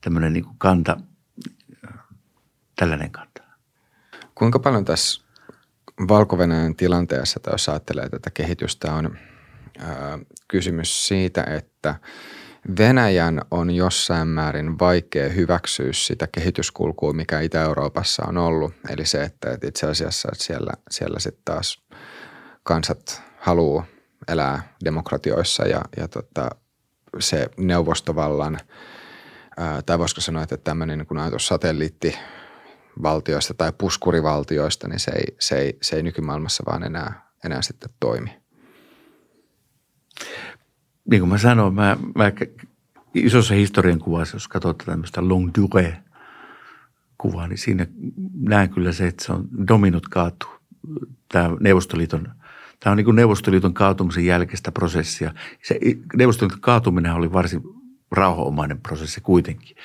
tämmöinen 0.02 0.34
niin 0.34 0.46
kuin 0.46 0.58
kanta, 0.58 0.98
tällainen 2.76 3.12
kanta. 3.12 3.44
Kuinka 4.36 4.60
paljon 4.60 4.86
tässä 4.86 5.22
valko 6.08 6.38
tilanteessa, 6.78 7.40
tai 7.40 7.54
jos 7.54 7.70
ajattelee 7.70 8.10
tätä 8.10 8.30
kehitystä, 8.34 8.94
on 8.94 9.18
ää, 9.80 10.20
kysymys 10.48 11.08
siitä, 11.08 11.44
että 11.44 11.96
Venäjän 12.80 13.42
on 13.52 13.72
jossain 13.72 14.28
määrin 14.28 14.80
vaikea 14.80 15.30
hyväksyä 15.30 15.94
sitä 15.94 16.28
kehityskulkua, 16.32 17.14
mikä 17.14 17.40
Itä-Euroopassa 17.40 18.24
on 18.28 18.38
ollut. 18.38 18.74
Eli 18.90 19.06
se, 19.06 19.24
että 19.24 19.58
itse 19.64 19.88
asiassa 19.88 20.30
että 20.32 20.44
siellä, 20.44 20.72
siellä 20.92 21.20
sitten 21.20 21.42
taas 21.46 21.87
kansat 22.68 23.22
haluaa 23.40 23.86
elää 24.28 24.74
demokratioissa 24.86 25.68
ja, 25.68 25.82
ja 25.98 26.08
tota, 26.08 26.50
se 27.20 27.50
neuvostovallan, 27.58 28.60
ää, 29.58 29.82
tai 29.82 30.00
voisiko 30.00 30.22
sanoa, 30.22 30.44
että 30.44 30.58
tämmöinen 30.58 30.98
niin 30.98 31.18
ajatus 31.18 31.48
satelliittivaltioista 31.48 33.54
tai 33.54 33.74
puskurivaltioista, 33.78 34.88
niin 34.88 35.00
se 35.00 35.12
ei, 35.12 35.36
se 35.40 35.58
ei, 35.58 35.78
se 35.82 35.96
ei 35.96 36.04
nykymaailmassa 36.04 36.64
vaan 36.66 36.84
enää, 36.84 37.30
enää 37.46 37.62
sitten 37.62 37.90
toimi. 38.00 38.38
Niin 41.12 41.22
kuin 41.22 41.30
mä 41.30 41.38
sanoin, 41.38 41.74
mä, 41.74 41.98
mä 42.16 42.32
isossa 43.14 43.54
historian 43.54 44.00
kuvassa, 44.00 44.36
jos 44.36 44.48
katsotaan 44.48 44.86
tämmöistä 44.86 45.28
long 45.28 45.50
durée 45.58 45.94
kuvaa, 47.18 47.48
niin 47.48 47.58
siinä 47.58 47.88
näen 48.34 48.70
kyllä 48.70 48.92
se, 48.92 49.08
että 49.08 49.26
se 49.26 49.34
on 49.34 49.48
dominut 49.68 50.08
kaatu. 50.08 50.48
Tämä 51.32 51.50
Neuvostoliiton 51.60 52.38
Tämä 52.80 52.92
on 52.92 52.98
niin 52.98 53.06
kuin 53.06 53.16
Neuvostoliiton 53.16 53.74
kaatumisen 53.74 54.26
jälkeistä 54.26 54.72
prosessia. 54.72 55.34
Se 55.64 55.80
Neuvostoliiton 56.16 56.62
kaatuminen 56.62 57.14
oli 57.14 57.34
varsin 57.34 57.62
rauhanomainen 58.12 58.82
prosessi 58.82 59.22
kuitenkin. 59.22 59.78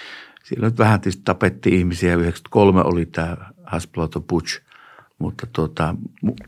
Siellä 0.44 0.66
nyt 0.66 0.78
vähän 0.78 1.00
tietysti 1.00 1.22
tapettiin 1.24 1.78
ihmisiä. 1.78 2.14
93 2.14 2.82
oli 2.82 3.06
tämä 3.06 3.36
Hasploto 3.64 4.20
Butch, 4.20 4.60
mutta 5.18 5.46
tuota, 5.52 5.94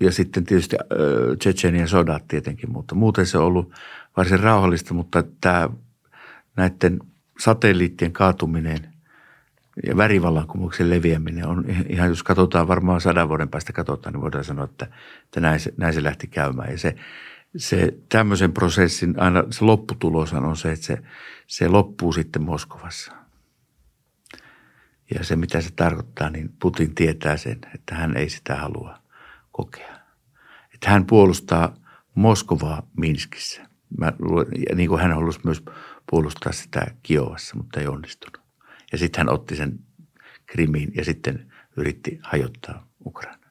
ja 0.00 0.12
sitten 0.12 0.44
tietysti 0.44 0.76
Tsetsenian 1.38 1.88
sodat 1.88 2.28
tietenkin, 2.28 2.72
mutta 2.72 2.94
muuten 2.94 3.26
se 3.26 3.38
on 3.38 3.44
ollut 3.44 3.72
varsin 4.16 4.40
rauhallista, 4.40 4.94
mutta 4.94 5.24
tämä 5.40 5.68
näiden 6.56 6.98
satelliittien 7.38 8.12
kaatuminen– 8.12 8.88
ja 9.86 9.96
värivallankumouksen 9.96 10.90
leviäminen 10.90 11.46
on 11.46 11.64
ihan, 11.88 12.08
jos 12.08 12.22
katsotaan 12.22 12.68
varmaan 12.68 13.00
sadan 13.00 13.28
vuoden 13.28 13.48
päästä 13.48 13.72
katsotaan, 13.72 14.12
niin 14.12 14.20
voidaan 14.20 14.44
sanoa, 14.44 14.64
että, 14.64 14.86
että 15.24 15.40
näin, 15.40 15.60
se, 15.60 15.74
näin 15.76 15.94
se 15.94 16.02
lähti 16.02 16.26
käymään. 16.26 16.70
Ja 16.70 16.78
se, 16.78 16.94
se 17.56 17.94
tämmöisen 18.08 18.52
prosessin 18.52 19.14
aina 19.20 19.44
se 19.50 19.64
lopputulos 19.64 20.32
on 20.32 20.56
se, 20.56 20.72
että 20.72 20.86
se, 20.86 20.98
se 21.46 21.68
loppuu 21.68 22.12
sitten 22.12 22.42
Moskovassa. 22.42 23.12
Ja 25.14 25.24
se, 25.24 25.36
mitä 25.36 25.60
se 25.60 25.70
tarkoittaa, 25.76 26.30
niin 26.30 26.54
Putin 26.60 26.94
tietää 26.94 27.36
sen, 27.36 27.58
että 27.74 27.94
hän 27.94 28.16
ei 28.16 28.28
sitä 28.28 28.56
halua 28.56 28.98
kokea. 29.52 29.94
Että 30.74 30.90
hän 30.90 31.06
puolustaa 31.06 31.76
Moskovaa 32.14 32.86
Minskissä. 32.96 33.62
Mä, 33.98 34.12
ja 34.68 34.74
niin 34.74 34.88
kuin 34.88 35.00
hän 35.00 35.12
halusi 35.12 35.40
myös 35.44 35.62
puolustaa 36.10 36.52
sitä 36.52 36.86
Kiovassa, 37.02 37.56
mutta 37.56 37.80
ei 37.80 37.86
onnistunut. 37.86 38.43
Ja 38.94 38.98
sitten 38.98 39.20
hän 39.20 39.34
otti 39.34 39.56
sen 39.56 39.78
Krimiin 40.46 40.92
ja 40.94 41.04
sitten 41.04 41.52
yritti 41.76 42.18
hajottaa 42.22 42.86
Ukraina. 43.06 43.46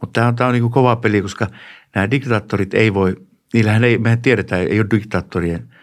Mutta 0.00 0.12
tämä 0.12 0.28
on, 0.28 0.36
tämä 0.36 0.48
on 0.48 0.54
niin 0.54 0.70
kova 0.70 0.96
peli, 0.96 1.22
koska 1.22 1.46
nämä 1.94 2.10
diktaattorit 2.10 2.74
ei 2.74 2.94
voi, 2.94 3.16
niillähän 3.52 3.84
ei, 3.84 3.98
mehän 3.98 4.22
tiedetään, 4.22 4.60
ei 4.60 4.80
ole 4.80 4.86
diktaattorien 4.90 5.74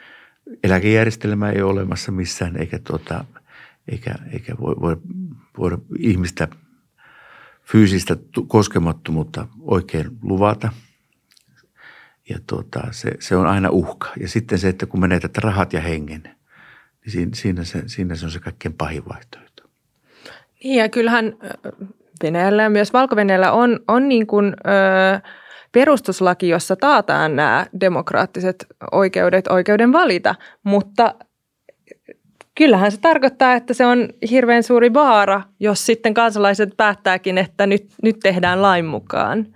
eläkejärjestelmää 0.63 1.51
ei 1.51 1.61
ole 1.61 1.71
olemassa 1.71 2.11
missään, 2.11 2.57
eikä, 2.57 2.79
tuota, 2.79 3.25
eikä, 3.87 4.15
eikä 4.33 4.57
voi, 4.59 4.75
voi, 4.81 4.97
voi 5.57 5.77
ihmistä 5.99 6.47
fyysistä 7.63 8.17
koskemattomuutta 8.47 9.47
oikein 9.61 10.17
luvata. 10.21 10.73
Ja 12.29 12.39
tuota, 12.47 12.81
se, 12.91 13.11
se 13.19 13.35
on 13.35 13.47
aina 13.47 13.69
uhka. 13.69 14.13
Ja 14.19 14.27
sitten 14.27 14.59
se, 14.59 14.69
että 14.69 14.85
kun 14.85 14.99
menetät 14.99 15.37
rahat 15.37 15.73
ja 15.73 15.81
hengen– 15.81 16.23
niin 17.15 17.33
siinä, 17.33 17.63
se, 17.63 17.83
siinä 17.85 18.15
se 18.15 18.25
on 18.25 18.31
se 18.31 18.39
kaikkein 18.39 18.73
pahin 18.73 19.03
vaihtoehto. 19.09 19.63
Niin 20.63 20.79
ja 20.79 20.89
kyllähän 20.89 21.33
Venäjällä 22.23 22.63
ja 22.63 22.69
myös 22.69 22.93
valko 22.93 23.15
on, 23.51 23.79
on 23.87 24.09
niin 24.09 24.27
kuin, 24.27 24.45
ö, 24.45 25.29
perustuslaki, 25.71 26.49
jossa 26.49 26.75
taataan 26.75 27.35
nämä 27.35 27.65
demokraattiset 27.81 28.67
oikeudet, 28.91 29.47
oikeuden 29.47 29.93
valita, 29.93 30.35
mutta 30.63 31.15
kyllähän 32.55 32.91
se 32.91 32.97
tarkoittaa, 32.97 33.53
että 33.53 33.73
se 33.73 33.85
on 33.85 34.09
hirveän 34.29 34.63
suuri 34.63 34.93
vaara, 34.93 35.41
jos 35.59 35.85
sitten 35.85 36.13
kansalaiset 36.13 36.69
päättääkin, 36.77 37.37
että 37.37 37.67
nyt, 37.67 37.85
nyt 38.03 38.19
tehdään 38.19 38.61
lain 38.61 38.85
mukaan. 38.85 39.47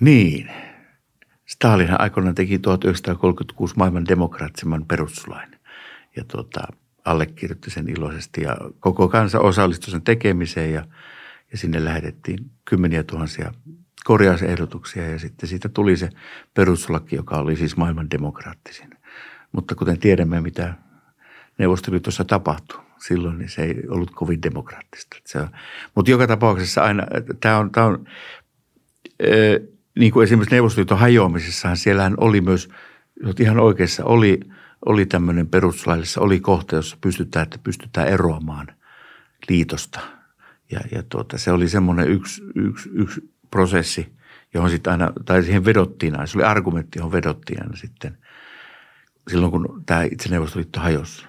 Niin, 0.00 0.50
Stalin 1.54 2.00
aikoinaan 2.00 2.34
teki 2.34 2.58
1936 2.58 3.74
maailman 3.76 4.08
demokraattisemman 4.08 4.84
perustuslain 4.84 5.50
ja 6.16 6.24
tuota, 6.24 6.60
allekirjoitti 7.04 7.70
sen 7.70 7.88
iloisesti 7.88 8.42
ja 8.42 8.56
koko 8.80 9.08
kansa 9.08 9.40
osallistui 9.40 9.90
sen 9.90 10.02
tekemiseen 10.02 10.72
ja, 10.72 10.84
ja 11.52 11.58
sinne 11.58 11.84
lähetettiin 11.84 12.50
kymmeniä 12.64 13.02
tuhansia 13.02 13.52
korjausehdotuksia 14.04 15.10
ja 15.10 15.18
sitten 15.18 15.48
siitä 15.48 15.68
tuli 15.68 15.96
se 15.96 16.08
perustuslaki, 16.54 17.16
joka 17.16 17.36
oli 17.36 17.56
siis 17.56 17.76
maailman 17.76 18.10
demokraattisin. 18.10 18.90
Mutta 19.52 19.74
kuten 19.74 19.98
tiedämme, 19.98 20.40
mitä 20.40 20.74
Neuvostoliitossa 21.58 22.24
tapahtui 22.24 22.80
silloin, 23.06 23.38
niin 23.38 23.48
se 23.48 23.62
ei 23.62 23.82
ollut 23.88 24.10
kovin 24.10 24.42
demokraattista. 24.42 25.16
Se 25.24 25.38
on, 25.38 25.48
mutta 25.94 26.10
joka 26.10 26.26
tapauksessa 26.26 26.82
aina, 26.82 27.06
tämä 27.40 27.58
on, 27.58 27.70
tämä 27.72 27.86
on 27.86 28.06
niin 29.98 30.12
kuin 30.12 30.24
esimerkiksi 30.24 30.54
Neuvostoliiton 30.54 30.98
hajoamisessahan 30.98 31.76
siellähän 31.76 32.14
oli 32.16 32.40
myös, 32.40 32.68
ihan 33.40 33.60
oikeassa, 33.60 34.04
oli, 34.04 34.40
oli 34.86 35.06
tämmöinen 35.06 35.46
perustuslaillissa, 35.46 36.20
oli 36.20 36.40
kohta, 36.40 36.76
jossa 36.76 36.96
pystytään, 37.00 37.42
että 37.42 37.58
pystytään 37.58 38.08
eroamaan 38.08 38.66
liitosta. 39.48 40.00
Ja, 40.70 40.80
ja 40.92 41.02
tuota, 41.02 41.38
se 41.38 41.52
oli 41.52 41.68
semmoinen 41.68 42.08
yksi, 42.08 42.42
yksi, 42.54 42.90
yksi 42.92 43.34
prosessi, 43.50 44.12
johon 44.54 44.70
sitten 44.70 44.90
aina, 44.90 45.12
tai 45.24 45.42
siihen 45.42 45.64
vedottiin 45.64 46.14
aina. 46.14 46.26
Se 46.26 46.38
oli 46.38 46.44
argumentti, 46.44 46.98
johon 46.98 47.12
vedottiin 47.12 47.62
aina 47.62 47.76
sitten 47.76 48.18
silloin, 49.30 49.52
kun 49.52 49.82
tämä 49.86 50.02
itse 50.02 50.28
Neuvostoliitto 50.28 50.80
hajosi. 50.80 51.26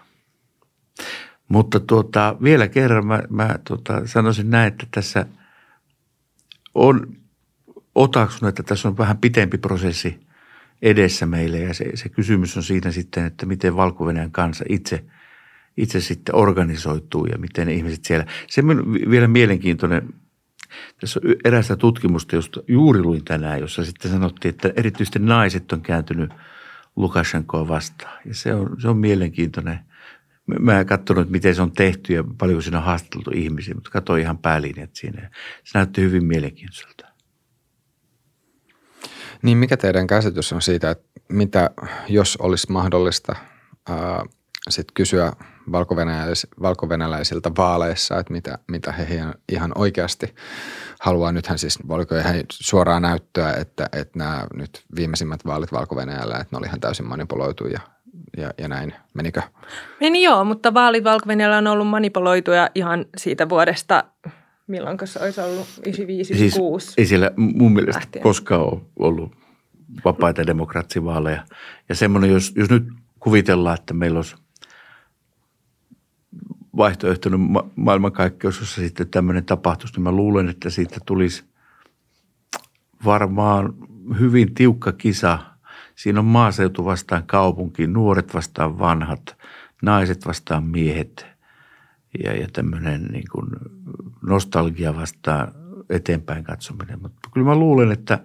Mutta 1.47 1.79
tuota, 1.79 2.35
vielä 2.43 2.67
kerran 2.67 3.07
mä, 3.07 3.23
mä 3.29 3.55
tuota, 3.67 4.01
sanoisin 4.07 4.49
näin, 4.49 4.67
että 4.67 4.87
tässä 4.91 5.25
on 6.75 7.17
otaksun, 7.95 8.49
että 8.49 8.63
tässä 8.63 8.87
on 8.87 8.97
vähän 8.97 9.17
pitempi 9.17 9.57
prosessi 9.57 10.19
edessä 10.81 11.25
meille 11.25 11.59
ja 11.59 11.73
se, 11.73 11.85
se 11.93 12.09
kysymys 12.09 12.57
on 12.57 12.63
siinä 12.63 12.91
sitten, 12.91 13.25
että 13.25 13.45
miten 13.45 13.75
valko 13.75 14.05
kansa 14.31 14.65
itse, 14.69 15.05
itse 15.77 16.01
sitten 16.01 16.35
organisoituu 16.35 17.25
ja 17.25 17.37
miten 17.37 17.69
ihmiset 17.69 18.05
siellä. 18.05 18.25
Se 18.47 18.61
on 18.61 18.93
vielä 19.09 19.27
mielenkiintoinen. 19.27 20.13
Tässä 21.01 21.19
on 21.23 21.35
erästä 21.45 21.75
tutkimusta, 21.75 22.35
josta 22.35 22.61
juuri 22.67 23.01
luin 23.01 23.25
tänään, 23.25 23.59
jossa 23.59 23.85
sitten 23.85 24.11
sanottiin, 24.11 24.49
että 24.49 24.73
erityisesti 24.75 25.19
naiset 25.19 25.71
on 25.71 25.81
kääntynyt 25.81 26.31
Lukashenkoa 26.95 27.67
vastaan. 27.67 28.19
Ja 28.25 28.33
se 28.33 28.53
on, 28.53 28.81
se 28.81 28.87
on 28.87 28.97
mielenkiintoinen. 28.97 29.79
Mä 30.59 30.79
en 30.79 30.85
katsonut, 30.85 31.29
miten 31.29 31.55
se 31.55 31.61
on 31.61 31.71
tehty 31.71 32.13
ja 32.13 32.23
paljonko 32.37 32.61
siinä 32.61 32.77
on 32.77 32.83
haastateltu 32.83 33.31
ihmisiä, 33.33 33.73
mutta 33.73 33.89
katsoin 33.89 34.21
ihan 34.21 34.37
päälinjat 34.37 34.89
siinä. 34.93 35.29
Se 35.63 35.77
näytti 35.77 36.01
hyvin 36.01 36.25
mielenkiintoiselta. 36.25 37.04
Niin 39.45 39.57
mikä 39.57 39.77
teidän 39.77 40.07
käsitys 40.07 40.53
on 40.53 40.61
siitä, 40.61 40.89
että 40.89 41.07
mitä 41.29 41.69
jos 42.09 42.37
olisi 42.37 42.71
mahdollista 42.71 43.35
ää, 43.89 44.23
sit 44.69 44.87
kysyä 44.93 45.33
valkovenäläis, 45.71 46.47
valkovenäläisiltä 46.61 47.51
vaaleissa, 47.57 48.19
että 48.19 48.33
mitä, 48.33 48.57
mitä 48.67 48.91
he 48.91 49.03
ihan 49.51 49.71
oikeasti 49.75 50.35
haluaa. 50.99 51.31
Nythän 51.31 51.57
siis, 51.57 51.79
oliko 51.89 52.15
ihan 52.15 52.35
suoraa 52.51 52.99
näyttöä, 52.99 53.53
että, 53.53 53.89
että 53.91 54.19
nämä 54.19 54.47
nyt 54.53 54.83
viimeisimmät 54.95 55.45
vaalit 55.45 55.71
valko 55.71 56.01
että 56.01 56.45
ne 56.51 56.57
oli 56.57 56.65
ihan 56.65 56.79
täysin 56.79 57.07
manipuloitu 57.07 57.67
ja, 57.67 57.79
ja, 58.37 58.51
ja 58.57 58.67
näin. 58.67 58.93
Menikö? 59.13 59.41
Meni 59.99 60.23
joo, 60.23 60.43
mutta 60.43 60.73
vaalit 60.73 61.03
valko 61.03 61.25
on 61.57 61.67
ollut 61.67 61.87
manipuloituja 61.87 62.69
ihan 62.75 63.05
siitä 63.17 63.49
vuodesta– 63.49 64.03
milloin 64.67 64.97
se 65.03 65.19
olisi 65.19 65.41
ollut 65.41 65.67
95 65.67 66.35
siis 66.35 66.55
ei 66.97 67.05
siellä 67.05 67.31
mun 67.35 67.73
mielestä 67.73 67.99
lähtien. 67.99 68.23
koskaan 68.23 68.61
ole 68.61 68.81
ollut 68.99 69.35
vapaita 70.05 70.47
demokraatsivaaleja. 70.47 71.45
Ja 71.89 71.95
semmoinen, 71.95 72.29
jos, 72.29 72.53
jos 72.55 72.69
nyt 72.69 72.83
kuvitellaan, 73.19 73.77
että 73.79 73.93
meillä 73.93 74.17
olisi 74.17 74.35
vaihtoehtoinen 76.77 77.39
ma- 77.39 77.69
maailmankaikkeus, 77.75 78.59
jossa 78.59 78.81
sitten 78.81 79.09
tämmöinen 79.09 79.45
tapahtuisi, 79.45 79.95
niin 79.95 80.03
mä 80.03 80.11
luulen, 80.11 80.49
että 80.49 80.69
siitä 80.69 80.99
tulisi 81.05 81.43
varmaan 83.05 83.73
hyvin 84.19 84.53
tiukka 84.53 84.91
kisa. 84.91 85.39
Siinä 85.95 86.19
on 86.19 86.25
maaseutu 86.25 86.85
vastaan 86.85 87.23
kaupunki, 87.27 87.87
nuoret 87.87 88.33
vastaan 88.33 88.79
vanhat, 88.79 89.37
naiset 89.81 90.25
vastaan 90.25 90.63
miehet– 90.63 91.25
ja, 92.23 92.33
ja 92.33 92.47
tämmöinen 92.53 93.05
niin 93.05 93.25
kuin 93.31 93.47
nostalgia 94.27 94.95
vastaan 94.95 95.51
eteenpäin 95.89 96.43
katsominen. 96.43 97.01
Mutta 97.01 97.29
kyllä 97.33 97.47
mä 97.47 97.55
luulen, 97.55 97.91
että, 97.91 98.19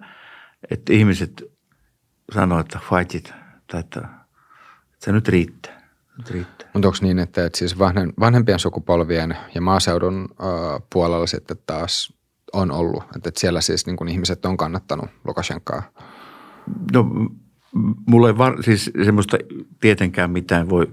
että 0.71 0.93
ihmiset 0.93 1.43
sanoo, 2.33 2.59
että 2.59 2.79
fight 2.89 3.15
it, 3.15 3.33
tai 3.67 3.79
että, 3.79 3.99
että 3.99 5.05
se 5.05 5.11
nyt 5.11 5.27
riittää. 5.27 5.81
Nyt 6.17 6.29
riittää. 6.29 6.69
Mutta 6.73 6.87
onko 6.87 6.97
niin, 7.01 7.19
että, 7.19 7.45
että 7.45 7.59
siis 7.59 7.79
vanhempien 8.19 8.59
sukupolvien 8.59 9.37
ja 9.55 9.61
maaseudun 9.61 10.29
äh, 10.31 10.81
puolella 10.93 11.27
sitten 11.27 11.57
taas 11.65 12.13
on 12.53 12.71
ollut, 12.71 13.03
että, 13.03 13.29
että 13.29 13.39
siellä 13.39 13.61
siis 13.61 13.85
niin 13.85 13.97
kuin 13.97 14.09
ihmiset 14.09 14.45
on 14.45 14.57
kannattanut 14.57 15.09
Lukashenkaa? 15.27 15.83
No 16.93 17.05
mulla 18.07 18.27
ei 18.27 18.37
var, 18.37 18.63
siis 18.63 18.91
semmoista 19.05 19.37
tietenkään 19.79 20.31
mitään 20.31 20.69
voi 20.69 20.87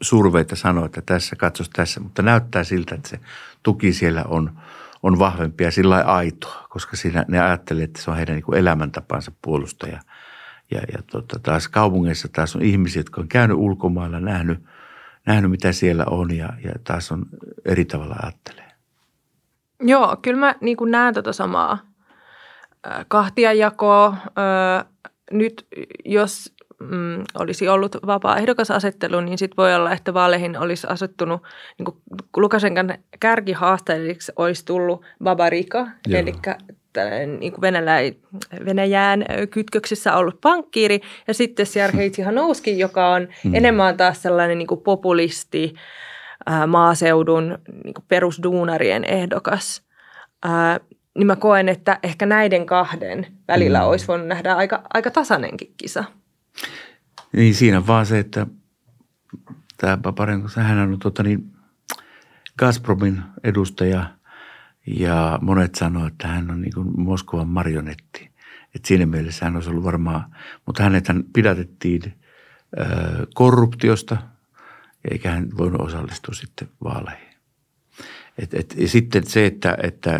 surveita 0.00 0.56
sanoa, 0.56 0.86
että 0.86 1.02
tässä 1.06 1.36
katsos 1.36 1.70
tässä, 1.70 2.00
mutta 2.00 2.22
näyttää 2.22 2.64
siltä, 2.64 2.94
että 2.94 3.08
se 3.08 3.20
tuki 3.62 3.92
siellä 3.92 4.24
on, 4.28 4.58
on 5.02 5.18
vahvempi 5.18 5.64
ja 5.64 5.70
sillä 5.70 5.96
aitoa, 5.96 6.66
koska 6.68 6.96
siinä 6.96 7.24
ne 7.28 7.40
ajattelee, 7.40 7.84
että 7.84 8.02
se 8.02 8.10
on 8.10 8.16
heidän 8.16 8.34
niin 8.34 8.58
elämäntapansa 8.58 9.32
puolustaja. 9.42 10.00
Ja, 10.70 10.80
ja 10.92 11.02
tota, 11.10 11.38
taas 11.38 11.68
kaupungeissa 11.68 12.28
taas 12.32 12.56
on 12.56 12.62
ihmisiä, 12.62 13.00
jotka 13.00 13.20
on 13.20 13.28
käynyt 13.28 13.56
ulkomailla, 13.56 14.20
nähnyt, 14.20 14.58
nähnyt 15.26 15.50
mitä 15.50 15.72
siellä 15.72 16.04
on 16.10 16.36
ja, 16.36 16.48
ja 16.64 16.72
taas 16.84 17.12
on 17.12 17.26
eri 17.64 17.84
tavalla 17.84 18.16
ajattelee. 18.22 18.70
Joo, 19.80 20.16
kyllä 20.22 20.40
mä 20.40 20.54
niin 20.60 20.76
näen 20.90 21.14
tätä 21.14 21.32
samaa 21.32 21.78
kahtiajakoa. 23.08 24.16
Nyt 25.30 25.66
jos 26.04 26.54
mm, 26.80 27.24
olisi 27.38 27.68
ollut 27.68 27.96
vapaa 28.06 28.36
ehdokasasettelu, 28.36 29.20
niin 29.20 29.38
sitten 29.38 29.56
voi 29.56 29.74
olla, 29.74 29.92
että 29.92 30.14
vaaleihin 30.14 30.58
olisi 30.58 30.86
asettunut, 30.90 31.42
niin 31.78 31.84
kuin 31.84 31.96
Lukasenkan 32.36 32.94
kärkihaasteelliksi 33.20 34.32
olisi 34.36 34.64
tullut 34.64 35.04
Babarika, 35.24 35.86
eli 36.08 36.32
niin 37.38 37.52
kuin 37.52 37.60
Venäjä, 37.60 38.12
Venäjään 38.64 39.24
kytköksissä 39.50 40.16
ollut 40.16 40.40
pankkiiri, 40.40 41.00
ja 41.28 41.34
sitten 41.34 41.66
Sergei 41.66 42.10
Tsihanouski, 42.10 42.78
joka 42.78 43.08
on 43.08 43.28
mm. 43.44 43.54
enemmän 43.54 43.96
taas 43.96 44.22
sellainen 44.22 44.58
niin 44.58 44.68
kuin 44.68 44.80
populisti, 44.80 45.74
maaseudun 46.66 47.58
niin 47.84 47.94
kuin 47.94 48.04
perusduunarien 48.08 49.04
ehdokas. 49.04 49.82
Ää, 50.42 50.80
niin 51.14 51.26
mä 51.26 51.36
koen, 51.36 51.68
että 51.68 51.98
ehkä 52.02 52.26
näiden 52.26 52.66
kahden 52.66 53.26
välillä 53.48 53.78
mm. 53.78 53.86
olisi 53.86 54.08
voinut 54.08 54.28
nähdä 54.28 54.54
aika, 54.54 54.82
aika 54.94 55.10
tasainenkin 55.10 55.74
kisa. 55.76 56.04
Niin 57.32 57.54
siinä 57.54 57.86
vaan 57.86 58.06
se, 58.06 58.18
että 58.18 58.46
tämä 59.76 59.96
Paparenko, 59.96 60.48
hän 60.56 60.78
on 60.78 60.98
tuota 60.98 61.22
niin, 61.22 61.52
Gazpromin 62.58 63.22
edustaja 63.44 64.10
ja 64.86 65.38
monet 65.42 65.74
sanoo, 65.74 66.06
että 66.06 66.28
hän 66.28 66.50
on 66.50 66.62
niin 66.62 66.74
kuin 66.74 67.00
Moskovan 67.00 67.48
marionetti. 67.48 68.30
että 68.74 68.88
siinä 68.88 69.06
mielessä 69.06 69.44
hän 69.44 69.54
olisi 69.54 69.70
ollut 69.70 69.84
varmaan, 69.84 70.36
mutta 70.66 70.82
hänet 70.82 71.08
hän 71.08 71.24
pidätettiin 71.32 72.14
korruptiosta, 73.34 74.16
eikä 75.10 75.30
hän 75.30 75.48
voinut 75.58 75.80
osallistua 75.80 76.34
sitten 76.34 76.68
vaaleihin. 76.84 77.30
Et, 78.38 78.54
et, 78.54 78.74
ja 78.78 78.88
sitten 78.88 79.26
se, 79.26 79.46
että, 79.46 79.76
että 79.82 80.18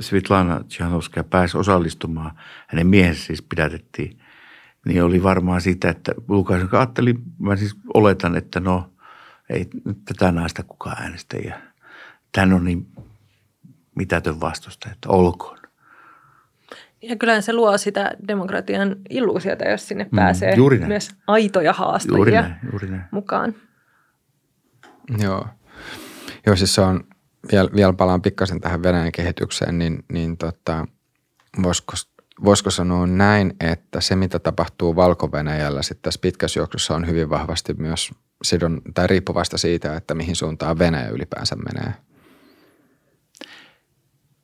Svitlana 0.00 0.64
Tsihanovskaja 0.64 1.24
pääsi 1.24 1.58
osallistumaan, 1.58 2.30
hänen 2.66 2.86
miehensä 2.86 3.24
siis 3.24 3.42
pidätettiin, 3.42 4.17
niin 4.88 5.04
oli 5.04 5.22
varmaan 5.22 5.60
sitä, 5.60 5.90
että 5.90 6.12
Lukasenko 6.28 6.76
ajatteli, 6.76 7.14
mä 7.38 7.56
siis 7.56 7.76
oletan, 7.94 8.36
että 8.36 8.60
no 8.60 8.90
ei 9.50 9.68
tätä 10.04 10.32
naista 10.32 10.62
kukaan 10.62 11.02
äänestä 11.02 11.36
ja 11.36 11.60
tämän 12.32 12.52
on 12.52 12.64
niin 12.64 12.86
mitätön 13.94 14.40
vastusta, 14.40 14.88
että 14.92 15.08
olkoon. 15.08 15.58
Ja 17.02 17.16
kyllä 17.16 17.40
se 17.40 17.52
luo 17.52 17.78
sitä 17.78 18.10
demokratian 18.28 18.96
illuusiota, 19.10 19.68
jos 19.68 19.88
sinne 19.88 20.04
mm, 20.04 20.16
pääsee 20.16 20.56
mm, 20.56 20.86
myös 20.86 21.10
aitoja 21.26 21.72
haastajia 21.72 22.16
juuri 22.16 22.32
näin, 22.32 22.54
juuri 22.70 22.90
näin. 22.90 23.02
mukaan. 23.10 23.54
Joo. 25.18 25.46
Joo, 26.46 26.56
siis 26.56 26.74
se 26.74 26.80
on, 26.80 27.04
vielä, 27.52 27.70
vielä 27.74 27.92
palaan 27.92 28.22
pikkasen 28.22 28.60
tähän 28.60 28.82
Venäjän 28.82 29.12
kehitykseen, 29.12 29.78
niin, 29.78 30.04
niin 30.12 30.36
tota, 30.36 30.86
voisiko, 31.62 31.92
voisiko 32.44 32.70
sanoa 32.70 33.06
näin, 33.06 33.54
että 33.60 34.00
se 34.00 34.16
mitä 34.16 34.38
tapahtuu 34.38 34.96
Valko-Venäjällä 34.96 35.82
sitten 35.82 36.02
tässä 36.02 36.20
pitkässä 36.20 36.60
juoksussa 36.60 36.94
on 36.94 37.06
hyvin 37.06 37.30
vahvasti 37.30 37.74
myös 37.74 38.10
sidon, 38.42 38.82
tai 38.94 39.06
riippuvasta 39.06 39.58
siitä, 39.58 39.96
että 39.96 40.14
mihin 40.14 40.36
suuntaan 40.36 40.78
Venäjä 40.78 41.08
ylipäänsä 41.08 41.56
menee? 41.56 41.94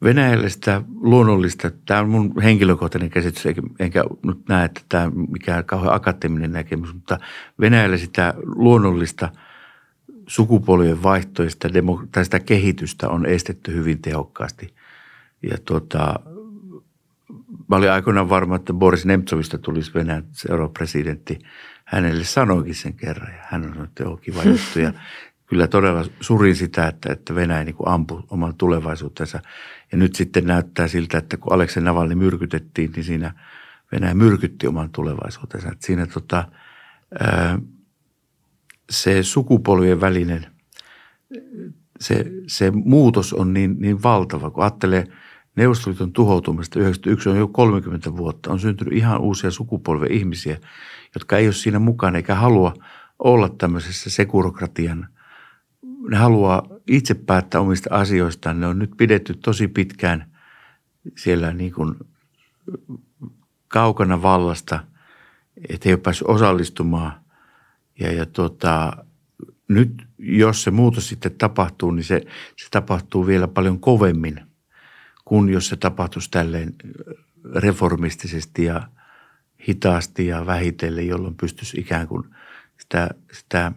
Venäjälle 0.02 0.50
sitä 0.50 0.82
luonnollista, 1.00 1.70
tämä 1.86 2.00
on 2.00 2.08
mun 2.08 2.42
henkilökohtainen 2.42 3.10
käsitys, 3.10 3.46
enkä 3.78 4.04
nyt 4.24 4.48
näe, 4.48 4.64
että 4.64 4.80
tämä 4.88 5.10
mikään 5.28 5.64
kauhean 5.64 5.94
akateeminen 5.94 6.52
näkemys, 6.52 6.94
mutta 6.94 7.18
Venäjälle 7.60 7.98
sitä 7.98 8.34
luonnollista– 8.56 9.28
sukupolvien 10.26 11.02
vaihtoista 11.02 11.68
tai 12.12 12.24
sitä 12.24 12.40
kehitystä 12.40 13.08
on 13.08 13.26
estetty 13.26 13.74
hyvin 13.74 14.02
tehokkaasti. 14.02 14.74
Ja 15.50 15.58
tuota, 15.64 16.20
mä 17.68 17.76
olin 17.76 17.90
aikoinaan 17.90 18.28
varma, 18.28 18.56
että 18.56 18.72
Boris 18.72 19.06
Nemtsovista 19.06 19.58
tulisi 19.58 19.94
Venäjän 19.94 20.24
seuraava 20.32 20.72
presidentti. 20.72 21.38
Hänelle 21.84 22.24
sanoikin 22.24 22.74
sen 22.74 22.94
kerran 22.94 23.32
ja 23.32 23.40
hän 23.42 23.76
on 23.78 23.84
että 23.84 24.02
joo, 24.02 24.16
kiva 24.16 24.44
juttu. 24.44 24.78
Ja 24.78 24.92
kyllä 25.46 25.66
todella 25.66 26.04
surin 26.20 26.56
sitä, 26.56 26.88
että, 26.88 27.12
että 27.12 27.34
Venäjä 27.34 27.64
niin 27.64 27.76
ampui 27.86 28.22
oman 28.30 28.54
tulevaisuutensa. 28.54 29.40
Ja 29.92 29.98
nyt 29.98 30.14
sitten 30.14 30.46
näyttää 30.46 30.88
siltä, 30.88 31.18
että 31.18 31.36
kun 31.36 31.52
Aleksei 31.52 31.82
Navalny 31.82 32.14
myrkytettiin, 32.14 32.92
niin 32.96 33.04
siinä 33.04 33.34
Venäjä 33.92 34.14
myrkytti 34.14 34.66
oman 34.66 34.90
tulevaisuutensa. 34.90 35.68
Että 35.68 35.86
siinä 35.86 36.06
tota, 36.06 36.44
se 38.90 39.22
sukupolvien 39.22 40.00
välinen, 40.00 40.46
se, 42.00 42.24
se 42.46 42.70
muutos 42.70 43.32
on 43.32 43.54
niin, 43.54 43.76
niin 43.78 44.02
valtava, 44.02 44.50
kun 44.50 44.62
ajattelee 44.62 45.06
Neuvostoliiton 45.56 46.12
tuhoutumista 46.12 46.80
91 46.80 47.28
on 47.28 47.36
jo 47.36 47.48
30 47.48 48.16
vuotta. 48.16 48.52
On 48.52 48.60
syntynyt 48.60 48.94
ihan 48.94 49.20
uusia 49.20 49.50
sukupolven 49.50 50.12
ihmisiä, 50.12 50.58
jotka 51.14 51.38
ei 51.38 51.46
ole 51.46 51.52
siinä 51.52 51.78
mukana 51.78 52.16
eikä 52.16 52.34
halua 52.34 52.74
olla 53.18 53.48
tämmöisessä 53.48 54.10
sekurokratian. 54.10 55.08
Ne 56.10 56.16
haluaa 56.16 56.66
itse 56.88 57.14
päättää 57.14 57.60
omista 57.60 57.94
asioistaan. 57.94 58.60
Ne 58.60 58.66
on 58.66 58.78
nyt 58.78 58.90
pidetty 58.96 59.34
tosi 59.34 59.68
pitkään 59.68 60.32
siellä 61.16 61.52
niin 61.52 61.72
kuin 61.72 61.94
kaukana 63.68 64.22
vallasta, 64.22 64.80
että 65.68 65.88
ei 65.88 65.92
ole 65.92 66.00
päässyt 66.00 66.28
osallistumaan– 66.28 67.12
ja, 68.00 68.12
ja 68.12 68.26
tota, 68.26 68.92
nyt 69.68 70.06
jos 70.18 70.62
se 70.62 70.70
muutos 70.70 71.08
sitten 71.08 71.32
tapahtuu, 71.38 71.90
niin 71.90 72.04
se, 72.04 72.22
se 72.56 72.68
tapahtuu 72.70 73.26
vielä 73.26 73.48
paljon 73.48 73.80
kovemmin 73.80 74.40
kuin 75.24 75.48
jos 75.48 75.68
se 75.68 75.76
tapahtuisi 75.76 76.30
tälleen 76.30 76.74
reformistisesti 77.54 78.64
ja 78.64 78.88
hitaasti 79.68 80.26
ja 80.26 80.46
vähitellen, 80.46 81.08
jolloin 81.08 81.34
pystyisi 81.34 81.80
ikään 81.80 82.08
kuin 82.08 82.24
sitä, 82.80 83.08
sitä 83.32 83.72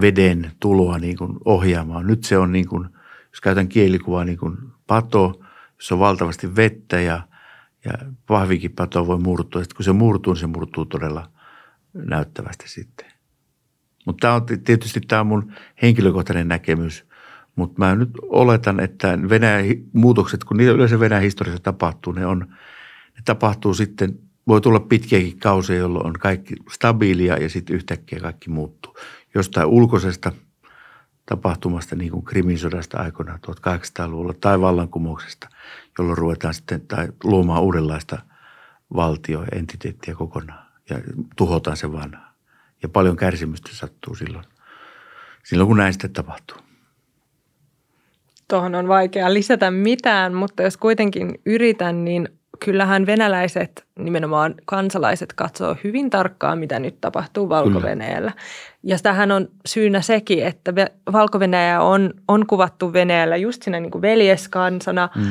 veden 0.00 0.52
tuloa 0.60 0.98
niin 0.98 1.16
kuin 1.16 1.38
ohjaamaan. 1.44 2.06
Nyt 2.06 2.24
se 2.24 2.38
on 2.38 2.52
niin 2.52 2.68
kuin, 2.68 2.88
jos 3.30 3.40
käytän 3.40 3.68
kielikuvaa 3.68 4.24
niin 4.24 4.38
kuin 4.38 4.56
pato, 4.86 5.40
jossa 5.76 5.94
on 5.94 5.98
valtavasti 5.98 6.56
vettä 6.56 7.00
ja, 7.00 7.28
ja 7.84 7.92
pahvikin 8.26 8.72
pato 8.72 9.06
voi 9.06 9.18
murtua. 9.18 9.62
Sitten 9.62 9.76
kun 9.76 9.84
se 9.84 9.92
murtuu, 9.92 10.32
niin 10.32 10.40
se 10.40 10.46
murtuu 10.46 10.84
todella 10.84 11.30
näyttävästi 11.94 12.68
sitten. 12.68 13.06
Mutta 14.06 14.20
tämä 14.20 14.34
on 14.34 14.46
tietysti 14.64 15.00
tämä 15.00 15.20
on 15.20 15.26
mun 15.26 15.52
henkilökohtainen 15.82 16.48
näkemys, 16.48 17.07
mutta 17.58 17.74
mä 17.78 17.94
nyt 17.94 18.10
oletan, 18.22 18.80
että 18.80 19.18
Venäjän 19.28 19.64
muutokset, 19.92 20.44
kun 20.44 20.56
niitä 20.56 20.72
yleensä 20.72 21.00
Venäjän 21.00 21.22
historiassa 21.22 21.62
tapahtuu, 21.62 22.12
ne, 22.12 22.26
on, 22.26 22.38
ne 23.16 23.22
tapahtuu 23.24 23.74
sitten, 23.74 24.18
voi 24.48 24.60
tulla 24.60 24.80
pitkiäkin 24.80 25.38
kausia, 25.38 25.76
jolloin 25.76 26.06
on 26.06 26.12
kaikki 26.12 26.54
stabiilia 26.72 27.36
ja 27.36 27.48
sitten 27.48 27.76
yhtäkkiä 27.76 28.20
kaikki 28.20 28.50
muuttuu. 28.50 28.96
Jostain 29.34 29.66
ulkoisesta 29.66 30.32
tapahtumasta, 31.26 31.96
niin 31.96 32.10
kuin 32.10 32.24
Krimin 32.24 32.58
sodasta 32.58 32.98
aikoinaan 32.98 33.40
1800-luvulla 33.46 34.34
tai 34.34 34.60
vallankumouksesta, 34.60 35.48
jolloin 35.98 36.18
ruvetaan 36.18 36.54
sitten 36.54 36.80
tai 36.80 37.08
luomaan 37.24 37.62
uudenlaista 37.62 38.18
valtio- 38.94 39.42
ja 39.42 39.58
entiteettiä 39.58 40.14
kokonaan 40.14 40.66
ja 40.90 41.00
tuhotaan 41.36 41.76
se 41.76 41.92
vanha. 41.92 42.28
Ja 42.82 42.88
paljon 42.88 43.16
kärsimystä 43.16 43.70
sattuu 43.72 44.14
silloin, 44.14 44.44
silloin 45.44 45.68
kun 45.68 45.76
näistä 45.76 46.08
tapahtuu. 46.08 46.67
Tuohon 48.48 48.74
on 48.74 48.88
vaikea 48.88 49.34
lisätä 49.34 49.70
mitään, 49.70 50.34
mutta 50.34 50.62
jos 50.62 50.76
kuitenkin 50.76 51.40
yritän, 51.46 52.04
niin 52.04 52.28
kyllähän 52.64 53.06
venäläiset, 53.06 53.84
nimenomaan 53.98 54.54
kansalaiset, 54.64 55.32
katsoo 55.32 55.76
hyvin 55.84 56.10
tarkkaan, 56.10 56.58
mitä 56.58 56.78
nyt 56.78 57.00
tapahtuu 57.00 57.48
valko 57.48 57.82
Ja 58.82 58.98
tähän 59.02 59.30
on 59.30 59.48
syynä 59.66 60.00
sekin, 60.00 60.46
että 60.46 60.72
valko 61.12 61.40
on, 61.80 62.14
on 62.28 62.46
kuvattu 62.46 62.92
Venäjällä 62.92 63.36
just 63.36 63.62
siinä 63.62 63.80
niin 63.80 63.90
kuin 63.90 64.02
veljeskansana. 64.02 65.08
Mm. 65.16 65.24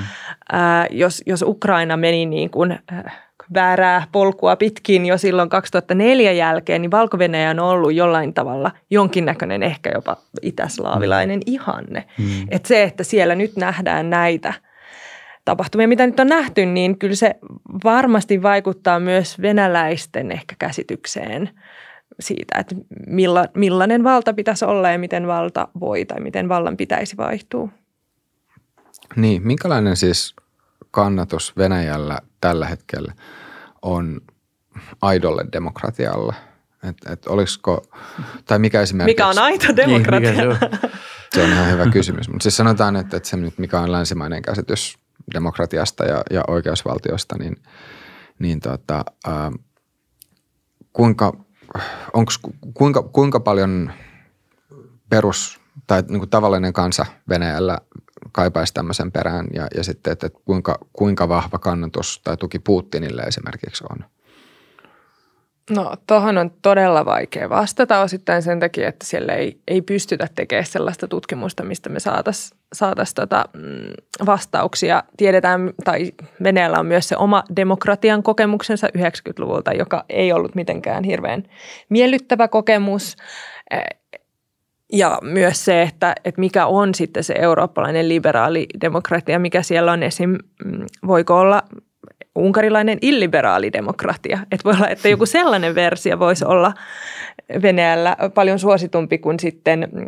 Ää, 0.51 0.87
jos, 0.91 1.23
jos 1.25 1.41
Ukraina 1.41 1.97
meni 1.97 2.25
niin 2.25 2.49
kuin, 2.49 2.79
äh, 2.93 3.26
väärää 3.53 4.07
polkua 4.11 4.55
pitkin 4.55 5.05
jo 5.05 5.17
silloin 5.17 5.49
2004 5.49 6.31
jälkeen, 6.31 6.81
niin 6.81 6.91
valko 6.91 7.17
on 7.49 7.59
ollut 7.59 7.93
jollain 7.93 8.33
tavalla 8.33 8.71
jonkinnäköinen 8.89 9.63
ehkä 9.63 9.91
jopa 9.93 10.17
itäslaavilainen 10.41 11.39
mm. 11.39 11.53
ihanne. 11.53 12.03
Mm. 12.17 12.47
Että 12.51 12.67
se, 12.67 12.83
että 12.83 13.03
siellä 13.03 13.35
nyt 13.35 13.55
nähdään 13.55 14.09
näitä– 14.09 14.53
tapahtumia, 15.47 15.87
mitä 15.87 16.05
nyt 16.05 16.19
on 16.19 16.27
nähty, 16.27 16.65
niin 16.65 16.99
kyllä 16.99 17.15
se 17.15 17.35
varmasti 17.83 18.41
vaikuttaa 18.41 18.99
myös 18.99 19.41
venäläisten 19.41 20.31
ehkä 20.31 20.55
käsitykseen 20.59 21.49
siitä, 22.19 22.59
että 22.59 22.75
milla, 23.07 23.45
millainen 23.53 24.03
valta 24.03 24.33
pitäisi 24.33 24.65
olla 24.65 24.91
ja 24.91 24.99
miten 24.99 25.27
valta 25.27 25.67
voi 25.79 26.05
tai 26.05 26.19
miten 26.19 26.49
vallan 26.49 26.77
pitäisi 26.77 27.17
vaihtua. 27.17 27.69
Niin, 29.15 29.47
minkälainen 29.47 29.95
siis 29.95 30.35
kannatus 30.91 31.57
Venäjällä 31.57 32.19
tällä 32.41 32.67
hetkellä 32.67 33.13
on 33.81 34.21
aidolle 35.01 35.45
demokratialle? 35.51 36.35
Et, 36.83 36.97
et 37.11 37.27
olisiko, 37.27 37.81
tai 38.45 38.59
mikä 38.59 38.81
esimerkiksi... 38.81 39.11
Mikä 39.11 39.27
on 39.27 39.39
aito 39.39 39.75
demokratia? 39.75 40.31
Niin, 40.31 40.47
mikä 40.47 40.59
se, 40.59 40.65
on? 40.65 40.89
se 41.33 41.43
on 41.43 41.49
ihan 41.49 41.71
hyvä 41.71 41.85
kysymys. 41.89 42.29
Mutta 42.29 42.43
siis 42.43 42.57
sanotaan, 42.57 42.95
että, 42.95 43.17
että 43.17 43.29
se 43.29 43.37
nyt 43.37 43.57
mikä 43.57 43.79
on 43.79 43.91
länsimainen 43.91 44.41
käsitys 44.41 44.97
demokratiasta 45.33 46.05
ja, 46.05 46.23
ja 46.31 46.43
oikeusvaltiosta, 46.47 47.35
niin, 47.39 47.55
niin 48.39 48.59
tota, 48.59 49.05
ää, 49.27 49.51
kuinka, 50.93 51.33
onks, 52.13 52.39
kuinka, 52.73 53.03
kuinka 53.03 53.39
paljon 53.39 53.91
perus 55.09 55.59
tai 55.87 56.03
niin 56.09 56.19
kuin 56.19 56.29
tavallinen 56.29 56.73
kansa 56.73 57.05
Venäjällä 57.29 57.77
kaipaisi 58.31 58.73
tämmöisen 58.73 59.11
perään 59.11 59.47
ja, 59.53 59.67
ja 59.75 59.83
sitten, 59.83 60.13
että, 60.13 60.29
kuinka, 60.29 60.77
kuinka 60.93 61.29
vahva 61.29 61.59
kannatus 61.59 62.21
tai 62.23 62.37
tuki 62.37 62.59
Putinille 62.59 63.21
esimerkiksi 63.21 63.83
on? 63.89 64.05
No 65.69 65.95
tuohon 66.07 66.37
on 66.37 66.51
todella 66.61 67.05
vaikea 67.05 67.49
vastata 67.49 67.99
osittain 67.99 68.41
sen 68.41 68.59
takia, 68.59 68.87
että 68.87 69.05
siellä 69.05 69.33
ei, 69.33 69.61
ei 69.67 69.81
pystytä 69.81 70.27
tekemään 70.35 70.65
sellaista 70.65 71.07
tutkimusta, 71.07 71.63
mistä 71.63 71.89
me 71.89 71.99
saataisiin 71.99 72.59
saatais 72.73 73.13
tota, 73.13 73.45
mm, 73.53 74.25
vastauksia. 74.25 75.03
Tiedetään, 75.17 75.73
tai 75.83 76.11
Venäjällä 76.43 76.79
on 76.79 76.85
myös 76.85 77.07
se 77.07 77.17
oma 77.17 77.43
demokratian 77.55 78.23
kokemuksensa 78.23 78.87
90-luvulta, 78.87 79.73
joka 79.73 80.05
ei 80.09 80.33
ollut 80.33 80.55
mitenkään 80.55 81.03
hirveän 81.03 81.43
miellyttävä 81.89 82.47
kokemus. 82.47 83.15
Ja 84.93 85.19
myös 85.21 85.65
se, 85.65 85.81
että, 85.81 86.15
että 86.25 86.41
mikä 86.41 86.65
on 86.65 86.95
sitten 86.95 87.23
se 87.23 87.33
eurooppalainen 87.37 88.09
liberaali 88.09 88.67
demokratia, 88.81 89.39
mikä 89.39 89.61
siellä 89.61 89.91
on 89.91 90.03
esim. 90.03 90.29
Mm, 90.65 90.85
voiko 91.07 91.39
olla 91.39 91.63
unkarilainen 92.35 92.97
illiberaali 93.01 93.73
demokratia. 93.73 94.39
Että 94.51 94.63
voi 94.63 94.73
olla, 94.73 94.87
että 94.87 95.09
joku 95.09 95.25
sellainen 95.37 95.75
versio 95.75 96.19
voisi 96.19 96.45
olla 96.45 96.73
Venäjällä 97.61 98.17
paljon 98.33 98.59
suositumpi 98.59 99.17
kuin 99.17 99.39
sitten 99.39 99.89
mm, 99.91 100.07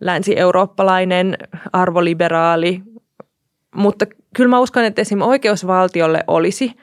länsi-eurooppalainen 0.00 1.38
arvoliberaali. 1.72 2.82
Mutta 3.74 4.06
kyllä 4.36 4.50
mä 4.50 4.60
uskon, 4.60 4.84
että 4.84 5.02
esim. 5.02 5.22
oikeusvaltiolle 5.22 6.24
olisi 6.26 6.76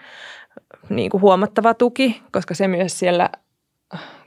niin 0.90 1.10
kuin 1.10 1.22
huomattava 1.22 1.74
tuki, 1.74 2.22
koska 2.32 2.54
se 2.54 2.68
myös 2.68 3.00
siellä 3.00 3.30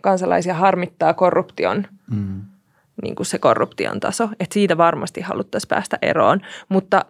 kansalaisia 0.00 0.54
harmittaa 0.54 1.14
korruption, 1.14 1.86
mm. 2.10 2.42
Niin 3.02 3.14
kuin 3.14 3.26
se 3.26 3.38
korruption 3.38 4.00
taso. 4.00 4.28
Että 4.40 4.54
siitä 4.54 4.76
varmasti 4.76 5.20
haluttaisiin 5.20 5.68
päästä 5.68 5.98
eroon. 6.02 6.40
Mutta 6.68 7.04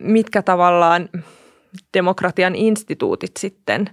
mitkä 0.00 0.42
tavallaan 0.42 1.08
demokratian 1.94 2.54
instituutit 2.54 3.36
sitten 3.38 3.90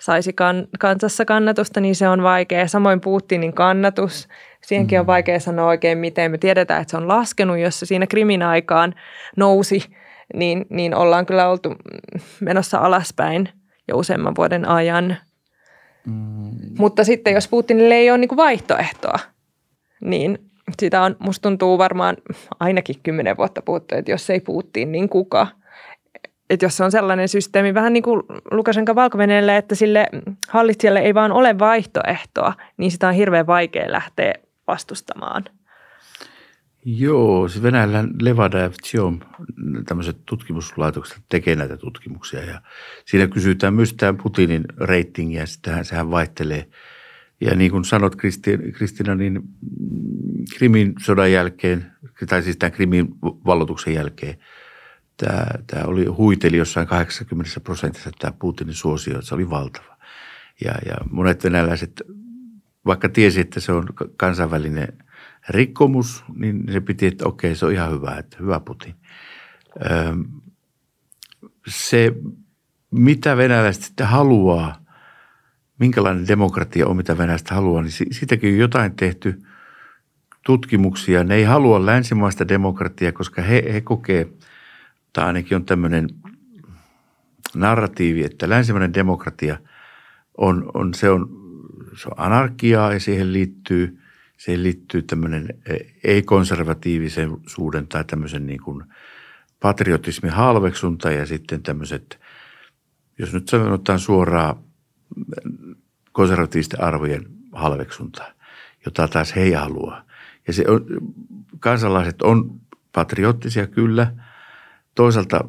saisi 0.00 0.32
kan, 0.32 0.66
kansassa 0.78 1.24
kannatusta, 1.24 1.80
niin 1.80 1.94
se 1.94 2.08
on 2.08 2.22
vaikea. 2.22 2.68
Samoin 2.68 3.00
Putinin 3.00 3.52
kannatus, 3.52 4.28
siihenkin 4.60 4.98
on 4.98 5.04
mm. 5.04 5.08
vaikea 5.08 5.40
sanoa 5.40 5.66
oikein 5.66 5.98
miten. 5.98 6.30
Me 6.30 6.38
tiedetään, 6.38 6.82
että 6.82 6.90
se 6.90 6.96
on 6.96 7.08
laskenut, 7.08 7.58
jos 7.58 7.80
se 7.80 7.86
siinä 7.86 8.06
krimin 8.06 8.42
aikaan 8.42 8.94
nousi, 9.36 9.82
niin, 10.34 10.66
niin 10.70 10.94
ollaan 10.94 11.26
kyllä 11.26 11.48
oltu 11.48 11.74
menossa 12.40 12.78
alaspäin 12.78 13.48
jo 13.88 13.98
useamman 13.98 14.36
vuoden 14.36 14.68
ajan. 14.68 15.16
Mm. 16.06 16.50
Mutta 16.78 17.04
sitten 17.04 17.34
jos 17.34 17.48
Putinille 17.48 17.94
ei 17.94 18.10
ole 18.10 18.18
niin 18.18 18.36
vaihtoehtoa, 18.36 19.18
niin 20.04 20.51
sitä 20.80 21.02
on, 21.02 21.16
musta 21.18 21.42
tuntuu 21.42 21.78
varmaan 21.78 22.16
ainakin 22.60 22.96
kymmenen 23.02 23.36
vuotta 23.36 23.62
puhuttu, 23.62 23.94
että 23.94 24.10
jos 24.10 24.30
ei 24.30 24.40
Putin, 24.40 24.92
niin 24.92 25.08
kuka– 25.08 25.46
että 26.52 26.66
jos 26.66 26.80
on 26.80 26.90
sellainen 26.90 27.28
systeemi, 27.28 27.74
vähän 27.74 27.92
niin 27.92 28.02
kuin 28.02 28.22
Lukashenka 28.50 28.94
valko 28.94 29.18
että 29.56 29.74
sille 29.74 30.06
hallitsijalle 30.48 31.00
ei 31.00 31.14
vaan 31.14 31.32
ole 31.32 31.58
vaihtoehtoa, 31.58 32.54
niin 32.76 32.90
sitä 32.90 33.08
on 33.08 33.14
hirveän 33.14 33.46
vaikea 33.46 33.92
lähteä 33.92 34.34
vastustamaan. 34.66 35.44
Joo, 36.84 37.48
siis 37.48 37.62
Venäjällä 37.62 38.04
Levada 38.22 38.58
ja 38.58 38.70
Tsiom, 38.70 39.20
tämmöiset 39.86 40.16
tutkimuslaitokset 40.26 41.18
tekee 41.28 41.56
näitä 41.56 41.76
tutkimuksia 41.76 42.44
ja 42.44 42.60
siinä 43.06 43.28
kysytään 43.28 43.74
myös 43.74 43.94
tämän 43.94 44.16
Putinin 44.16 44.64
reitingiä, 44.80 45.46
sitähän 45.46 45.84
sehän 45.84 46.10
vaihtelee. 46.10 46.66
Ja 47.50 47.56
niin 47.56 47.70
kuin 47.70 47.84
sanot 47.84 48.16
Kristina, 48.72 49.14
niin 49.14 49.42
Krimin 50.56 50.94
sodan 50.98 51.32
jälkeen, 51.32 51.92
tai 52.28 52.42
siis 52.42 52.56
tämän 52.56 52.72
Krimin 52.72 53.08
vallotuksen 53.22 53.94
jälkeen– 53.94 54.36
tämä, 55.16 55.46
tämä 55.66 55.84
oli 55.84 56.04
huiteli 56.04 56.56
jossain 56.56 56.86
80 56.86 57.60
prosentissa 57.60 58.10
tämä 58.18 58.32
Putinin 58.38 58.74
suosio, 58.74 59.22
se 59.22 59.34
oli 59.34 59.50
valtava. 59.50 59.96
Ja, 60.64 60.74
ja 60.86 60.96
monet 61.10 61.44
venäläiset, 61.44 62.02
vaikka 62.86 63.08
tiesi, 63.08 63.40
että 63.40 63.60
se 63.60 63.72
on 63.72 63.88
kansainvälinen 64.16 64.88
rikkomus, 65.48 66.24
niin 66.34 66.64
se 66.72 66.80
piti, 66.80 67.06
että 67.06 67.28
okei, 67.28 67.54
se 67.56 67.66
on 67.66 67.72
ihan 67.72 67.92
hyvä, 67.92 68.16
että 68.18 68.36
hyvä 68.40 68.60
Putin. 68.60 68.94
se, 71.68 72.12
mitä 72.90 73.36
venäläiset 73.36 73.82
sitten 73.82 74.06
haluaa, 74.06 74.81
minkälainen 75.78 76.28
demokratia 76.28 76.86
on, 76.86 76.96
mitä 76.96 77.18
venäläiset 77.18 77.50
haluaa, 77.50 77.82
niin 77.82 77.92
siitäkin 77.92 78.52
on 78.52 78.58
jotain 78.58 78.96
tehty 78.96 79.42
tutkimuksia. 80.46 81.24
Ne 81.24 81.34
ei 81.34 81.44
halua 81.44 81.86
länsimaista 81.86 82.48
demokratiaa, 82.48 83.12
koska 83.12 83.42
he, 83.42 83.64
he 83.72 83.80
kokee– 83.80 84.28
tai 85.12 85.24
ainakin 85.24 85.56
on 85.56 85.64
tämmöinen 85.64 86.08
narratiivi, 87.54 88.24
että 88.24 88.48
länsimäinen 88.48 88.94
demokratia 88.94 89.58
on, 90.38 90.70
on, 90.74 90.94
se 90.94 91.10
on, 91.10 91.28
se 91.96 92.08
on 92.08 92.14
anarkiaa 92.16 92.92
ja 92.92 93.00
siihen 93.00 93.32
liittyy, 93.32 93.98
siihen 94.36 94.62
liittyy 94.62 95.02
tämmöinen 95.02 95.48
ei-konservatiivisuuden 96.04 97.86
tai 97.88 98.04
tämmöisen 98.04 98.46
niin 98.46 98.62
kuin 98.62 98.84
patriotismin 99.60 100.32
halveksunta 100.32 101.10
ja 101.10 101.26
sitten 101.26 101.62
tämmöiset, 101.62 102.20
jos 103.18 103.34
nyt 103.34 103.48
sanotaan 103.48 103.98
suoraan 103.98 104.56
konservatiivisten 106.12 106.82
arvojen 106.82 107.26
halveksunta, 107.52 108.32
jota 108.84 109.08
taas 109.08 109.36
he 109.36 109.42
ei 109.42 109.52
halua. 109.52 110.02
Ja 110.46 110.52
se 110.52 110.64
on, 110.68 110.86
kansalaiset 111.60 112.22
on 112.22 112.60
patriottisia 112.92 113.66
kyllä– 113.66 114.12
toisaalta 114.94 115.44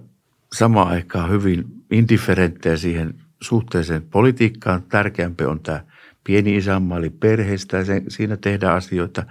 samaan 0.53 0.87
aikaan 0.87 1.29
hyvin 1.29 1.65
indifferenttejä 1.91 2.77
siihen 2.77 3.13
suhteeseen 3.41 4.01
politiikkaan. 4.01 4.83
Tärkeämpi 4.83 5.43
on 5.45 5.59
tämä 5.59 5.83
pieni 6.23 6.55
isänmaa, 6.55 6.97
eli 6.97 7.09
perheestä 7.09 7.77
ja 7.77 7.85
sen, 7.85 8.03
siinä 8.07 8.37
tehdään 8.37 8.77
asioita. 8.77 9.23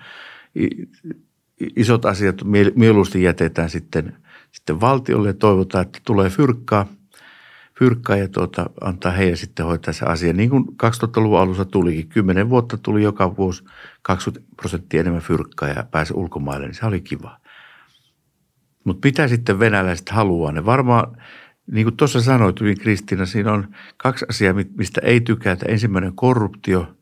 Isot 1.76 2.04
asiat 2.04 2.36
mieluusti 2.74 3.22
jätetään 3.22 3.70
sitten, 3.70 4.16
sitten 4.52 4.80
valtiolle 4.80 5.28
ja 5.28 5.34
toivotaan, 5.34 5.86
että 5.86 5.98
tulee 6.04 6.30
fyrkkaa, 6.30 6.86
fyrkkaa 7.78 8.16
ja 8.16 8.28
tuota, 8.28 8.70
antaa 8.80 9.12
heidän 9.12 9.36
sitten 9.36 9.66
hoitaa 9.66 9.94
se 9.94 10.04
asia. 10.04 10.32
Niin 10.32 10.50
kuin 10.50 10.64
2000-luvun 10.64 11.40
alussa 11.40 11.64
tulikin, 11.64 12.08
10 12.08 12.50
vuotta 12.50 12.76
tuli 12.76 13.02
joka 13.02 13.36
vuosi 13.36 13.64
20 14.02 14.54
prosenttia 14.56 15.00
enemmän 15.00 15.22
fyrkkaa 15.22 15.68
ja 15.68 15.84
pääsi 15.90 16.14
ulkomaille, 16.16 16.66
niin 16.66 16.74
se 16.74 16.86
oli 16.86 17.00
kiva. 17.00 17.38
Mutta 18.84 19.08
mitä 19.08 19.28
sitten 19.28 19.58
venäläiset 19.58 20.08
haluaa? 20.08 20.52
Ne 20.52 20.66
varmaan, 20.66 21.16
niin 21.72 21.86
kuin 21.86 21.96
tuossa 21.96 22.20
sanoit 22.20 22.60
hyvin 22.60 22.78
Kristiina, 22.78 23.26
siinä 23.26 23.52
on 23.52 23.68
kaksi 23.96 24.26
asiaa, 24.28 24.54
mistä 24.76 25.00
ei 25.04 25.20
tykätä. 25.20 25.66
Ensimmäinen 25.68 26.12
korruptio 26.14 26.96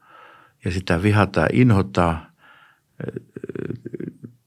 ja 0.65 0.71
sitä 0.71 1.03
vihataan 1.03 1.49
ja 1.53 1.61
inhotaan. 1.61 2.27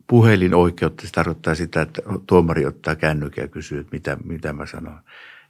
Puhelinoikeutta, 0.07 1.07
se 1.07 1.11
tarkoittaa 1.11 1.55
sitä, 1.55 1.81
että 1.81 2.01
tuomari 2.27 2.65
ottaa 2.65 2.95
kännykän 2.95 3.43
ja 3.43 3.47
kysyy, 3.47 3.79
että 3.79 3.95
mitä, 3.95 4.17
mitä 4.23 4.53
mä 4.53 4.65
sanon. 4.65 4.99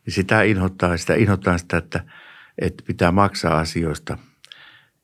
Niin 0.05 0.13
sitä 0.13 0.41
inhottaa, 0.43 0.97
sitä 0.97 1.13
inhottaa 1.13 1.57
sitä, 1.57 1.77
että, 1.77 2.03
että 2.57 2.83
pitää 2.87 3.11
maksaa 3.11 3.59
asioista. 3.59 4.17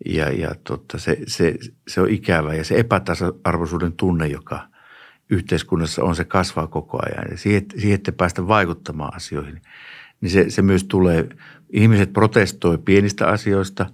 Ja, 0.06 0.30
ja 0.30 0.56
totta, 0.64 0.98
se, 0.98 1.18
se, 1.28 1.56
se 1.88 2.02
on 2.02 2.10
ikävä 2.10 2.54
ja 2.54 2.64
se 2.64 2.80
epätasa-arvoisuuden 2.80 3.94
tunne, 3.94 4.28
joka 4.28 4.68
yhteiskunnassa 5.30 6.04
on, 6.04 6.16
se 6.16 6.26
kasvaa 6.26 6.68
koko 6.68 7.00
ajan. 7.06 7.32
Ja 7.32 7.38
siihen, 7.38 7.66
siihen 7.78 7.96
että 7.96 8.12
päästä 8.12 8.48
vaikuttamaan 8.48 9.16
asioihin, 9.16 9.62
niin 10.22 10.30
se, 10.30 10.50
se 10.50 10.62
myös 10.62 10.84
tulee, 10.84 11.30
ihmiset 11.70 12.14
protestoi 12.14 12.78
pienistä 12.78 13.28
asioista 13.28 13.86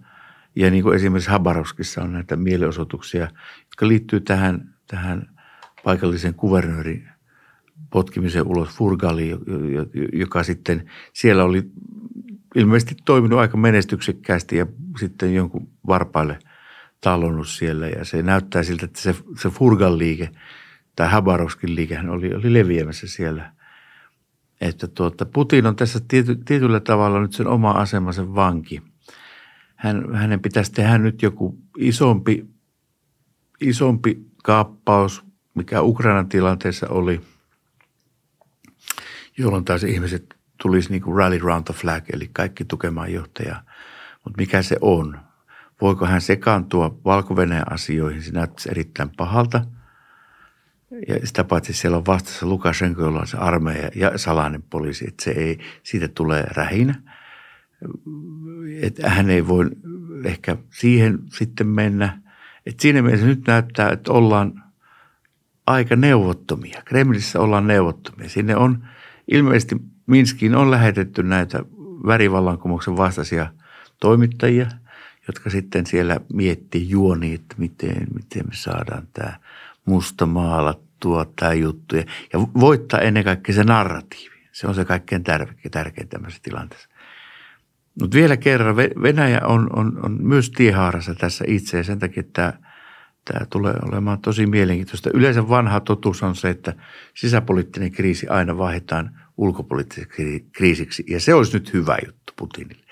ja 0.56 0.72
niin 0.72 0.84
kuin 0.84 0.95
esimerkiksi 0.95 1.30
Habarovskissa 1.30 2.01
on 2.01 2.14
näitä 2.14 2.36
mielenosoituksia, 2.36 3.28
jotka 3.60 3.88
liittyy 3.88 4.20
tähän, 4.20 4.74
tähän 4.88 5.30
paikallisen 5.84 6.34
kuvernöörin 6.34 7.10
potkimisen 7.90 8.48
ulos 8.48 8.70
Furgali, 8.70 9.38
joka 10.14 10.44
sitten 10.44 10.90
siellä 11.14 11.44
oli 11.44 11.64
ilmeisesti 12.56 12.96
toiminut 13.06 13.40
aika 13.40 13.58
menestyksekkäästi 13.58 14.58
ja 14.58 14.66
sitten 15.00 15.36
jonkun 15.36 15.70
varpaille 15.88 16.40
talonnut 17.02 17.48
siellä. 17.48 17.88
Ja 17.88 18.06
se 18.06 18.22
näyttää 18.22 18.64
siltä, 18.64 18.86
että 18.86 19.02
se, 19.02 19.16
se 19.42 19.50
Furgan 19.50 19.98
liike 19.98 20.30
tai 20.96 21.10
Habarovskin 21.10 21.76
liike 21.76 22.00
oli, 22.10 22.36
oli 22.36 22.54
leviämässä 22.54 23.08
siellä. 23.08 23.52
Että 24.62 24.88
tuota, 24.88 25.26
Putin 25.26 25.66
on 25.66 25.76
tässä 25.76 26.00
tiety, 26.08 26.36
tietyllä 26.36 26.80
tavalla 26.80 27.22
nyt 27.22 27.34
sen 27.34 27.48
oma 27.48 27.72
asemansa 27.72 28.36
vanki. 28.36 28.82
Hän, 29.76 30.16
hänen 30.16 30.40
pitäisi 30.40 30.72
tehdä 30.72 30.98
nyt 30.98 31.22
joku 31.22 31.58
isompi, 31.78 32.46
isompi 33.62 34.26
kaappaus, 34.44 35.24
mikä 35.54 35.82
Ukrainan 35.82 36.30
tilanteessa 36.30 36.88
oli– 36.90 37.22
jolloin 39.38 39.66
taas 39.66 39.84
ihmiset 39.84 40.36
tulisi 40.62 40.90
niin 40.90 41.02
kuin 41.02 41.18
rally 41.18 41.40
round 41.40 41.64
the 41.64 41.74
flag, 41.74 42.04
eli 42.14 42.30
kaikki 42.34 42.66
tukemaan 42.66 43.14
johtajaa. 43.14 43.62
Mutta 44.24 44.38
mikä 44.42 44.62
se 44.62 44.78
on? 44.82 45.20
Voiko 45.82 46.06
hän 46.06 46.22
sekaantua 46.22 47.00
valko 47.06 47.36
asioihin? 47.70 48.22
Se 48.22 48.32
näyttäisi 48.32 48.72
erittäin 48.72 49.10
pahalta. 49.18 49.66
Ja 51.08 51.28
sitä 51.28 51.44
paitsi 51.44 51.74
siellä 51.74 51.98
on 51.98 52.06
vastassa 52.06 52.46
Lukashenko, 52.46 53.02
jolla 53.02 53.20
on 53.20 53.28
se 53.28 53.38
armeija 53.38 53.90
ja 53.96 54.18
salainen 54.18 54.64
poliisi, 54.64 55.06
että 55.08 55.24
se 55.24 55.32
ei, 55.32 55.60
siitä 55.84 56.08
tulee 56.08 56.44
rähinä. 56.44 56.96
Että 58.82 59.10
hän 59.10 59.30
ei 59.30 59.48
voi 59.48 59.70
ehkä 60.26 60.58
siihen 60.70 61.20
sitten 61.32 61.68
mennä. 61.68 62.22
Että 62.66 62.82
siinä 62.82 63.02
mielessä 63.02 63.26
nyt 63.26 63.48
näyttää, 63.48 63.90
että 63.90 64.12
ollaan 64.12 64.64
aika 65.68 65.96
neuvottomia. 65.96 66.82
Kremlissä 66.86 67.40
ollaan 67.40 67.68
neuvottomia. 67.68 68.30
Sinne 68.30 68.56
on– 68.56 68.84
ilmeisesti 69.32 69.76
Minskiin 70.07 70.55
on 70.55 70.71
lähetetty 70.71 71.23
näitä 71.23 71.59
värivallankumouksen 72.07 72.97
vastaisia 72.97 73.47
toimittajia, 73.99 74.67
jotka 75.28 75.49
sitten 75.49 75.86
siellä 75.86 76.19
miettii 76.34 76.89
juoni, 76.89 77.34
että 77.34 77.55
miten, 77.57 78.07
miten 78.13 78.45
me 78.47 78.55
saadaan 78.55 79.07
tämä 79.13 79.34
musta 79.86 80.26
maalattua, 80.26 81.26
tämä 81.39 81.53
juttu. 81.53 81.95
Ja 81.95 82.39
voittaa 82.59 82.99
ennen 82.99 83.23
kaikkea 83.23 83.55
se 83.55 83.63
narratiivi. 83.63 84.36
Se 84.51 84.67
on 84.67 84.76
se 84.76 84.86
kaikkein 84.86 85.23
tärkein, 85.23 85.71
tärkein 85.71 86.07
tämmöisessä 86.07 86.43
tilanteessa. 86.43 86.89
Mutta 88.01 88.15
vielä 88.15 88.38
kerran, 88.38 88.76
Venäjä 88.78 89.41
on, 89.43 89.69
on, 89.76 90.05
on 90.05 90.17
myös 90.21 90.51
tiehaarassa 90.51 91.15
tässä 91.15 91.45
itse 91.47 91.78
ja 91.78 91.84
sen 91.84 91.99
takia 91.99 92.23
tämä, 92.34 92.53
tämä 93.26 93.45
tulee 93.49 93.73
olemaan 93.86 94.21
tosi 94.21 94.45
mielenkiintoista. 94.45 95.09
Yleensä 95.13 95.49
vanha 95.49 95.80
totuus 95.80 96.23
on 96.23 96.36
se, 96.36 96.49
että 96.49 96.73
sisäpoliittinen 97.13 97.91
kriisi 97.91 98.28
aina 98.28 98.57
vaihdetaan 98.57 99.19
ulkopoliittiseksi 99.38 100.45
kriisiksi. 100.51 101.03
Ja 101.09 101.19
se 101.19 101.34
olisi 101.34 101.53
nyt 101.53 101.73
hyvä 101.73 101.97
juttu 102.05 102.34
Putinille. 102.36 102.86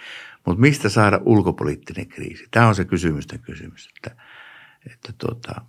Mutta 0.45 0.61
mistä 0.61 0.89
saada 0.89 1.19
ulkopoliittinen 1.25 2.07
kriisi? 2.07 2.47
Tämä 2.51 2.67
on 2.67 2.75
se 2.75 2.85
kysymysten 2.85 3.39
kysymys. 3.39 3.89
Että, 3.95 4.21
että 4.91 5.13
tuota. 5.17 5.61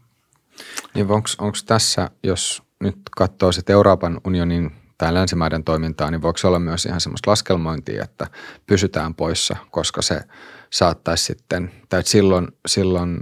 niin 0.95 1.07
onko 1.11 1.59
tässä, 1.67 2.11
jos 2.23 2.63
nyt 2.81 2.97
katsoo 3.17 3.53
sitten 3.53 3.75
Euroopan 3.75 4.21
unionin 4.25 4.71
tai 4.99 5.15
länsimaiden 5.15 5.65
toimintaa, 5.65 6.11
niin 6.11 6.23
voiko 6.23 6.39
olla 6.45 6.59
myös 6.59 6.87
ihan 6.87 7.01
semmoista 7.01 7.31
laskelmointia, 7.31 8.05
että 8.05 8.27
pysytään 8.67 9.15
poissa, 9.15 9.57
koska 9.71 10.03
se 10.03 10.21
saattaisi 10.71 11.25
sitten, 11.25 11.71
tai 11.89 12.03
silloin, 12.03 12.49
silloin 12.67 13.19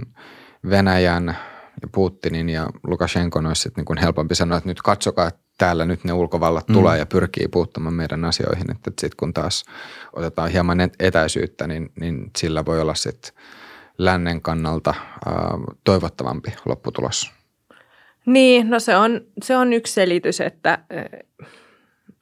Venäjän 0.69 1.37
ja 1.81 1.87
Putinin 1.91 2.49
ja 2.49 2.69
Lukashenkon 2.87 3.45
olisi 3.45 3.61
sitten 3.61 3.81
niin 3.81 3.85
kuin 3.85 3.99
helpompi 3.99 4.35
sanoa, 4.35 4.57
että 4.57 4.69
nyt 4.69 4.81
katsokaa, 4.81 5.27
että 5.27 5.41
täällä 5.57 5.85
nyt 5.85 6.03
ne 6.03 6.13
ulkovallat 6.13 6.67
mm. 6.67 6.73
tulee 6.73 6.97
ja 6.97 7.05
pyrkii 7.05 7.47
puuttumaan 7.47 7.93
meidän 7.93 8.25
asioihin. 8.25 8.71
Että 8.71 8.91
sitten 8.91 9.17
kun 9.17 9.33
taas 9.33 9.65
otetaan 10.13 10.51
hieman 10.51 10.77
etäisyyttä, 10.99 11.67
niin, 11.67 11.91
niin 11.99 12.31
sillä 12.37 12.65
voi 12.65 12.81
olla 12.81 12.95
sitten 12.95 13.31
lännen 13.97 14.41
kannalta 14.41 14.93
ää, 15.25 15.33
toivottavampi 15.83 16.53
lopputulos. 16.65 17.31
Niin, 18.25 18.69
no 18.69 18.79
se 18.79 18.95
on, 18.95 19.21
se 19.43 19.57
on 19.57 19.73
yksi 19.73 19.93
selitys, 19.93 20.41
että, 20.41 20.77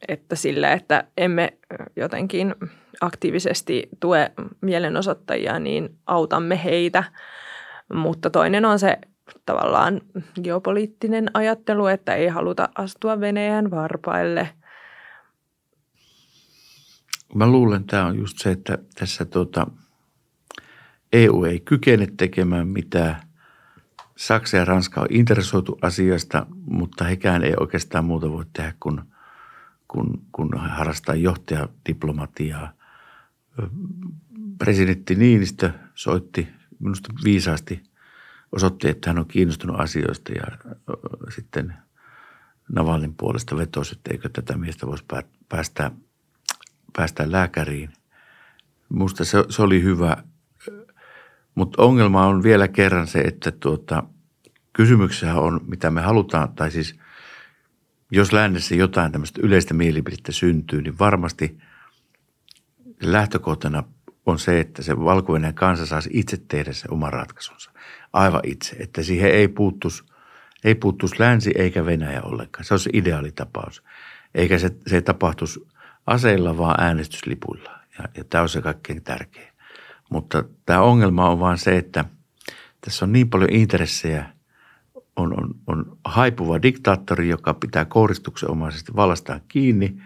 että 0.07 0.35
sillä, 0.35 0.73
että 0.73 1.03
emme 1.17 1.57
jotenkin 1.95 2.55
aktiivisesti 3.01 3.89
tue 3.99 4.31
mielenosoittajia, 4.61 5.59
niin 5.59 5.97
autamme 6.07 6.63
heitä. 6.63 7.03
Mutta 7.93 8.29
toinen 8.29 8.65
on 8.65 8.79
se 8.79 8.97
tavallaan 9.45 10.01
geopoliittinen 10.43 11.31
ajattelu, 11.33 11.87
että 11.87 12.15
ei 12.15 12.27
haluta 12.27 12.69
astua 12.75 13.19
Venäjän 13.19 13.71
varpaille. 13.71 14.49
Mä 17.35 17.47
luulen, 17.47 17.81
että 17.81 17.97
tämä 17.97 18.07
on 18.07 18.17
just 18.17 18.37
se, 18.37 18.51
että 18.51 18.77
tässä 18.99 19.25
tuota, 19.25 19.67
EU 21.13 21.43
ei 21.43 21.59
kykene 21.59 22.07
tekemään 22.17 22.67
mitään. 22.67 23.15
Saksa 24.17 24.57
ja 24.57 24.65
Ranska 24.65 25.01
on 25.01 25.07
interesoitu 25.09 25.77
asiasta, 25.81 26.45
mutta 26.65 27.03
hekään 27.03 27.43
ei 27.43 27.53
oikeastaan 27.59 28.05
muuta 28.05 28.31
voi 28.31 28.45
tehdä 28.53 28.73
kuin, 28.79 29.01
kun, 29.87 30.25
kun 30.31 30.57
harrastaa 30.57 31.15
johtajadiplomatiaa. 31.15 32.73
Presidentti 34.57 35.15
Niinistö 35.15 35.71
soitti 35.95 36.47
minusta 36.81 37.13
viisaasti– 37.23 37.83
osoitti, 38.51 38.89
että 38.89 39.09
hän 39.09 39.19
on 39.19 39.27
kiinnostunut 39.27 39.79
asioista 39.79 40.31
ja 40.31 40.43
sitten 41.35 41.73
Navalin 42.71 43.13
puolesta 43.13 43.57
vetosi, 43.57 43.95
että 43.95 44.11
eikö 44.11 44.29
tätä 44.29 44.57
miestä 44.57 44.87
voisi 44.87 45.05
päästä, 45.49 45.91
päästä 46.97 47.31
lääkäriin. 47.31 47.89
Minusta 48.89 49.25
se, 49.25 49.43
se 49.49 49.61
oli 49.61 49.83
hyvä, 49.83 50.17
mutta 51.55 51.83
ongelma 51.83 52.27
on 52.27 52.43
vielä 52.43 52.67
kerran 52.67 53.07
se, 53.07 53.19
että 53.19 53.51
tuota, 53.51 54.03
kysymyksessä 54.73 55.35
on, 55.35 55.61
mitä 55.67 55.91
me 55.91 56.01
halutaan, 56.01 56.55
tai 56.55 56.71
siis 56.71 56.99
jos 58.11 58.33
lännessä 58.33 58.75
jotain 58.75 59.11
tämmöistä 59.11 59.41
yleistä 59.43 59.73
mielipidettä 59.73 60.31
syntyy, 60.31 60.81
niin 60.81 60.99
varmasti 60.99 61.57
lähtökohtana 63.01 63.83
on 64.25 64.39
se, 64.39 64.59
että 64.59 64.81
se 64.81 64.99
valko 64.99 65.33
kansa 65.53 65.85
saisi 65.85 66.09
itse 66.13 66.37
tehdä 66.47 66.73
se 66.73 66.87
oma 66.91 67.09
ratkaisunsa 67.09 67.71
aivan 68.13 68.41
itse, 68.43 68.75
että 68.79 69.03
siihen 69.03 69.31
ei 69.31 69.47
puuttuisi, 69.47 70.03
ei 70.63 70.75
puuttuisi 70.75 71.15
länsi 71.19 71.51
eikä 71.55 71.85
Venäjä 71.85 72.21
ollenkaan. 72.21 72.65
Se 72.65 72.73
se 72.79 72.89
ideaalitapaus. 72.93 73.83
Eikä 74.35 74.59
se, 74.59 74.71
se 74.87 74.95
ei 74.95 75.01
tapahtuisi 75.01 75.67
aseilla, 76.07 76.57
vaan 76.57 76.83
äänestyslipuilla. 76.83 77.79
Ja, 77.97 78.05
ja 78.17 78.23
tämä 78.23 78.41
on 78.41 78.49
se 78.49 78.61
kaikkein 78.61 79.03
tärkein. 79.03 79.51
Mutta 80.09 80.43
tämä 80.65 80.81
ongelma 80.81 81.29
on 81.29 81.39
vaan 81.39 81.57
se, 81.57 81.77
että 81.77 82.05
tässä 82.81 83.05
on 83.05 83.11
niin 83.11 83.29
paljon 83.29 83.53
intressejä. 83.53 84.29
On, 85.15 85.39
on, 85.39 85.55
on 85.67 85.97
haipuva 86.05 86.61
diktaattori, 86.61 87.29
joka 87.29 87.53
pitää 87.53 87.85
omaisesti 88.47 88.95
vallastaan 88.95 89.41
kiinni. 89.47 90.01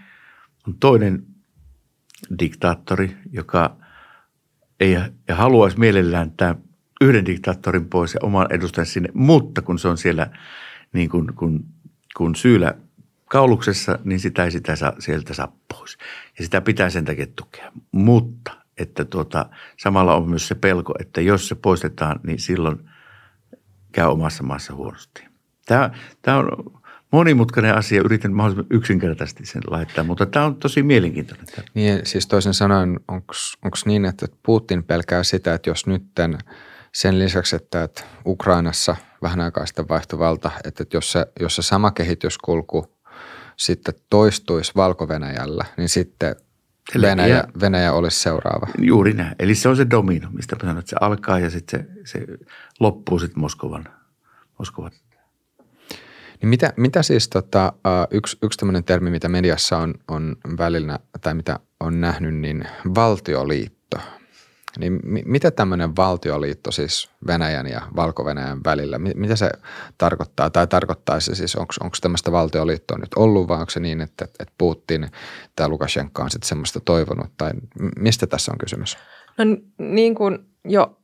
On 0.68 0.76
toinen 0.80 1.26
diktaattori, 2.40 3.18
joka 3.32 3.78
ei 4.80 4.92
ja 5.28 5.36
haluaisi 5.36 5.80
mielellään 5.80 6.32
tämä 6.32 6.56
yhden 7.02 7.26
diktaattorin 7.26 7.90
pois 7.90 8.14
ja 8.14 8.20
oman 8.24 8.48
edustajan 8.50 8.86
sinne, 8.86 9.10
mutta 9.14 9.62
kun 9.62 9.80
se 9.80 9.88
on 9.88 9.98
siellä 9.98 10.28
niin 10.94 11.10
kuin, 11.10 11.36
kun, 11.36 11.66
kun 12.18 12.36
syylä 12.36 12.74
kauluksessa, 13.26 14.00
niin 14.04 14.20
sitä 14.20 14.44
ei 14.44 14.52
sitä 14.52 14.76
saa, 14.76 14.94
sieltä 15.00 15.34
saa 15.34 15.58
pois. 15.74 15.98
Ja 16.38 16.44
sitä 16.44 16.62
pitää 16.62 16.90
sen 16.90 17.06
takia 17.06 17.28
tukea. 17.36 17.72
Mutta 17.92 18.52
että 18.78 19.06
tuota, 19.06 19.50
samalla 19.78 20.16
on 20.16 20.30
myös 20.30 20.48
se 20.48 20.56
pelko, 20.56 20.94
että 21.00 21.22
jos 21.22 21.48
se 21.48 21.56
poistetaan, 21.56 22.20
niin 22.24 22.40
silloin 22.40 22.90
käy 23.92 24.08
omassa 24.08 24.44
maassa 24.44 24.74
huonosti. 24.74 25.24
Tämä, 25.66 25.90
tämä 26.22 26.38
on 26.38 26.82
monimutkainen 27.16 27.76
asia, 27.76 28.02
yritän 28.06 28.34
mahdollisimman 28.34 28.78
yksinkertaisesti 28.78 29.46
sen 29.46 29.62
laittaa, 29.68 30.04
mutta 30.04 30.26
tämä 30.26 30.46
on 30.46 30.56
tosi 30.56 30.84
mielenkiintoinen. 30.84 31.46
Niin, 31.74 32.02
siis 32.04 32.28
toisin 32.28 32.54
sanoen, 32.54 33.00
onko 33.08 33.78
niin, 33.86 34.06
että 34.06 34.28
Putin 34.44 34.84
pelkää 34.84 35.24
sitä, 35.24 35.54
että 35.54 35.70
jos 35.70 35.88
nytten– 35.88 36.38
sen 36.96 37.20
lisäksi, 37.20 37.56
että, 37.56 37.84
että 37.84 38.04
Ukrainassa 38.26 38.96
vähän 39.22 39.42
aikaa 39.42 39.66
sitten 39.66 39.88
vaihtui 39.90 40.20
valta, 40.20 40.52
että, 40.64 40.86
jos, 40.94 41.12
se, 41.12 41.28
jos 41.40 41.56
se 41.56 41.62
sama 41.62 41.92
kehityskulku 41.92 42.98
sitten 43.58 43.94
toistuisi 44.10 44.72
valko 44.76 45.08
niin 45.78 45.90
sitten 45.90 46.36
Venäjä. 47.02 47.44
Venäjä 47.60 47.94
olisi 47.94 48.20
seuraava. 48.20 48.68
Juuri 48.82 49.14
näin. 49.14 49.36
Eli 49.40 49.56
se 49.56 49.70
on 49.70 49.76
se 49.76 49.90
domino, 49.90 50.30
mistä 50.32 50.56
mä 50.56 50.60
sanon, 50.60 50.78
että 50.78 50.90
se 50.90 50.96
alkaa 51.02 51.40
ja 51.40 51.50
sitten 51.50 51.88
se, 52.06 52.20
se 52.20 52.26
loppuu 52.80 53.20
sitten 53.20 53.40
Moskovan. 53.40 53.86
Moskovan. 54.60 54.92
Niin 56.42 56.50
mitä, 56.50 56.74
mitä 56.78 57.04
siis 57.04 57.30
tota, 57.30 57.74
yksi, 58.12 58.38
yksi 58.44 58.58
tämmöinen 58.60 58.84
termi, 58.84 59.10
mitä 59.10 59.30
mediassa 59.30 59.78
on, 59.78 59.94
on 60.08 60.36
välillä, 60.58 61.00
tai 61.22 61.34
mitä 61.34 61.60
on 61.80 62.02
nähnyt, 62.02 62.36
niin 62.36 62.68
valtioliitto. 62.96 63.98
Niin 64.80 65.00
mi, 65.04 65.24
mitä 65.26 65.52
tämmöinen 65.52 65.96
valtioliitto 65.96 66.72
siis 66.72 67.10
Venäjän 67.28 67.68
ja 67.68 67.82
valko-Venäjän 67.96 68.64
välillä, 68.64 69.00
mi, 69.00 69.12
mitä 69.16 69.36
se 69.36 69.50
tarkoittaa? 69.98 70.50
Tai 70.50 70.68
tarkoittaa 70.68 71.20
se 71.20 71.36
siis, 71.36 71.56
onko 71.56 71.96
tämmöistä 72.02 72.32
valtioliittoa 72.32 72.98
nyt 72.98 73.14
ollut 73.16 73.48
vai 73.48 73.60
onko 73.60 73.70
se 73.70 73.80
niin, 73.80 74.02
että, 74.02 74.26
että 74.26 74.54
Putin 74.58 75.08
tai 75.56 75.70
Lukashenka 75.70 76.24
on 76.24 76.32
sitten 76.32 76.48
semmoista 76.48 76.80
toivonut? 76.80 77.32
Tai 77.38 77.52
mistä 78.00 78.28
tässä 78.28 78.52
on 78.52 78.58
kysymys? 78.58 78.98
No 79.38 79.46
niin 79.78 80.16
kuin 80.16 80.40
jo 80.66 80.98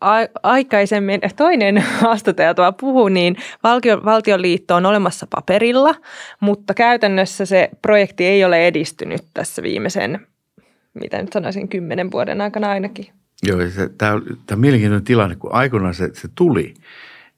aikaisemmin 0.44 1.22
toinen 1.38 1.78
haastattaja 1.78 2.54
tuo 2.54 2.74
puhui, 2.74 3.12
niin 3.12 3.36
valtio, 3.64 4.02
valtioliitto 4.06 4.76
on 4.76 4.86
olemassa 4.86 5.28
paperilla, 5.30 5.96
mutta 6.40 6.74
käytännössä 6.74 7.46
se 7.46 7.70
projekti 7.82 8.26
ei 8.26 8.46
ole 8.46 8.68
edistynyt 8.68 9.22
tässä 9.34 9.64
viimeisen, 9.64 10.28
mitä 10.94 11.22
nyt 11.22 11.34
sanoisin, 11.34 11.68
kymmenen 11.68 12.12
vuoden 12.12 12.42
aikana 12.42 12.70
ainakin. 12.70 13.08
Joo, 13.44 13.60
tämä 13.98 14.14
on, 14.14 14.24
on 14.52 14.60
mielenkiintoinen 14.60 15.06
tilanne, 15.06 15.36
kun 15.36 15.54
aikoinaan 15.54 15.94
se, 15.94 16.10
se 16.14 16.28
tuli, 16.36 16.74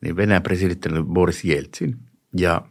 niin 0.01 0.15
Venäjän 0.15 0.43
presidentti 0.43 0.89
oli 0.89 1.03
Boris 1.03 1.43
Jeltsin 1.43 1.95
ja 2.37 2.61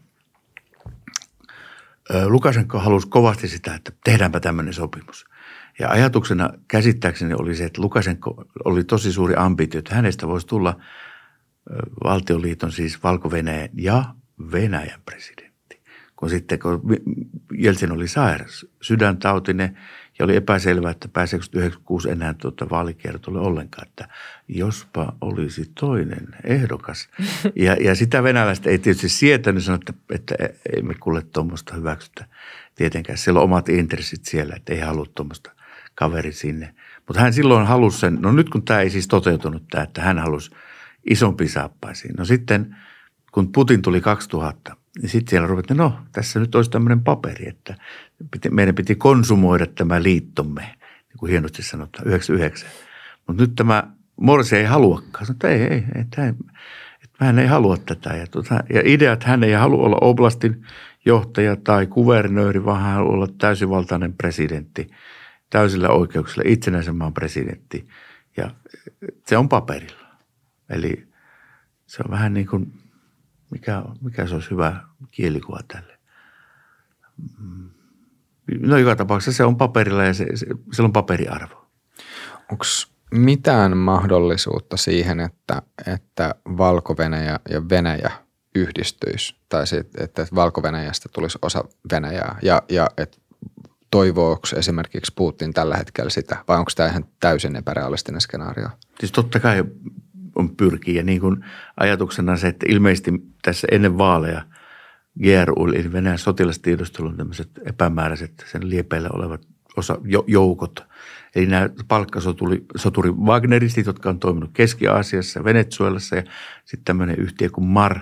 ö, 2.14 2.28
Lukashenko 2.28 2.78
halusi 2.78 3.08
kovasti 3.08 3.48
sitä, 3.48 3.74
että 3.74 3.92
tehdäänpä 4.04 4.40
tämmöinen 4.40 4.74
sopimus. 4.74 5.26
Ja 5.78 5.88
ajatuksena 5.88 6.50
käsittääkseni 6.68 7.34
oli 7.34 7.54
se, 7.54 7.64
että 7.64 7.82
Lukashenko 7.82 8.44
oli 8.64 8.84
tosi 8.84 9.12
suuri 9.12 9.34
ambitio, 9.36 9.78
että 9.78 9.94
hänestä 9.94 10.26
voisi 10.26 10.46
tulla 10.46 10.80
valtioliiton 12.04 12.72
siis 12.72 13.02
valko 13.02 13.30
ja 13.74 14.04
Venäjän 14.52 15.00
presidentti. 15.04 15.82
Kun 16.16 16.30
sitten, 16.30 16.58
kun 16.58 16.82
Jeltsin 17.52 17.92
oli 17.92 18.08
sairas, 18.08 18.66
sydäntautinen 18.82 19.78
ja 20.18 20.24
oli 20.24 20.36
epäselvää, 20.36 20.90
että 20.90 21.08
pääseekö 21.08 21.46
96 21.52 22.10
enää 22.10 22.34
tuota 22.34 22.70
vaalikiertolle 22.70 23.40
ollenkaan, 23.40 23.88
että 23.88 24.08
jospa 24.48 25.16
olisi 25.20 25.70
toinen 25.80 26.28
ehdokas. 26.44 27.08
Ja, 27.56 27.76
ja 27.80 27.94
sitä 27.94 28.22
venäläistä 28.22 28.70
ei 28.70 28.78
tietysti 28.78 29.08
sietänyt 29.08 29.64
sanoa, 29.64 29.78
että, 29.88 29.92
että 30.10 30.34
ei 30.76 30.82
me 30.82 30.94
kuule 30.94 31.22
tuommoista 31.22 31.74
hyväksytä 31.74 32.24
tietenkään. 32.74 33.18
Siellä 33.18 33.40
on 33.40 33.44
omat 33.44 33.68
intressit 33.68 34.24
siellä, 34.24 34.54
että 34.56 34.72
ei 34.72 34.80
halua 34.80 35.06
tuommoista 35.14 35.50
kaveri 35.94 36.32
sinne. 36.32 36.74
Mutta 37.06 37.20
hän 37.22 37.32
silloin 37.32 37.66
halusi 37.66 37.98
sen, 37.98 38.18
no 38.20 38.32
nyt 38.32 38.48
kun 38.48 38.64
tämä 38.64 38.80
ei 38.80 38.90
siis 38.90 39.08
toteutunut 39.08 39.62
tämä, 39.70 39.84
että 39.84 40.02
hän 40.02 40.18
halusi 40.18 40.50
isompi 41.10 41.48
saappaisiin. 41.48 42.14
No 42.18 42.24
sitten 42.24 42.76
kun 43.32 43.52
Putin 43.52 43.82
tuli 43.82 44.00
2000, 44.00 44.76
niin 45.02 45.08
sitten 45.08 45.30
siellä 45.30 45.48
ruvettiin, 45.48 45.76
no 45.76 45.98
tässä 46.12 46.40
nyt 46.40 46.54
olisi 46.54 46.70
tämmöinen 46.70 47.04
paperi, 47.04 47.48
että 47.48 47.74
piti, 48.30 48.50
meidän 48.50 48.74
piti 48.74 48.94
konsumoida 48.94 49.66
tämä 49.66 50.02
liittomme, 50.02 50.62
niin 50.62 51.18
kuin 51.18 51.30
hienosti 51.30 51.62
sanotaan, 51.62 52.08
99. 52.08 52.70
Mutta 53.26 53.42
nyt 53.42 53.54
tämä 53.56 53.92
Morse 54.20 54.58
ei 54.58 54.64
haluakaan. 54.64 55.26
Sanoin, 55.26 55.36
että 55.36 55.48
ei, 55.48 55.62
ei, 55.62 55.84
ei 55.94 56.04
tämä, 56.16 56.28
että 57.04 57.24
hän 57.24 57.38
ei 57.38 57.46
halua 57.46 57.76
tätä. 57.76 58.16
Ja, 58.16 58.26
tuota, 58.26 58.64
ja 58.74 58.82
idea, 58.84 59.12
että 59.12 59.28
hän 59.28 59.44
ei 59.44 59.52
halua 59.52 59.86
olla 59.86 59.98
oblastin 60.00 60.66
johtaja 61.04 61.56
tai 61.56 61.86
kuvernööri, 61.86 62.64
vaan 62.64 62.82
hän 62.82 62.94
haluaa 62.94 63.14
olla 63.14 63.28
täysivaltainen 63.38 64.12
presidentti, 64.12 64.90
täysillä 65.52 65.88
oikeuksilla, 65.88 66.44
itsenäisen 66.46 66.96
maan 66.96 67.14
presidentti. 67.14 67.88
Ja 68.36 68.50
se 69.26 69.36
on 69.36 69.48
paperilla. 69.48 70.06
Eli 70.70 71.08
se 71.86 72.02
on 72.04 72.10
vähän 72.10 72.34
niin 72.34 72.46
kuin, 72.46 72.72
mikä, 73.50 73.82
mikä 74.00 74.26
se 74.26 74.34
olisi 74.34 74.50
hyvä 74.50 74.80
kielikuva 75.10 75.60
tälle. 75.68 75.98
No 78.60 78.76
joka 78.76 78.96
tapauksessa 78.96 79.36
se 79.36 79.44
on 79.44 79.56
paperilla 79.56 80.04
ja 80.04 80.14
se, 80.14 80.26
se, 80.34 80.46
se 80.72 80.82
on 80.82 80.92
paperiarvo. 80.92 81.66
Onko 82.50 82.64
mitään 83.10 83.76
mahdollisuutta 83.76 84.76
siihen, 84.76 85.20
että, 85.20 85.62
että 85.94 86.34
Valko-Venäjä 86.44 87.40
ja 87.48 87.68
Venäjä 87.68 88.10
yhdistyisi, 88.54 89.36
tai 89.48 89.66
sit, 89.66 90.00
että 90.00 90.26
Valko-Venäjästä 90.34 91.08
tulisi 91.12 91.38
osa 91.42 91.64
Venäjää, 91.92 92.38
ja, 92.42 92.62
ja 92.68 92.90
että 92.96 93.18
toivooko 93.92 94.48
esimerkiksi 94.56 95.12
Putin 95.16 95.52
tällä 95.52 95.76
hetkellä 95.76 96.10
sitä, 96.10 96.44
vai 96.48 96.58
onko 96.58 96.70
tämä 96.76 96.88
ihan 96.88 97.04
täysin 97.20 97.56
epärealistinen 97.56 98.20
skenaario? 98.20 98.68
Siis 99.00 99.12
totta 99.12 99.40
kai 99.40 99.64
on 100.36 100.56
pyrkiä, 100.56 100.94
ja 100.94 101.02
niin 101.02 101.20
kuin 101.20 101.44
ajatuksena 101.80 102.36
se, 102.36 102.48
että 102.48 102.66
ilmeisesti 102.68 103.10
tässä 103.42 103.68
ennen 103.70 103.98
vaaleja 103.98 104.42
GRU, 105.22 105.66
eli 105.66 105.92
Venäjän 105.92 106.18
sotilastiedustelun 106.18 107.16
tämmöiset 107.16 107.50
epämääräiset, 107.66 108.44
sen 108.52 108.70
liepeillä 108.70 109.08
olevat 109.12 109.40
osa, 109.76 109.98
joukot, 110.26 110.84
Eli 111.34 111.46
nämä 111.46 111.70
palkkasoturi 111.88 112.64
soturi 112.76 113.10
Wagneristit, 113.10 113.86
jotka 113.86 114.10
on 114.10 114.18
toiminut 114.18 114.50
Keski-Aasiassa, 114.52 115.44
Venezuelassa 115.44 116.16
ja 116.16 116.22
sitten 116.64 116.84
tämmöinen 116.84 117.16
yhtiö 117.16 117.50
kuin 117.50 117.66
MAR, 117.66 118.00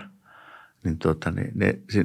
niin 0.84 0.99
tuota, 0.99 1.30
ne, 1.30 1.53
ne, 1.55 1.78
ne 1.95 2.05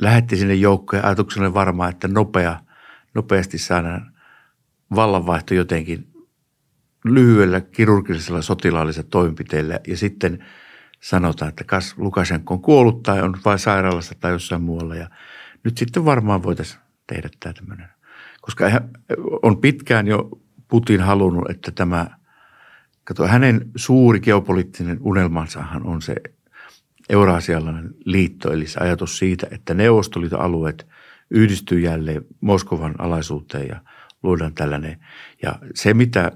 lähetti 0.00 0.36
sinne 0.36 0.54
joukkoja 0.54 1.02
ajatuksena 1.02 1.54
varmaan, 1.54 1.90
että 1.90 2.08
nopea, 2.08 2.60
nopeasti 3.14 3.58
saadaan 3.58 4.12
vallanvaihto 4.94 5.54
jotenkin 5.54 6.12
lyhyellä 7.04 7.60
kirurgisella 7.60 8.42
sotilaallisella 8.42 9.08
toimenpiteillä 9.10 9.80
ja 9.86 9.96
sitten 9.96 10.44
sanotaan, 11.00 11.48
että 11.48 11.64
kas 11.64 11.94
Lukashenko 11.98 12.54
on 12.54 12.62
kuollut 12.62 13.02
tai 13.02 13.22
on 13.22 13.38
vain 13.44 13.58
sairaalassa 13.58 14.14
tai 14.20 14.32
jossain 14.32 14.62
muualla 14.62 14.94
ja 14.94 15.10
nyt 15.64 15.78
sitten 15.78 16.04
varmaan 16.04 16.42
voitaisiin 16.42 16.80
tehdä 17.06 17.28
tämä 17.40 17.52
tämmöinen. 17.52 17.88
Koska 18.40 18.70
on 19.42 19.60
pitkään 19.60 20.06
jo 20.06 20.30
Putin 20.68 21.00
halunnut, 21.00 21.50
että 21.50 21.70
tämä, 21.70 22.06
kato, 23.04 23.26
hänen 23.26 23.70
suuri 23.76 24.20
geopoliittinen 24.20 24.98
unelmansahan 25.00 25.86
on 25.86 26.02
se 26.02 26.14
Euraasialainen 27.08 27.94
liitto, 28.04 28.52
eli 28.52 28.66
se 28.66 28.80
ajatus 28.80 29.18
siitä, 29.18 29.46
että 29.50 29.74
neuvostoliiton 29.74 30.40
alueet 30.40 30.86
yhdistyy 31.32 31.80
jälleen 31.80 32.24
Moskovan 32.40 32.94
alaisuuteen 32.98 33.68
ja 33.68 33.80
luodaan 34.22 34.54
tällainen. 34.54 35.04
Ja 35.42 35.58
se, 35.74 35.94
mitä, 35.94 36.32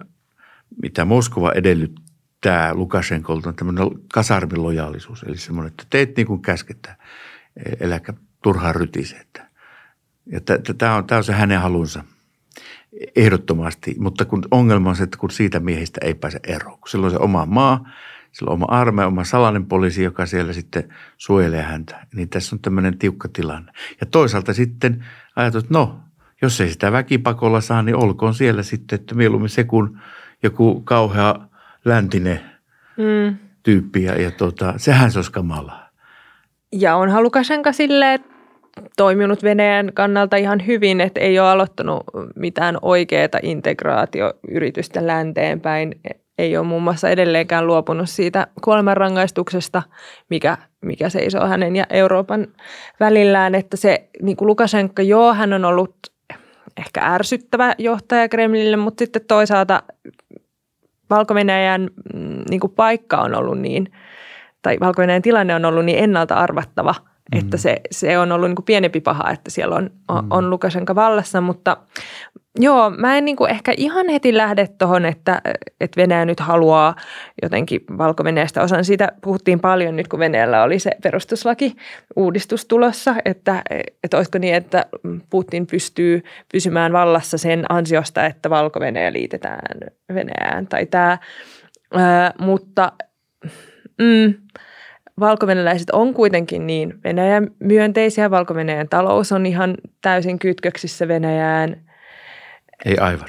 mitä 0.82 1.04
Moskova 1.04 1.52
edellyttää 1.52 2.74
Lukashenkolta, 2.74 3.48
on 3.48 3.56
tämmöinen 3.56 3.88
kasarmilojaalisuus, 4.12 5.22
eli 5.22 5.36
semmoinen, 5.36 5.70
että 5.70 5.84
teet 5.90 6.16
niin 6.16 6.26
kuin 6.26 6.42
käsketään, 6.42 6.96
eläkä 7.80 8.12
turhaan 8.42 8.74
rytise. 8.74 9.26
Ja 10.26 10.40
tämä 10.78 10.96
on, 10.96 11.06
tämä 11.06 11.18
on 11.18 11.24
se 11.24 11.32
hänen 11.32 11.60
halunsa– 11.60 12.04
ehdottomasti, 13.16 13.94
mutta 13.98 14.24
kun 14.24 14.42
ongelma 14.50 14.90
on 14.90 14.96
se, 14.96 15.02
että 15.02 15.18
kun 15.18 15.30
siitä 15.30 15.60
miehistä 15.60 16.00
ei 16.04 16.14
pääse 16.14 16.40
eroon. 16.46 16.78
Kun 16.78 16.88
silloin 16.88 17.12
se 17.12 17.18
oma 17.18 17.46
maa, 17.46 17.90
sillä 18.38 18.50
on 18.50 18.54
oma 18.54 18.66
armeija, 18.68 19.06
oma 19.06 19.24
salainen 19.24 19.66
poliisi, 19.66 20.02
joka 20.02 20.26
siellä 20.26 20.52
sitten 20.52 20.94
suojelee 21.16 21.62
häntä. 21.62 22.06
Niin 22.14 22.28
tässä 22.28 22.56
on 22.56 22.60
tämmöinen 22.60 22.98
tiukka 22.98 23.28
tilanne. 23.32 23.72
Ja 24.00 24.06
toisaalta 24.06 24.54
sitten 24.54 25.04
ajatus, 25.36 25.62
että 25.62 25.74
no, 25.74 26.00
jos 26.42 26.60
ei 26.60 26.68
sitä 26.68 26.92
väkipakolla 26.92 27.60
saa, 27.60 27.82
niin 27.82 27.96
olkoon 27.96 28.34
siellä 28.34 28.62
sitten, 28.62 29.00
että 29.00 29.14
mieluummin 29.14 29.48
se 29.48 29.64
kun 29.64 29.98
joku 30.42 30.80
kauhea 30.80 31.34
läntinen 31.84 32.40
mm. 32.96 33.36
tyyppi. 33.62 34.02
Ja, 34.02 34.22
ja 34.22 34.30
tota, 34.30 34.74
sehän 34.76 35.12
se 35.12 35.18
olisi 35.18 35.32
kamalaa. 35.32 35.90
Ja 36.72 36.96
on 36.96 37.22
Lukashenka 37.22 37.72
silleen, 37.72 38.24
toiminut 38.96 39.42
Venäjän 39.42 39.90
kannalta 39.94 40.36
ihan 40.36 40.66
hyvin, 40.66 41.00
että 41.00 41.20
ei 41.20 41.38
ole 41.38 41.48
aloittanut 41.48 42.04
mitään 42.36 42.78
oikeaa 42.82 43.28
integraatioyritystä 43.42 45.06
länteenpäin. 45.06 46.00
Ei 46.38 46.56
ole 46.56 46.66
muun 46.66 46.82
muassa 46.82 47.08
edelleenkään 47.08 47.66
luopunut 47.66 48.10
siitä 48.10 48.46
kuolemanrangaistuksesta, 48.64 49.82
mikä, 50.30 50.58
mikä 50.80 51.08
seisoo 51.08 51.46
hänen 51.46 51.76
ja 51.76 51.86
Euroopan 51.90 52.46
välillään. 53.00 53.54
Että 53.54 53.76
se 53.76 54.08
niin 54.22 54.36
kuin 54.36 54.46
Lukashenka, 54.46 55.02
joo, 55.02 55.34
hän 55.34 55.52
on 55.52 55.64
ollut 55.64 55.96
ehkä 56.76 57.00
ärsyttävä 57.14 57.74
johtaja 57.78 58.28
Kremlille, 58.28 58.76
mutta 58.76 59.02
sitten 59.02 59.22
toisaalta 59.28 59.82
Valko-Venäjän 61.10 61.90
mm, 62.14 62.42
niin 62.50 62.60
paikka 62.76 63.16
on 63.16 63.34
ollut 63.34 63.58
niin, 63.58 63.92
tai 64.62 64.76
valko 64.80 65.02
tilanne 65.22 65.54
on 65.54 65.64
ollut 65.64 65.84
niin 65.84 65.98
ennalta 65.98 66.34
arvattava– 66.34 66.94
Mm. 67.34 67.38
Että 67.38 67.56
se, 67.56 67.80
se 67.90 68.18
on 68.18 68.32
ollut 68.32 68.48
niin 68.48 68.56
kuin 68.56 68.66
pienempi 68.66 69.00
paha, 69.00 69.30
että 69.30 69.50
siellä 69.50 69.76
on, 69.76 69.90
on, 70.08 70.24
mm. 70.24 70.30
on 70.30 70.50
Lukashenka 70.50 70.94
vallassa, 70.94 71.40
mutta 71.40 71.76
joo, 72.58 72.90
mä 72.90 73.16
en 73.16 73.24
niin 73.24 73.36
kuin 73.36 73.50
ehkä 73.50 73.74
ihan 73.76 74.08
heti 74.08 74.36
lähde 74.36 74.68
tuohon, 74.78 75.04
että, 75.04 75.42
että 75.80 76.00
Venäjä 76.00 76.24
nyt 76.24 76.40
haluaa 76.40 76.94
jotenkin 77.42 77.80
valko 77.98 78.22
osan. 78.62 78.84
Siitä 78.84 79.12
puhuttiin 79.20 79.60
paljon 79.60 79.96
nyt, 79.96 80.08
kun 80.08 80.18
Venäjällä 80.18 80.62
oli 80.62 80.78
se 80.78 80.90
perustuslaki 81.02 81.76
uudistus 82.16 82.66
tulossa, 82.66 83.14
että, 83.24 83.62
että 84.04 84.16
olisiko 84.16 84.38
niin, 84.38 84.54
että 84.54 84.86
Putin 85.30 85.66
pystyy 85.66 86.22
pysymään 86.52 86.92
vallassa 86.92 87.38
sen 87.38 87.64
ansiosta, 87.68 88.26
että 88.26 88.50
valko 88.50 88.80
liitetään 89.12 89.78
Venäjään 90.14 90.66
tai 90.66 90.86
tämä, 90.86 91.18
ää, 91.94 92.32
mutta 92.38 92.92
mm, 93.98 94.34
valkovenäläiset 95.20 95.90
on 95.90 96.14
kuitenkin 96.14 96.66
niin 96.66 97.00
Venäjän 97.04 97.50
myönteisiä. 97.58 98.30
valko 98.30 98.54
talous 98.90 99.32
on 99.32 99.46
ihan 99.46 99.74
täysin 100.02 100.38
kytköksissä 100.38 101.08
Venäjään. 101.08 101.76
Ei 102.84 102.98
aivan. 102.98 103.28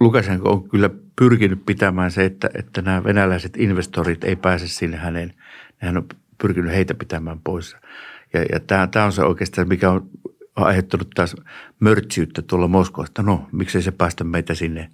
Lukasenko 0.00 0.50
on 0.50 0.68
kyllä 0.68 0.90
pyrkinyt 1.16 1.66
pitämään 1.66 2.10
se, 2.10 2.24
että, 2.24 2.50
että 2.54 2.82
nämä 2.82 3.04
venäläiset 3.04 3.56
investorit 3.56 4.24
ei 4.24 4.36
pääse 4.36 4.68
sinne 4.68 4.96
häneen. 4.96 5.34
Hän 5.78 5.96
on 5.96 6.06
pyrkinyt 6.38 6.72
heitä 6.72 6.94
pitämään 6.94 7.40
pois. 7.44 7.76
Ja, 8.32 8.42
ja 8.52 8.60
tämä, 8.60 8.86
tämä 8.86 9.04
on 9.04 9.12
se 9.12 9.22
oikeastaan, 9.22 9.68
mikä 9.68 9.90
on 9.90 10.10
aiheuttanut 10.56 11.10
taas 11.14 11.36
mörtsiyttä 11.80 12.42
tuolla 12.42 12.68
Moskovasta. 12.68 13.22
No, 13.22 13.48
miksei 13.52 13.82
se 13.82 13.90
päästä 13.90 14.24
meitä 14.24 14.54
sinne. 14.54 14.90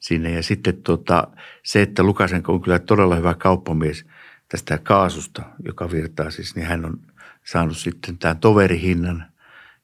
sinne. 0.00 0.30
Ja 0.30 0.42
sitten 0.42 0.82
tuota, 0.82 1.28
se, 1.62 1.82
että 1.82 2.02
Lukasenko 2.02 2.52
on 2.52 2.62
kyllä 2.62 2.78
todella 2.78 3.14
hyvä 3.14 3.34
kauppamies– 3.34 4.04
tästä 4.48 4.78
kaasusta, 4.78 5.42
joka 5.64 5.90
virtaa 5.90 6.30
siis, 6.30 6.56
niin 6.56 6.66
hän 6.66 6.84
on 6.84 7.00
saanut 7.44 7.76
sitten 7.76 8.18
tämän 8.18 8.38
toverihinnan 8.38 9.26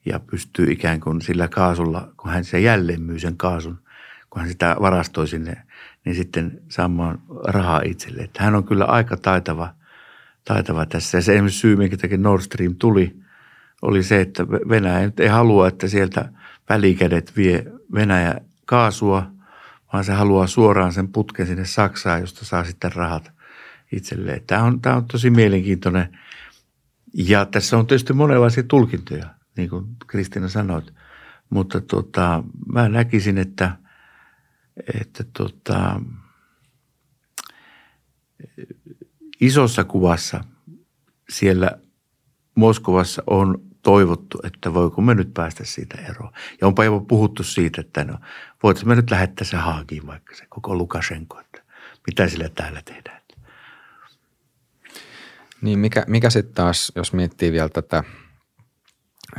ja 0.06 0.20
pystyy 0.20 0.66
ikään 0.72 1.00
kuin 1.00 1.20
sillä 1.20 1.48
kaasulla, 1.48 2.12
kun 2.16 2.30
hän 2.30 2.44
se 2.44 2.60
jälleen 2.60 3.02
myy 3.02 3.18
sen 3.18 3.36
kaasun, 3.36 3.78
kun 4.30 4.40
hän 4.40 4.50
sitä 4.50 4.76
varastoi 4.80 5.28
sinne, 5.28 5.62
niin 6.04 6.16
sitten 6.16 6.60
saamaan 6.68 7.18
rahaa 7.44 7.80
itselle. 7.84 8.22
Että 8.22 8.42
hän 8.42 8.54
on 8.54 8.64
kyllä 8.64 8.84
aika 8.84 9.16
taitava, 9.16 9.74
taitava 10.44 10.86
tässä. 10.86 11.18
Ja 11.18 11.22
se 11.22 11.32
esimerkiksi 11.32 11.60
syy, 11.60 11.76
minkä 11.76 11.96
takia 11.96 12.18
Nord 12.18 12.42
Stream 12.42 12.74
tuli, 12.78 13.16
oli 13.82 14.02
se, 14.02 14.20
että 14.20 14.48
Venäjä 14.48 15.06
nyt 15.06 15.20
ei 15.20 15.28
halua, 15.28 15.68
että 15.68 15.88
sieltä 15.88 16.28
välikädet 16.68 17.36
vie 17.36 17.64
Venäjä 17.94 18.34
kaasua, 18.64 19.30
vaan 19.92 20.04
se 20.04 20.12
haluaa 20.12 20.46
suoraan 20.46 20.92
sen 20.92 21.08
putken 21.08 21.46
sinne 21.46 21.64
Saksaan, 21.64 22.20
josta 22.20 22.44
saa 22.44 22.64
sitten 22.64 22.92
rahat– 22.92 23.32
itselleen. 23.92 24.42
Tämä 24.46 24.62
on, 24.62 24.80
tämä 24.80 24.96
on 24.96 25.04
tosi 25.04 25.30
mielenkiintoinen. 25.30 26.18
Ja 27.14 27.46
tässä 27.46 27.78
on 27.78 27.86
tietysti 27.86 28.12
monenlaisia 28.12 28.62
tulkintoja, 28.62 29.26
niin 29.56 29.70
kuin 29.70 29.86
Kristina 30.06 30.48
sanoit. 30.48 30.94
Mutta 31.50 31.80
tota, 31.80 32.44
mä 32.72 32.88
näkisin, 32.88 33.38
että, 33.38 33.76
että 34.94 35.24
tota, 35.32 36.00
isossa 39.40 39.84
kuvassa 39.84 40.44
siellä 41.28 41.70
Moskovassa 42.54 43.22
on 43.26 43.62
toivottu, 43.82 44.38
että 44.44 44.74
voiko 44.74 45.02
me 45.02 45.14
nyt 45.14 45.34
päästä 45.34 45.64
siitä 45.64 45.98
eroon. 45.98 46.32
Ja 46.60 46.66
onpa 46.66 46.84
jopa 46.84 47.06
puhuttu 47.08 47.42
siitä, 47.42 47.80
että 47.80 48.04
no, 48.04 48.18
voitaisiin 48.62 48.88
me 48.88 48.94
nyt 48.94 49.10
lähettää 49.10 49.46
se 49.46 49.56
Haagiin 49.56 50.06
vaikka 50.06 50.34
se 50.34 50.46
koko 50.48 50.74
Lukashenko, 50.74 51.40
että 51.40 51.62
mitä 52.06 52.28
sillä 52.28 52.48
täällä 52.48 52.82
tehdään. 52.84 53.21
Niin 55.62 55.78
mikä, 55.78 56.04
mikä 56.06 56.30
sitten 56.30 56.54
taas, 56.54 56.92
jos 56.96 57.12
miettii 57.12 57.52
vielä 57.52 57.68
tätä, 57.68 58.04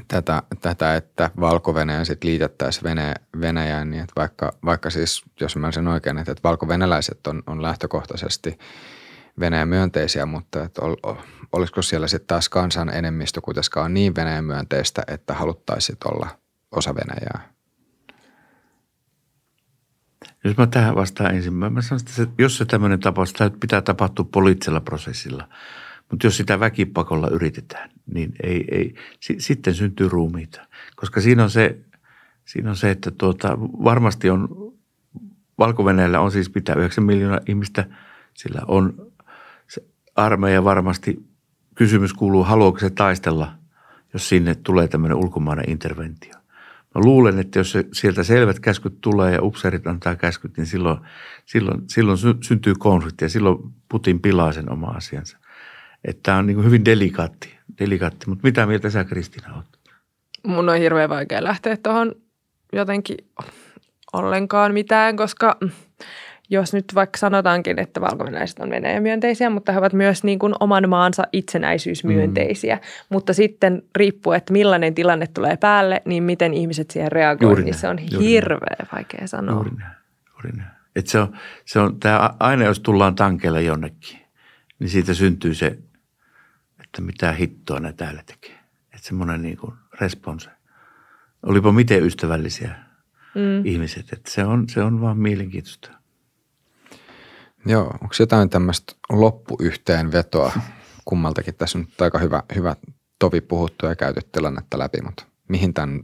tätä, 0.07 0.43
tätä 0.61 0.95
että 0.95 1.29
valko 1.39 1.73
sitten 2.03 2.29
liitettäisiin 2.29 2.83
Venäjä, 2.83 3.15
Venäjään, 3.41 3.89
niin 3.89 4.03
että 4.03 4.13
vaikka, 4.15 4.53
vaikka 4.65 4.89
siis, 4.89 5.23
jos 5.39 5.55
mä 5.55 5.71
sen 5.71 5.87
oikein, 5.87 6.17
että, 6.17 6.31
että 6.31 6.43
valko-venäläiset 6.43 7.27
on, 7.27 7.43
on 7.47 7.61
lähtökohtaisesti 7.61 8.59
Venäjän 9.39 9.67
myönteisiä, 9.67 10.25
mutta 10.25 10.63
että 10.63 10.81
ol, 10.81 10.95
olisiko 11.51 11.81
siellä 11.81 12.07
sitten 12.07 12.27
taas 12.27 12.49
kansan 12.49 12.89
enemmistö 12.89 13.41
kuitenkaan 13.41 13.93
niin 13.93 14.15
Venäjän 14.15 14.45
myönteistä, 14.45 15.03
että 15.07 15.33
haluttaisiin 15.33 15.97
olla 16.05 16.29
osa 16.71 16.95
Venäjää? 16.95 17.53
Jos 20.43 20.57
mä 20.57 20.67
tähän 20.67 20.95
vastaan 20.95 21.35
ensin, 21.35 21.53
mä 21.53 21.81
sanon, 21.81 22.01
että 22.21 22.43
jos 22.43 22.57
se 22.57 22.65
tämmöinen 22.65 22.99
tapaus, 22.99 23.33
pitää 23.59 23.81
tapahtua 23.81 24.25
poliittisella 24.31 24.81
prosessilla– 24.81 25.47
mutta 26.13 26.27
jos 26.27 26.37
sitä 26.37 26.59
väkipakolla 26.59 27.27
yritetään, 27.27 27.89
niin 28.13 28.33
ei, 28.43 28.65
ei, 28.71 28.95
s- 29.19 29.45
sitten 29.45 29.73
syntyy 29.73 30.09
ruumiita. 30.09 30.61
Koska 30.95 31.21
siinä 31.21 31.43
on 31.43 31.49
se, 31.49 31.79
siinä 32.45 32.69
on 32.69 32.75
se 32.75 32.91
että 32.91 33.11
tuota, 33.11 33.57
varmasti 33.59 34.29
on, 34.29 34.47
valko 35.57 35.85
on 36.19 36.31
siis 36.31 36.49
pitää 36.49 36.75
9 36.75 37.03
miljoonaa 37.03 37.39
ihmistä, 37.47 37.85
sillä 38.33 38.61
on 38.67 39.11
se 39.67 39.83
armeija 40.15 40.63
varmasti, 40.63 41.25
kysymys 41.75 42.13
kuuluu, 42.13 42.43
haluaako 42.43 42.79
se 42.79 42.89
taistella, 42.89 43.53
jos 44.13 44.29
sinne 44.29 44.55
tulee 44.55 44.87
tämmöinen 44.87 45.17
ulkomainen 45.17 45.69
interventio. 45.69 46.33
Mä 46.95 47.01
luulen, 47.03 47.39
että 47.39 47.59
jos 47.59 47.71
se, 47.71 47.85
sieltä 47.93 48.23
selvät 48.23 48.59
käskyt 48.59 49.01
tulee 49.01 49.33
ja 49.33 49.43
upseerit 49.43 49.87
antaa 49.87 50.15
käskyt, 50.15 50.57
niin 50.57 50.67
silloin, 50.67 50.99
silloin, 51.45 51.81
silloin 51.87 52.17
syntyy 52.43 52.73
konflikti 52.79 53.25
ja 53.25 53.29
silloin 53.29 53.57
Putin 53.89 54.19
pilaa 54.19 54.51
sen 54.51 54.71
oma 54.71 54.87
asiansa. 54.87 55.42
Että 56.05 56.19
tämä 56.23 56.37
on 56.37 56.47
niin 56.47 56.65
hyvin 56.65 56.85
delikaatti, 56.85 57.57
delikaatti. 57.79 58.29
Mutta 58.29 58.47
mitä 58.47 58.65
mieltä 58.65 58.89
sä 58.89 59.03
Kristina 59.03 59.53
olet? 59.55 59.79
Mun 60.47 60.69
on 60.69 60.77
hirveän 60.77 61.09
vaikea 61.09 61.43
lähteä 61.43 61.77
tuohon 61.77 62.15
jotenkin 62.73 63.17
ollenkaan 64.13 64.73
mitään, 64.73 65.15
koska 65.15 65.57
jos 66.49 66.73
nyt 66.73 66.85
vaikka 66.95 67.17
sanotaankin, 67.17 67.79
että 67.79 68.01
valkovenäläiset 68.01 68.59
on 68.59 68.69
Venäjä-myönteisiä, 68.69 69.49
mutta 69.49 69.71
he 69.71 69.77
ovat 69.77 69.93
myös 69.93 70.23
niin 70.23 70.39
kuin 70.39 70.53
oman 70.59 70.89
maansa 70.89 71.23
itsenäisyysmyönteisiä. 71.31 72.75
Mm. 72.75 72.81
Mutta 73.09 73.33
sitten 73.33 73.83
riippuu, 73.95 74.33
että 74.33 74.53
millainen 74.53 74.95
tilanne 74.95 75.27
tulee 75.27 75.57
päälle, 75.57 76.01
niin 76.05 76.23
miten 76.23 76.53
ihmiset 76.53 76.91
siihen 76.91 77.11
reagoivat, 77.11 77.63
niin 77.63 77.73
se 77.73 77.87
on 77.87 77.97
hirveän 77.97 78.77
näin. 78.79 78.89
vaikea 78.93 79.27
sanoa. 79.27 79.55
Juuri 79.55 79.71
näin. 79.77 79.95
Juuri 80.29 80.57
näin. 80.57 80.69
Et 80.95 81.07
se 81.07 81.19
on, 81.19 81.37
se 81.65 81.79
on, 81.79 81.99
tämä 81.99 82.29
aina 82.39 82.65
jos 82.65 82.79
tullaan 82.79 83.15
tankella 83.15 83.59
jonnekin, 83.59 84.19
niin 84.79 84.89
siitä 84.89 85.13
syntyy 85.13 85.53
se 85.53 85.77
että 86.93 87.01
mitä 87.01 87.31
hittoa 87.31 87.79
ne 87.79 87.93
täällä 87.93 88.23
tekee. 88.25 88.59
Että 88.93 89.07
semmoinen 89.07 89.41
niin 89.41 89.57
kuin 89.57 89.73
response. 90.01 90.49
Olipa 91.43 91.71
miten 91.71 92.03
ystävällisiä 92.03 92.75
mm. 93.35 93.65
ihmiset, 93.65 94.13
että 94.13 94.31
se 94.31 94.45
on, 94.45 94.69
se 94.69 94.81
on 94.81 95.01
vaan 95.01 95.17
mielenkiintoista. 95.17 95.91
Joo, 97.65 97.85
onko 97.85 98.15
jotain 98.19 98.49
tämmöistä 98.49 98.93
loppuyhteenvetoa 99.09 100.51
kummaltakin? 101.05 101.55
Tässä 101.55 101.77
on 101.77 101.87
aika 102.01 102.19
hyvä, 102.19 102.43
hyvä 102.55 102.75
tovi 103.19 103.41
puhuttu 103.41 103.85
ja 103.85 103.95
käyty 103.95 104.21
tilannetta 104.31 104.79
läpi, 104.79 105.01
mutta 105.01 105.25
mihin 105.49 105.73
tämän, 105.73 106.03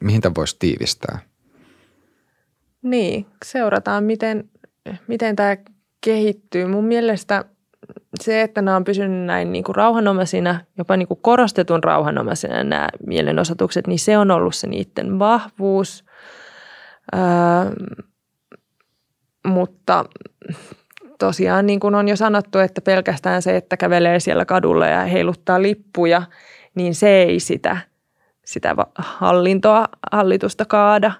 mihin 0.00 0.20
tämän 0.20 0.34
voisi 0.34 0.56
tiivistää? 0.58 1.18
Niin, 2.82 3.26
seurataan 3.44 4.04
miten, 4.04 4.50
miten 5.08 5.36
tämä 5.36 5.56
kehittyy. 6.00 6.66
Mun 6.66 6.84
mielestä 6.84 7.44
se, 8.20 8.42
että 8.42 8.62
nämä 8.62 8.76
on 8.76 8.84
pysynyt 8.84 9.26
näin 9.26 9.52
niin 9.52 9.64
kuin 9.64 9.76
rauhanomaisina, 9.76 10.60
jopa 10.78 10.96
niin 10.96 11.08
kuin 11.08 11.20
korostetun 11.22 11.84
rauhanomaisina 11.84 12.64
nämä 12.64 12.88
mielenosoitukset, 13.06 13.86
niin 13.86 13.98
se 13.98 14.18
on 14.18 14.30
ollut 14.30 14.54
se 14.54 14.66
niiden 14.66 15.18
vahvuus. 15.18 16.04
Öö, 17.14 17.20
mutta 19.46 20.04
tosiaan 21.18 21.66
niin 21.66 21.80
kuin 21.80 21.94
on 21.94 22.08
jo 22.08 22.16
sanottu, 22.16 22.58
että 22.58 22.80
pelkästään 22.80 23.42
se, 23.42 23.56
että 23.56 23.76
kävelee 23.76 24.20
siellä 24.20 24.44
kadulla 24.44 24.86
ja 24.86 25.00
heiluttaa 25.00 25.62
lippuja, 25.62 26.22
niin 26.74 26.94
se 26.94 27.08
ei 27.08 27.40
sitä, 27.40 27.76
sitä 28.44 28.74
hallintoa, 28.98 29.88
hallitusta 30.12 30.64
kaada. 30.64 31.12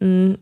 Mm, 0.00 0.36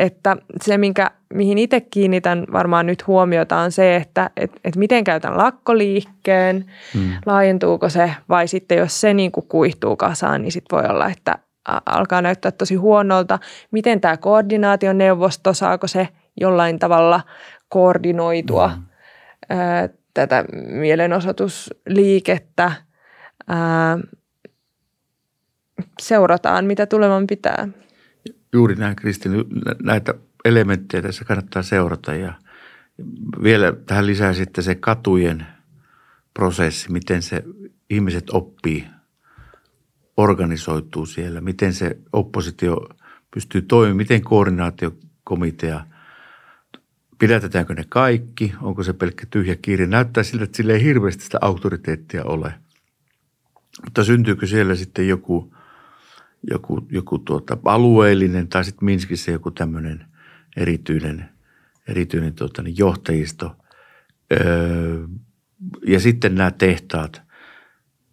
että 0.00 0.36
se, 0.62 0.78
minkä, 0.78 1.10
mihin 1.34 1.58
itse 1.58 1.80
kiinnitän 1.80 2.46
varmaan 2.52 2.86
nyt 2.86 3.06
huomiota 3.06 3.56
on 3.56 3.72
se, 3.72 3.96
että 3.96 4.30
et, 4.36 4.52
et 4.64 4.76
miten 4.76 5.04
käytän 5.04 5.36
lakkoliikkeen, 5.36 6.64
hmm. 6.94 7.12
laajentuuko 7.26 7.88
se 7.88 8.14
vai 8.28 8.48
sitten 8.48 8.78
jos 8.78 9.00
se 9.00 9.14
niin 9.14 9.32
kuin 9.32 9.46
kuihtuu 9.48 9.96
kasaan, 9.96 10.42
niin 10.42 10.52
sitten 10.52 10.78
voi 10.78 10.86
olla, 10.88 11.08
että 11.08 11.38
alkaa 11.86 12.22
näyttää 12.22 12.50
tosi 12.50 12.74
huonolta. 12.74 13.38
Miten 13.70 14.00
tämä 14.00 14.16
koordinaationeuvosto, 14.16 15.54
saako 15.54 15.86
se 15.86 16.08
jollain 16.40 16.78
tavalla 16.78 17.20
koordinoitua 17.68 18.68
hmm. 18.68 18.84
ää, 19.48 19.88
tätä 20.14 20.44
mielenosoitusliikettä. 20.66 22.72
Ää, 23.48 23.98
seurataan, 26.00 26.64
mitä 26.64 26.86
tuleman 26.86 27.26
pitää. 27.26 27.68
Juuri 28.52 28.74
näin, 28.74 28.96
Kristin. 28.96 29.32
Näitä 29.82 30.14
elementtejä 30.44 31.02
tässä 31.02 31.24
kannattaa 31.24 31.62
seurata 31.62 32.14
ja 32.14 32.34
vielä 33.42 33.72
tähän 33.86 34.06
lisää 34.06 34.32
sitten 34.32 34.64
se 34.64 34.74
katujen 34.74 35.46
prosessi, 36.34 36.92
miten 36.92 37.22
se 37.22 37.44
ihmiset 37.90 38.30
oppii, 38.30 38.86
organisoituu 40.16 41.06
siellä, 41.06 41.40
miten 41.40 41.74
se 41.74 41.98
oppositio 42.12 42.88
pystyy 43.34 43.62
toimimaan, 43.62 43.96
miten 43.96 44.22
koordinaatiokomitea, 44.22 45.86
pidätetäänkö 47.18 47.74
ne 47.74 47.84
kaikki, 47.88 48.54
onko 48.62 48.82
se 48.82 48.92
pelkkä 48.92 49.26
tyhjä 49.30 49.56
kirja. 49.62 49.86
Näyttää 49.86 50.22
siltä, 50.22 50.44
että 50.44 50.56
sillä 50.56 50.72
ei 50.72 50.82
hirveästi 50.82 51.24
sitä 51.24 51.38
auktoriteettia 51.40 52.24
ole. 52.24 52.54
Mutta 53.84 54.04
syntyykö 54.04 54.46
siellä 54.46 54.74
sitten 54.74 55.08
joku, 55.08 55.54
joku, 56.50 56.86
joku 56.90 57.18
tuota, 57.18 57.58
alueellinen 57.64 58.48
tai 58.48 58.64
sitten 58.64 58.84
Minskissä 58.84 59.30
joku 59.30 59.50
tämmöinen 59.50 60.06
erityinen, 60.56 61.28
erityinen 61.88 62.34
tuota, 62.34 62.62
niin 62.62 62.78
johtajisto. 62.78 63.56
Öö, 64.32 65.06
ja 65.86 66.00
sitten 66.00 66.34
nämä 66.34 66.50
tehtaat– 66.50 67.22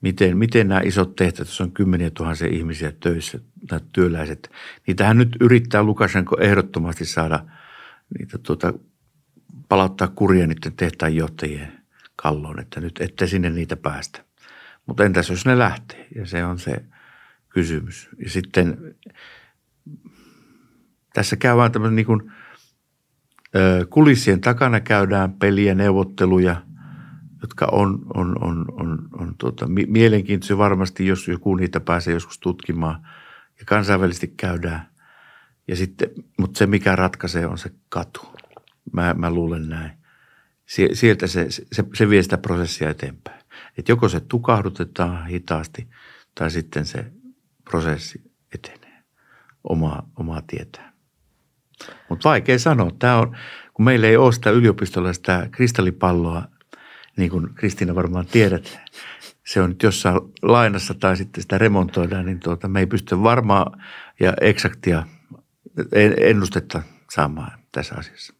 miten, 0.02 0.38
miten 0.38 0.68
nämä 0.68 0.82
isot 0.84 1.16
tehtävät, 1.16 1.48
jos 1.48 1.62
on 1.62 1.72
kymmeniä 1.72 2.10
tuhansia 2.10 2.48
ihmisiä 2.48 2.92
töissä, 3.00 3.40
nämä 3.72 3.82
työläiset, 3.94 4.52
niitähän 4.88 5.18
nyt 5.18 5.36
yrittää 5.42 5.84
Lukashenko 5.84 6.38
ehdottomasti 6.40 7.06
saada 7.06 7.46
niitä 8.20 8.38
tuota, 8.38 8.74
palauttaa 9.70 10.08
kuria 10.08 10.48
niiden 10.48 10.74
tehtaan 10.74 11.16
johtajien 11.16 11.72
kalloon, 12.16 12.60
että 12.60 12.82
nyt 12.82 13.02
ette 13.02 13.28
sinne 13.28 13.50
niitä 13.50 13.78
päästä. 13.78 14.24
Mutta 14.86 15.04
entäs 15.04 15.30
jos 15.30 15.46
ne 15.46 15.58
lähtee? 15.58 16.08
Ja 16.16 16.26
se 16.26 16.46
on 16.46 16.60
se 16.60 16.84
kysymys. 17.58 18.10
Ja 18.24 18.30
sitten 18.30 18.96
tässä 21.14 21.36
käydään 21.36 21.72
tämmöinen 21.72 21.96
niin 21.96 22.06
kuin, 22.06 22.32
kulissien 23.90 24.42
takana 24.42 24.80
käydään 24.80 25.34
peliä, 25.34 25.76
neuvotteluja– 25.76 26.62
jotka 27.42 27.68
on, 27.72 28.06
on, 28.14 28.44
on, 28.44 28.66
on, 28.72 29.10
on 29.14 29.36
tuota, 29.38 29.68
mielenkiintoisia 29.88 30.58
varmasti, 30.58 31.08
jos 31.08 31.28
joku 31.28 31.56
niitä 31.56 31.80
pääsee 31.80 32.14
joskus 32.14 32.40
tutkimaan 32.40 33.08
ja 33.60 33.66
kansainvälisesti 33.66 34.28
käydään. 34.28 34.90
Ja 35.68 35.76
sitten, 35.76 36.10
mutta 36.38 36.58
se 36.58 36.68
mikä 36.68 36.96
ratkaisee 36.96 37.48
on 37.48 37.58
se 37.58 37.72
katu. 37.90 38.22
Mä, 38.94 39.14
mä 39.14 39.32
luulen 39.32 39.70
näin. 39.70 39.92
Sieltä 40.94 41.28
se, 41.28 41.48
se, 41.50 41.84
se 41.94 42.10
vie 42.10 42.24
sitä 42.24 42.38
prosessia 42.38 42.90
eteenpäin. 42.90 43.42
Että 43.78 43.92
joko 43.92 44.10
se 44.10 44.20
tukahdutetaan 44.20 45.28
hitaasti 45.28 45.88
tai 46.36 46.52
sitten 46.52 46.86
se 46.86 47.12
prosessi 47.70 48.22
etenee 48.56 49.04
omaa, 49.64 50.10
omaa 50.20 50.42
tietään. 50.48 50.94
Mutta 52.10 52.30
vaikea 52.30 52.60
sanoa. 52.60 52.92
Tämä 53.00 53.18
on, 53.18 53.38
kun 53.74 53.86
meillä 53.86 54.08
ei 54.08 54.18
ole 54.18 54.32
sitä 54.32 54.50
yliopistolla 54.50 55.14
sitä 55.14 55.48
kristallipalloa– 55.52 56.44
niin 57.18 57.32
kuin 57.32 57.54
Kristiina 57.56 57.96
varmaan 57.96 58.26
tiedät, 58.26 58.80
se 59.46 59.62
on 59.62 59.70
nyt 59.70 59.84
jossain 59.84 60.22
lainassa 60.42 60.94
tai 60.94 61.18
sitten 61.18 61.42
sitä 61.42 61.58
remontoidaan, 61.58 62.26
niin 62.26 62.40
tuota, 62.40 62.68
me 62.68 62.80
ei 62.80 62.86
pysty 62.86 63.24
varmaa 63.24 63.78
ja 64.20 64.34
eksaktia 64.42 65.04
ennustetta 66.18 66.84
saamaan 67.10 67.60
tässä 67.72 67.96
asiassa. 67.98 68.34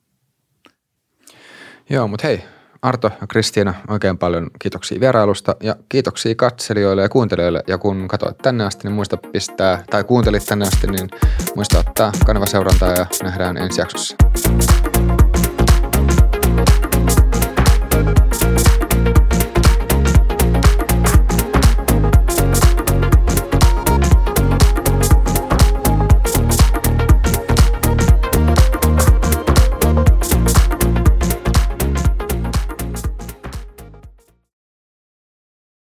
Joo, 1.90 2.08
mutta 2.08 2.28
hei, 2.28 2.44
Arto 2.82 3.12
ja 3.22 3.28
Kristiina, 3.28 3.74
oikein 3.88 4.18
paljon 4.18 4.50
kiitoksia 4.60 5.00
vierailusta 5.00 5.56
ja 5.64 5.76
kiitoksia 5.90 6.36
katselijoille 6.36 7.02
ja 7.02 7.10
kuuntelijoille. 7.10 7.64
Ja 7.68 7.78
kun 7.78 8.08
katsoit 8.08 8.38
tänne 8.38 8.66
asti, 8.66 8.88
niin 8.88 8.96
muista 8.96 9.18
pistää, 9.18 9.84
tai 9.90 10.04
kuuntelit 10.04 10.46
tänne 10.46 10.68
asti, 10.68 10.88
niin 10.88 11.10
muista 11.56 11.80
ottaa 11.80 12.12
kanava 12.26 12.46
seurantaa 12.46 12.92
ja 12.92 13.06
nähdään 13.24 13.58
ensi 13.58 13.82
jaksossa. 13.82 14.16